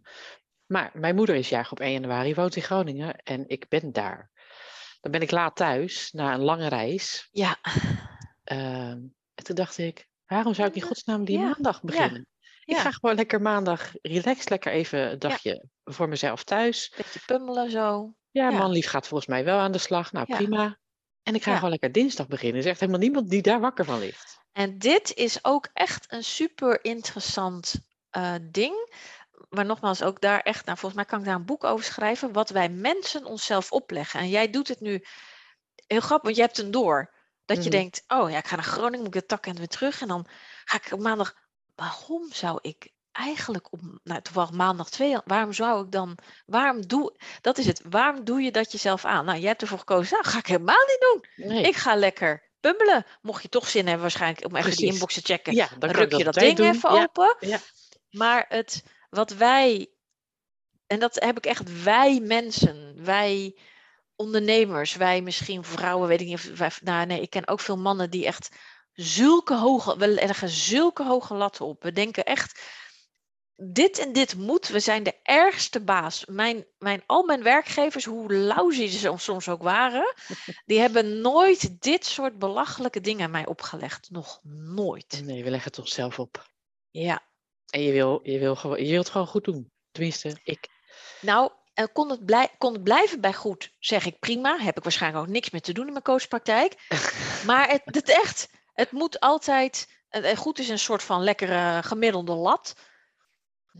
Maar 0.65 0.91
mijn 0.93 1.15
moeder 1.15 1.35
is 1.35 1.49
jarig 1.49 1.71
op 1.71 1.79
1 1.79 1.91
januari, 1.91 2.33
woont 2.35 2.55
in 2.55 2.61
Groningen 2.61 3.15
en 3.15 3.43
ik 3.47 3.67
ben 3.67 3.91
daar. 3.91 4.31
Dan 5.01 5.11
ben 5.11 5.21
ik 5.21 5.31
laat 5.31 5.55
thuis 5.55 6.11
na 6.11 6.33
een 6.33 6.41
lange 6.43 6.67
reis. 6.67 7.27
ja, 7.31 7.57
Ehm, 8.43 8.97
en 9.35 9.43
toen 9.43 9.55
dacht 9.55 9.77
ik, 9.77 10.07
waarom 10.25 10.53
zou 10.53 10.67
ik 10.67 10.75
in 10.75 10.81
godsnaam 10.81 11.25
die 11.25 11.37
Ja, 11.39 11.43
maandag 11.45 11.81
beginnen? 11.81 12.27
Ik 12.65 12.75
ja. 12.75 12.81
ga 12.81 12.91
gewoon 12.91 13.15
lekker 13.15 13.41
maandag 13.41 13.91
relaxed, 14.01 14.49
lekker 14.49 14.71
even 14.71 15.11
een 15.11 15.19
dagje 15.19 15.65
voor 15.83 16.09
mezelf 16.09 16.43
thuis. 16.43 16.93
beetje 16.97 17.19
pummelen 17.25 17.71
zo. 17.71 18.13
Ja, 18.31 18.49
man 18.51 18.71
lief 18.71 18.87
gaat 18.87 19.07
volgens 19.07 19.29
mij 19.29 19.43
wel 19.43 19.59
aan 19.59 19.71
de 19.71 19.77
slag. 19.77 20.11
Nou, 20.11 20.25
prima. 20.25 20.77
En 21.29 21.35
ik 21.35 21.43
ga 21.43 21.49
Ja. 21.49 21.55
gewoon 21.55 21.69
lekker 21.71 21.91
dinsdag 21.91 22.27
beginnen. 22.27 22.53
Er 22.59 22.63
is 22.65 22.71
echt 22.71 22.79
helemaal 22.79 23.01
niemand 23.01 23.29
die 23.29 23.41
daar 23.41 23.59
wakker 23.59 23.85
van 23.85 23.99
ligt. 23.99 24.39
En 24.51 24.77
dit 24.77 25.13
is 25.13 25.43
ook 25.43 25.67
echt 25.73 26.05
een 26.11 26.23
super 26.23 26.83
interessant 26.83 27.75
eh, 28.09 28.33
ding. 28.41 28.93
Maar 29.49 29.65
nogmaals, 29.65 30.03
ook 30.03 30.21
daar 30.21 30.39
echt, 30.39 30.65
nou, 30.65 30.77
volgens 30.77 31.01
mij 31.01 31.09
kan 31.09 31.19
ik 31.19 31.25
daar 31.25 31.35
een 31.35 31.45
boek 31.45 31.63
over 31.63 31.85
schrijven. 31.85 32.31
Wat 32.31 32.49
wij 32.49 32.69
mensen 32.69 33.25
onszelf 33.25 33.71
opleggen. 33.71 34.19
En 34.19 34.29
jij 34.29 34.49
doet 34.49 34.67
het 34.67 34.79
nu 34.79 35.05
heel 35.87 35.99
grappig, 35.99 36.23
want 36.23 36.35
je 36.35 36.41
hebt 36.41 36.57
een 36.57 36.71
door. 36.71 37.13
Dat 37.45 37.57
je 37.57 37.69
Mhm. 37.69 37.71
denkt, 37.71 38.03
oh 38.07 38.29
ja, 38.29 38.37
ik 38.37 38.47
ga 38.47 38.55
naar 38.55 38.65
Groningen, 38.65 39.05
moet 39.05 39.15
ik 39.15 39.21
de 39.21 39.27
tak 39.27 39.45
en 39.45 39.55
weer 39.55 39.67
terug. 39.67 40.01
En 40.01 40.07
dan 40.07 40.27
ga 40.65 40.77
ik 40.77 40.91
op 40.91 40.99
maandag, 40.99 41.35
waarom 41.75 42.31
zou 42.31 42.59
ik 42.61 42.91
eigenlijk 43.11 43.73
op, 43.73 43.79
nou 44.03 44.21
toevallig 44.21 44.51
maandag 44.51 44.89
2, 44.89 45.17
waarom 45.25 45.53
zou 45.53 45.85
ik 45.85 45.91
dan, 45.91 46.17
waarom 46.45 46.87
doe, 46.87 47.19
dat 47.41 47.57
is 47.57 47.65
het, 47.65 47.81
waarom 47.89 48.23
doe 48.23 48.41
je 48.41 48.51
dat 48.51 48.71
jezelf 48.71 49.05
aan? 49.05 49.25
Nou, 49.25 49.39
jij 49.39 49.47
hebt 49.47 49.61
ervoor 49.61 49.77
gekozen, 49.79 50.13
nou, 50.17 50.29
ga 50.29 50.37
ik 50.37 50.47
helemaal 50.47 50.85
niet 50.87 50.99
doen. 50.99 51.47
Nee. 51.47 51.63
Ik 51.63 51.75
ga 51.75 51.95
lekker 51.95 52.47
pummelen. 52.59 53.05
Mocht 53.21 53.41
je 53.41 53.49
toch 53.49 53.67
zin 53.67 53.83
hebben 53.83 54.01
waarschijnlijk 54.01 54.45
om 54.45 54.55
even 54.55 54.75
die 54.75 54.91
inbox 54.91 55.13
te 55.13 55.21
checken. 55.23 55.53
ja, 55.55 55.69
dan 55.79 55.89
ruk 55.89 56.13
je 56.15 56.23
dat 56.23 56.33
ding 56.33 56.57
doen. 56.57 56.67
even 56.69 56.93
Ja, 56.93 57.01
open. 57.01 57.35
ja. 57.39 57.59
Maar 58.09 58.45
het, 58.49 58.83
wat 59.09 59.31
wij, 59.31 59.89
en 60.87 60.99
dat 60.99 61.15
heb 61.15 61.37
ik 61.37 61.45
echt, 61.45 61.83
wij 61.83 62.19
mensen, 62.19 63.03
wij 63.03 63.57
ondernemers, 64.15 64.95
wij 64.95 65.21
misschien 65.21 65.63
vrouwen, 65.63 66.07
weet 66.07 66.21
ik 66.21 66.27
niet 66.27 66.35
of 66.51 66.57
wij, 66.57 66.71
nou 66.83 67.05
nee, 67.05 67.21
ik 67.21 67.29
ken 67.29 67.47
ook 67.47 67.59
veel 67.59 67.77
mannen 67.77 68.09
die 68.09 68.25
echt 68.25 68.49
zulke 68.93 69.55
hoge, 69.55 69.97
we 69.97 70.07
leggen 70.07 70.49
zulke 70.49 71.03
hoge 71.03 71.33
latten 71.33 71.65
op. 71.65 71.83
We 71.83 71.91
denken 71.91 72.23
echt, 72.23 72.61
dit 73.61 73.99
en 73.99 74.13
dit 74.13 74.35
moet, 74.35 74.67
we 74.67 74.79
zijn 74.79 75.03
de 75.03 75.15
ergste 75.23 75.79
baas. 75.79 76.25
Mijn, 76.25 76.65
mijn, 76.77 77.03
al 77.05 77.23
mijn 77.23 77.43
werkgevers, 77.43 78.05
hoe 78.05 78.33
lousy 78.33 78.87
ze 78.87 79.13
soms- 79.17 79.49
ook 79.49 79.63
waren, 79.63 80.13
die 80.65 80.79
hebben 80.85 81.21
nooit 81.21 81.81
dit 81.81 82.05
soort 82.05 82.39
belachelijke 82.39 83.01
dingen 83.01 83.25
aan 83.25 83.31
mij 83.31 83.45
opgelegd. 83.45 84.09
Nog 84.11 84.39
nooit. 84.43 85.21
Nee, 85.25 85.43
we 85.43 85.49
leggen 85.49 85.69
het 85.69 85.79
onszelf 85.79 86.19
op. 86.19 86.47
Ja, 86.91 87.21
En 87.69 87.81
je, 87.81 87.91
wil, 87.91 88.19
je, 88.23 88.39
wil 88.39 88.55
gewoon, 88.55 88.83
je 88.83 88.89
wilt 88.89 89.03
het 89.03 89.11
gewoon 89.11 89.27
goed 89.27 89.43
doen. 89.43 89.71
Tenminste, 89.91 90.37
ik. 90.43 90.67
Nou, 91.21 91.51
kon 91.93 92.09
het, 92.09 92.25
blij, 92.25 92.49
kon 92.57 92.73
het 92.73 92.83
blijven 92.83 93.21
bij 93.21 93.33
goed, 93.33 93.71
zeg 93.79 94.05
ik 94.05 94.19
prima. 94.19 94.57
Heb 94.59 94.77
ik 94.77 94.83
waarschijnlijk 94.83 95.23
ook 95.23 95.31
niks 95.31 95.49
meer 95.49 95.61
te 95.61 95.73
doen 95.73 95.85
in 95.85 95.91
mijn 95.91 96.03
coachpraktijk. 96.03 96.87
maar 97.47 97.69
het, 97.69 97.81
het 97.85 98.09
echt, 98.09 98.49
het 98.73 98.91
moet 98.91 99.19
altijd. 99.19 99.87
eh, 100.09 100.37
Goed 100.37 100.59
is 100.59 100.69
een 100.69 100.79
soort 100.79 101.03
van 101.03 101.23
lekkere 101.23 101.83
gemiddelde 101.83 102.33
lat. 102.33 102.75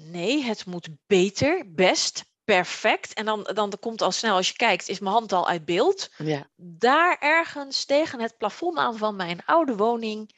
Nee, 0.02 0.44
het 0.44 0.66
moet 0.66 0.88
beter, 1.08 1.64
best, 1.74 2.24
perfect. 2.44 3.14
En 3.14 3.26
dan, 3.26 3.44
dan 3.54 3.74
komt 3.80 4.02
al 4.02 4.12
snel, 4.12 4.36
als 4.36 4.48
je 4.48 4.54
kijkt, 4.56 4.88
is 4.90 5.00
mijn 5.00 5.14
hand 5.14 5.32
al 5.32 5.48
uit 5.48 5.66
beeld. 5.66 6.10
Ja, 6.18 6.50
Daar 6.56 7.18
ergens 7.20 7.86
tegen 7.86 8.20
het 8.22 8.38
plafond 8.38 8.78
aan 8.78 8.98
van 8.98 9.16
mijn 9.16 9.46
oude 9.46 9.76
woning. 9.76 10.36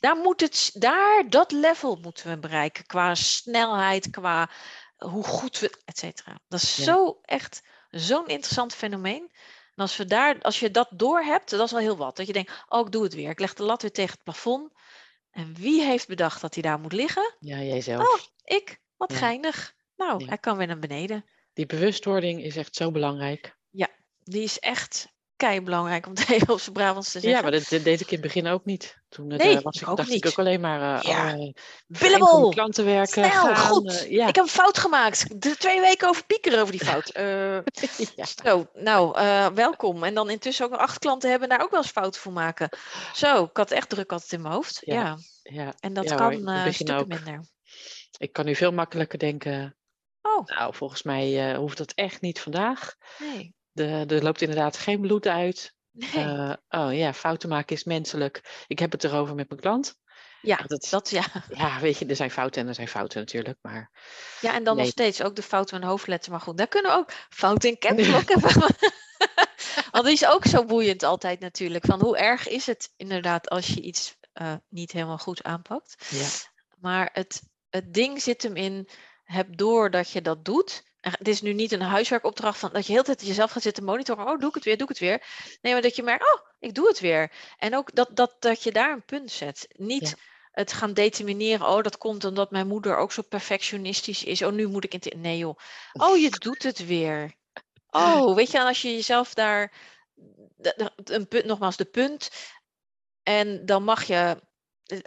Daar 0.00 0.16
moet 0.16 0.40
het, 0.40 0.70
daar, 0.74 1.24
dat 1.28 1.52
level 1.52 1.98
moeten 2.02 2.28
we 2.30 2.38
bereiken. 2.38 2.86
Qua 2.86 3.14
snelheid, 3.14 4.10
qua 4.10 4.50
hoe 4.96 5.24
goed 5.24 5.58
we, 5.58 5.82
et 5.84 5.98
cetera. 5.98 6.38
Dat 6.48 6.62
is 6.62 6.76
Ja. 6.76 6.84
zo 6.84 7.18
echt 7.22 7.62
zo'n 7.90 8.26
interessant 8.26 8.74
fenomeen. 8.74 9.30
En 9.74 9.82
als, 9.82 9.96
we 9.96 10.04
daar, 10.04 10.42
als 10.42 10.60
je 10.60 10.70
dat 10.70 10.88
doorhebt, 10.90 11.50
dat 11.50 11.66
is 11.66 11.72
al 11.72 11.78
heel 11.78 11.96
wat. 11.96 12.16
Dat 12.16 12.26
je 12.26 12.32
denkt, 12.32 12.64
oh, 12.68 12.86
ik 12.86 12.92
doe 12.92 13.02
het 13.02 13.14
weer. 13.14 13.30
Ik 13.30 13.38
leg 13.40 13.54
de 13.54 13.62
lat 13.62 13.82
weer 13.82 13.92
tegen 13.92 14.12
het 14.14 14.22
plafond. 14.22 14.72
En 15.30 15.54
wie 15.54 15.82
heeft 15.82 16.06
bedacht 16.08 16.40
dat 16.40 16.54
hij 16.54 16.62
daar 16.62 16.78
moet 16.80 16.92
liggen? 16.92 17.34
ja 17.40 17.58
jijzelf. 17.58 18.02
Oh, 18.14 18.20
ik. 18.44 18.82
Wat 18.96 19.12
Ja. 19.12 19.18
geinig. 19.18 19.72
Nou, 19.96 20.20
Ja. 20.20 20.26
hij 20.28 20.38
kan 20.38 20.56
weer 20.56 20.66
naar 20.66 20.78
beneden. 20.78 21.24
Die 21.52 21.66
bewustwording 21.66 22.42
is 22.42 22.56
echt 22.56 22.76
zo 22.76 22.90
belangrijk. 22.90 23.56
Die 24.26 24.42
is 24.42 24.58
echt 24.58 25.12
kei 25.36 25.60
belangrijk 25.60 26.06
om 26.06 26.12
het 26.14 26.28
even 26.30 26.52
op 26.52 26.60
zijn 26.60 26.72
Brabants 26.74 27.12
te 27.12 27.20
zeggen. 27.20 27.30
Ja, 27.30 27.42
maar 27.42 27.60
dat, 27.60 27.84
deed 27.84 28.00
ik 28.00 28.06
in 28.06 28.12
het 28.12 28.20
begin 28.20 28.46
ook 28.46 28.64
niet. 28.64 28.96
Toen 29.08 29.26
Nee, 29.26 29.56
eh, 29.56 29.62
was 29.62 29.80
ik 29.80 29.88
ook 29.88 29.96
dacht 29.96 30.08
niet. 30.08 30.24
ik 30.24 30.30
ook 30.30 30.38
alleen 30.38 30.60
maar 30.60 30.98
eh 30.98 31.02
Ja. 31.02 31.36
oh, 31.36 31.52
Billable! 31.86 32.48
klanten 32.48 32.84
werken. 32.84 33.24
Snel, 33.24 33.30
gaan, 33.30 33.56
goed. 33.56 33.90
eh, 33.90 34.10
ja. 34.10 34.28
Ik 34.28 34.34
heb 34.34 34.44
een 34.44 34.50
fout 34.50 34.78
gemaakt. 34.78 35.40
De 35.42 35.56
twee 35.56 35.80
weken 35.80 36.08
over 36.08 36.24
piekeren 36.26 36.60
over 36.60 36.72
die 36.72 36.84
fout. 36.84 37.10
Ja. 38.16 38.24
zo, 38.44 38.66
nou, 38.72 39.14
welkom. 39.54 40.04
En 40.04 40.14
dan 40.14 40.30
intussen 40.30 40.64
ook 40.64 40.70
nog 40.70 40.80
acht 40.80 40.98
klanten 40.98 41.30
hebben 41.30 41.48
en 41.48 41.56
daar 41.56 41.64
ook 41.64 41.72
wel 41.72 41.82
eens 41.82 41.90
fouten 41.90 42.20
voor 42.20 42.32
maken. 42.32 42.68
Zo, 43.14 43.44
ik 43.44 43.56
had 43.56 43.70
echt 43.70 43.88
druk 43.88 44.12
altijd 44.12 44.32
in 44.32 44.42
mijn 44.42 44.54
hoofd. 44.54 44.78
Ja, 44.80 44.94
Ja. 44.94 45.16
ja. 45.42 45.74
en 45.80 45.92
dat 45.92 46.08
Ja 46.08 46.14
kan 46.16 46.32
stukken 46.72 46.96
ook. 46.98 47.06
minder. 47.08 47.40
Ik 48.16 48.32
kan 48.32 48.44
nu 48.44 48.54
veel 48.54 48.72
makkelijker 48.72 49.18
denken. 49.18 49.76
Oh, 50.22 50.46
Nou, 50.46 50.74
volgens 50.74 51.02
mij 51.02 51.50
eh, 51.52 51.58
hoeft 51.58 51.78
dat 51.78 51.92
echt 51.92 52.20
niet 52.20 52.40
vandaag. 52.40 52.94
nee. 53.18 53.54
De, 53.72 54.04
er 54.08 54.22
loopt 54.22 54.40
inderdaad 54.40 54.76
geen 54.76 55.00
bloed 55.00 55.26
uit. 55.26 55.74
Nee. 55.90 56.10
Eh, 56.24 56.52
oh 56.68 56.94
ja, 56.96 57.12
fouten 57.12 57.48
maken 57.48 57.76
is 57.76 57.84
menselijk. 57.84 58.64
Ik 58.66 58.78
heb 58.78 58.92
het 58.92 59.04
erover 59.04 59.34
met 59.34 59.48
mijn 59.48 59.60
klant. 59.60 59.96
ja, 60.42 60.56
dat- 60.56 60.86
dat 60.90 61.10
ja. 61.10 61.24
Ja, 61.54 61.80
weet 61.80 61.98
je, 61.98 62.06
er 62.06 62.16
zijn 62.16 62.30
fouten 62.30 62.62
en 62.62 62.68
er 62.68 62.74
zijn 62.74 62.88
fouten 62.88 63.18
natuurlijk. 63.20 63.58
Maar 63.62 63.90
Ja, 64.40 64.54
en 64.54 64.64
dan 64.64 64.74
nog 64.74 64.82
Nee. 64.82 64.92
steeds 64.92 65.22
ook 65.22 65.36
de 65.36 65.42
fouten 65.42 65.80
met 65.80 65.88
hoofdletter. 65.88 66.30
Maar 66.30 66.40
goed, 66.40 66.58
daar 66.58 66.66
kunnen 66.68 66.90
we 66.92 66.96
ook 66.98 67.12
fouten 67.28 67.68
in 67.70 67.78
caps 67.78 68.06
lock 68.08 68.28
hebben. 68.28 68.76
Want 69.90 70.04
die 70.04 70.14
is 70.14 70.26
ook 70.26 70.44
zo 70.46 70.64
boeiend 70.64 71.02
altijd 71.02 71.40
natuurlijk. 71.40 71.84
Van 71.86 72.00
hoe 72.00 72.16
erg 72.18 72.48
is 72.48 72.66
het 72.66 72.92
inderdaad 72.96 73.48
als 73.48 73.66
je 73.66 73.80
iets 73.80 74.16
eh, 74.32 74.54
niet 74.68 74.92
helemaal 74.92 75.18
goed 75.18 75.42
aanpakt. 75.42 76.06
ja, 76.10 76.26
Maar 76.78 77.10
het, 77.12 77.42
het 77.74 77.94
ding 77.94 78.22
zit 78.22 78.42
hem 78.42 78.56
in, 78.56 78.88
heb 79.24 79.56
door 79.56 79.90
dat 79.90 80.10
je 80.10 80.22
dat 80.22 80.44
doet. 80.44 80.82
Het 81.00 81.28
is 81.28 81.40
nu 81.42 81.52
niet 81.52 81.72
een 81.72 81.80
huiswerkopdracht 81.80 82.58
van 82.58 82.70
dat 82.72 82.86
je 82.86 82.92
heel 82.92 83.02
de 83.02 83.14
tijd 83.14 83.26
jezelf 83.26 83.50
gaat 83.50 83.62
zitten 83.62 83.84
monitoren. 83.84 84.26
Oh, 84.26 84.38
doe 84.38 84.48
ik 84.48 84.54
het 84.54 84.64
weer, 84.64 84.76
doe 84.76 84.88
ik 84.88 84.98
het 84.98 84.98
weer. 84.98 85.22
Nee, 85.62 85.72
maar 85.72 85.82
dat 85.82 85.96
je 85.96 86.02
merkt, 86.02 86.34
oh, 86.34 86.40
ik 86.58 86.74
doe 86.74 86.88
het 86.88 87.00
weer. 87.00 87.32
En 87.58 87.76
ook 87.76 87.94
dat, 87.94 88.10
dat, 88.16 88.36
dat 88.38 88.62
je 88.62 88.72
daar 88.72 88.92
een 88.92 89.04
punt 89.04 89.30
zet. 89.30 89.68
Niet 89.76 90.08
Ja. 90.08 90.14
het 90.50 90.72
gaan 90.72 90.92
determineren. 90.94 91.68
Oh, 91.68 91.82
dat 91.82 91.98
komt 91.98 92.24
omdat 92.24 92.50
mijn 92.50 92.66
moeder 92.66 92.96
ook 92.96 93.12
zo 93.12 93.22
perfectionistisch 93.22 94.24
is. 94.24 94.42
Oh, 94.42 94.52
nu 94.52 94.66
moet 94.66 94.84
ik 94.84 94.92
het. 94.92 95.14
Nee, 95.16 95.38
joh. 95.38 95.58
Oh, 95.92 96.16
je 96.16 96.30
doet 96.30 96.62
het 96.62 96.86
weer. 96.86 97.34
Oh, 97.90 98.34
weet 98.34 98.50
je, 98.50 98.62
als 98.62 98.82
je 98.82 98.90
jezelf 98.94 99.34
daar. 99.34 99.72
Een 101.04 101.28
punt, 101.28 101.44
nogmaals, 101.44 101.76
de 101.76 101.84
punt. 101.84 102.30
En 103.22 103.66
dan 103.66 103.84
mag 103.84 104.04
je 104.04 104.42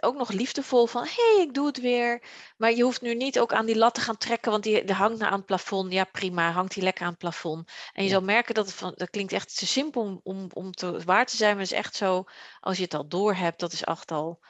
ook 0.00 0.16
nog 0.16 0.30
liefdevol 0.30 0.86
van, 0.86 1.02
hé, 1.04 1.34
hey, 1.34 1.42
ik 1.42 1.54
doe 1.54 1.66
het 1.66 1.80
weer. 1.80 2.22
Maar 2.56 2.72
je 2.72 2.82
hoeft 2.82 3.00
nu 3.00 3.14
niet 3.14 3.38
ook 3.38 3.52
aan 3.52 3.66
die 3.66 3.76
lat 3.76 3.94
te 3.94 4.00
gaan 4.00 4.16
trekken, 4.16 4.50
want 4.50 4.62
die, 4.62 4.84
die 4.84 4.94
hangt 4.94 5.18
nou 5.18 5.30
aan 5.32 5.36
het 5.38 5.46
plafond. 5.46 5.92
Ja, 5.92 6.04
prima, 6.04 6.50
hangt 6.50 6.74
die 6.74 6.82
lekker 6.82 7.04
aan 7.04 7.10
het 7.10 7.18
plafond. 7.18 7.68
En 7.92 8.02
je 8.02 8.08
Ja. 8.08 8.14
zal 8.14 8.24
merken 8.24 8.54
dat 8.54 8.66
het 8.66 8.74
van, 8.74 8.92
dat 8.96 9.10
klinkt 9.10 9.32
echt 9.32 9.58
te 9.58 9.66
simpel 9.66 10.02
om, 10.02 10.20
om, 10.22 10.46
om 10.52 10.72
te, 10.72 11.02
waar 11.04 11.26
te 11.26 11.36
zijn, 11.36 11.50
maar 11.52 11.62
het 11.62 11.72
is 11.72 11.78
echt 11.78 11.96
zo, 11.96 12.24
als 12.60 12.76
je 12.76 12.82
het 12.82 12.94
al 12.94 13.08
door 13.08 13.34
hebt, 13.34 13.60
dat 13.60 13.72
is 13.72 13.84
echt 13.84 14.10
al. 14.10 14.40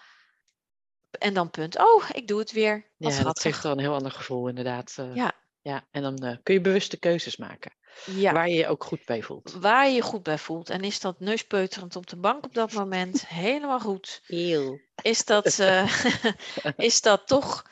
En 1.11 1.35
dan 1.35 1.51
punt, 1.51 1.79
oh, 1.79 2.05
ik 2.13 2.29
doe 2.29 2.39
het 2.39 2.53
weer. 2.53 2.91
Wat 2.97 3.17
ja 3.17 3.23
dat 3.23 3.41
geeft 3.41 3.63
wel 3.63 3.73
een 3.73 3.79
heel 3.79 3.95
ander 3.95 4.13
gevoel 4.13 4.49
inderdaad. 4.49 4.95
eh. 4.99 5.15
Ja. 5.15 5.33
ja, 5.61 5.87
en 5.91 6.03
dan 6.03 6.17
eh, 6.17 6.37
kun 6.43 6.55
je 6.55 6.61
bewuste 6.61 6.99
keuzes 6.99 7.37
maken. 7.37 7.73
Ja. 8.05 8.33
Waar 8.33 8.49
je 8.49 8.55
je 8.55 8.67
ook 8.67 8.85
goed 8.85 9.05
bij 9.05 9.23
voelt. 9.23 9.53
Waar 9.53 9.89
je 9.89 9.95
je 9.95 10.03
goed 10.03 10.23
bij 10.23 10.39
voelt. 10.39 10.71
En 10.71 10.83
is 10.83 11.01
dat 11.01 11.21
neuspeuterend 11.21 11.97
op 11.97 12.07
de 12.07 12.17
bank 12.17 12.45
op 12.45 12.55
dat 12.55 12.73
moment 12.73 13.27
helemaal 13.27 13.81
goed? 13.81 14.23
Eeuw. 14.27 14.81
Is 15.03 15.25
dat, 15.25 15.59
eh, 15.59 16.05
is 16.77 17.01
dat 17.01 17.27
toch 17.27 17.65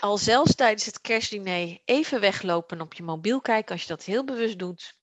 al 0.00 0.18
zelfs 0.18 0.54
tijdens 0.54 0.86
het 0.86 1.00
kerstdiner 1.00 1.78
even 1.84 2.20
weglopen 2.20 2.76
en 2.76 2.82
op 2.82 2.94
je 2.94 3.02
mobiel 3.02 3.40
kijken 3.40 3.72
als 3.72 3.82
je 3.82 3.88
dat 3.88 4.04
heel 4.04 4.24
bewust 4.24 4.58
doet? 4.58 4.98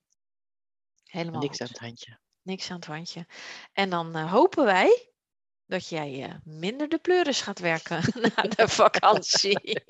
Helemaal 1.04 1.42
Niks 1.42 1.58
goed. 1.58 1.62
aan 1.62 1.68
het 1.68 1.80
handje. 1.80 2.20
Niks 2.42 2.70
aan 2.70 2.76
het 2.76 2.86
handje. 2.86 3.26
En 3.74 3.90
dan 3.90 4.16
eh, 4.16 4.32
hopen 4.32 4.66
wij 4.66 5.12
dat 5.66 5.88
jij 5.88 6.24
eh, 6.24 6.36
minder 6.44 6.90
de 6.90 6.98
pleuris 6.98 7.42
gaat 7.42 7.60
werken 7.60 8.04
na 8.36 8.42
de 8.42 8.68
vakantie. 8.68 9.84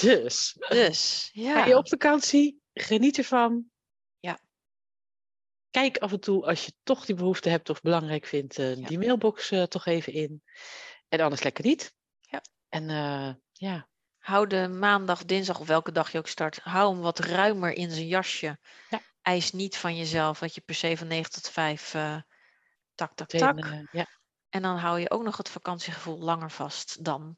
Dus, 0.00 0.56
dus 0.68 1.30
ga 1.32 1.64
je 1.64 1.70
ja, 1.70 1.76
op 1.76 1.88
vakantie, 1.88 2.62
geniet 2.74 3.18
ervan. 3.18 3.70
Ja. 4.18 4.38
Kijk 5.70 5.98
af 5.98 6.12
en 6.12 6.20
toe 6.20 6.46
als 6.46 6.64
je 6.64 6.72
toch 6.82 7.04
die 7.04 7.14
behoefte 7.14 7.48
hebt 7.48 7.70
of 7.70 7.80
belangrijk 7.80 8.26
vindt, 8.26 8.58
eh, 8.58 8.76
Ja. 8.76 8.86
die 8.86 8.98
mailbox 8.98 9.50
eh, 9.50 9.62
toch 9.62 9.86
even 9.86 10.12
in. 10.12 10.42
En 11.08 11.20
anders 11.20 11.42
lekker 11.42 11.64
niet. 11.64 11.94
Ja. 12.20 12.42
En 12.68 12.90
eh, 12.90 13.34
ja, 13.52 13.88
hou 14.18 14.46
de 14.46 14.68
maandag, 14.68 15.24
dinsdag 15.24 15.60
of 15.60 15.66
welke 15.66 15.92
dag 15.92 16.12
je 16.12 16.18
ook 16.18 16.28
start, 16.28 16.58
hou 16.62 16.92
hem 16.92 17.02
wat 17.02 17.18
ruimer 17.18 17.72
in 17.72 17.90
zijn 17.90 18.06
jasje. 18.06 18.58
Ja. 18.88 19.00
Eis 19.22 19.52
niet 19.52 19.76
van 19.76 19.96
jezelf 19.96 20.38
dat 20.38 20.54
je 20.54 20.60
per 20.60 20.74
se 20.74 20.96
van 20.96 21.06
9 21.06 21.30
tot 21.32 21.48
5 21.50 21.94
eh, 21.94 22.16
tak, 22.94 23.14
tak, 23.14 23.28
tak. 23.28 23.58
eh, 23.58 23.80
ja. 23.92 24.06
En 24.48 24.62
dan 24.62 24.76
hou 24.76 25.00
je 25.00 25.10
ook 25.10 25.22
nog 25.22 25.36
het 25.36 25.48
vakantiegevoel 25.48 26.18
langer 26.18 26.50
vast 26.50 27.04
dan 27.04 27.36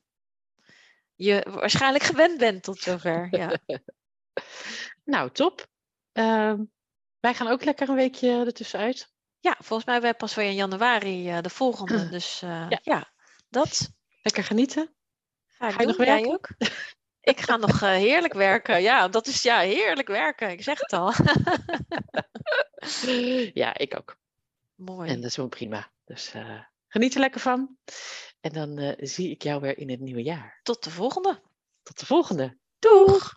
je 1.15 1.47
waarschijnlijk 1.51 2.05
gewend 2.13 2.39
bent 2.39 2.63
tot 2.63 2.79
zover. 2.79 3.29
Ja. 3.31 3.59
Nou, 5.07 5.31
top. 5.31 5.67
Ehm, 6.13 6.65
wij 7.21 7.35
gaan 7.35 7.49
ook 7.49 7.65
lekker 7.65 7.89
een 7.89 7.95
weekje 7.95 8.31
ertussenuit. 8.31 9.13
ja, 9.41 9.57
volgens 9.59 9.89
mij 9.89 10.01
wij 10.01 10.15
pas 10.15 10.35
weer 10.35 10.47
in 10.47 10.55
januari 10.55 11.29
eh, 11.31 11.41
de 11.41 11.51
volgende. 11.51 12.09
Dus 12.17 12.43
eh, 12.43 12.67
Ja. 12.69 12.79
ja. 12.83 13.13
dat 13.49 13.91
Lekker 14.23 14.45
genieten. 14.45 14.95
ga 15.47 15.67
ik 15.69 15.75
Ga 15.75 15.81
je 15.81 15.87
doen. 15.87 15.97
nog 15.97 16.07
Jij 16.07 16.15
werken? 16.15 16.33
ook? 16.33 16.49
Ik 17.21 17.41
ga 17.41 17.57
nog 17.57 17.83
eh, 17.83 17.91
heerlijk 17.91 18.33
werken. 18.33 18.83
Ja, 18.83 19.09
dat 19.09 19.27
is 19.27 19.43
ja, 19.43 19.59
heerlijk 19.59 20.09
werken. 20.09 20.51
Ik 20.51 20.63
zeg 20.63 20.81
het 20.81 20.93
al. 20.93 21.13
ja, 23.63 23.77
ik 23.79 23.97
ook. 23.97 24.17
Mooi. 24.75 25.09
En 25.11 25.21
dat 25.21 25.31
is 25.31 25.37
wel 25.37 25.49
prima. 25.49 25.91
Dus 26.05 26.33
geniet 26.89 27.15
er 27.15 27.21
lekker 27.21 27.41
van. 27.41 27.77
En 28.41 28.53
dan 28.53 28.95
zie 28.99 29.31
ik 29.31 29.43
jou 29.43 29.61
weer 29.61 29.79
in 29.79 29.91
het 29.91 30.01
nieuwe 30.01 30.23
jaar. 30.23 30.61
Tot 30.63 30.85
de 30.85 30.91
volgende. 30.91 31.43
Tot 31.83 31.99
de 31.99 32.07
volgende. 32.07 32.59
Doeg! 32.79 33.37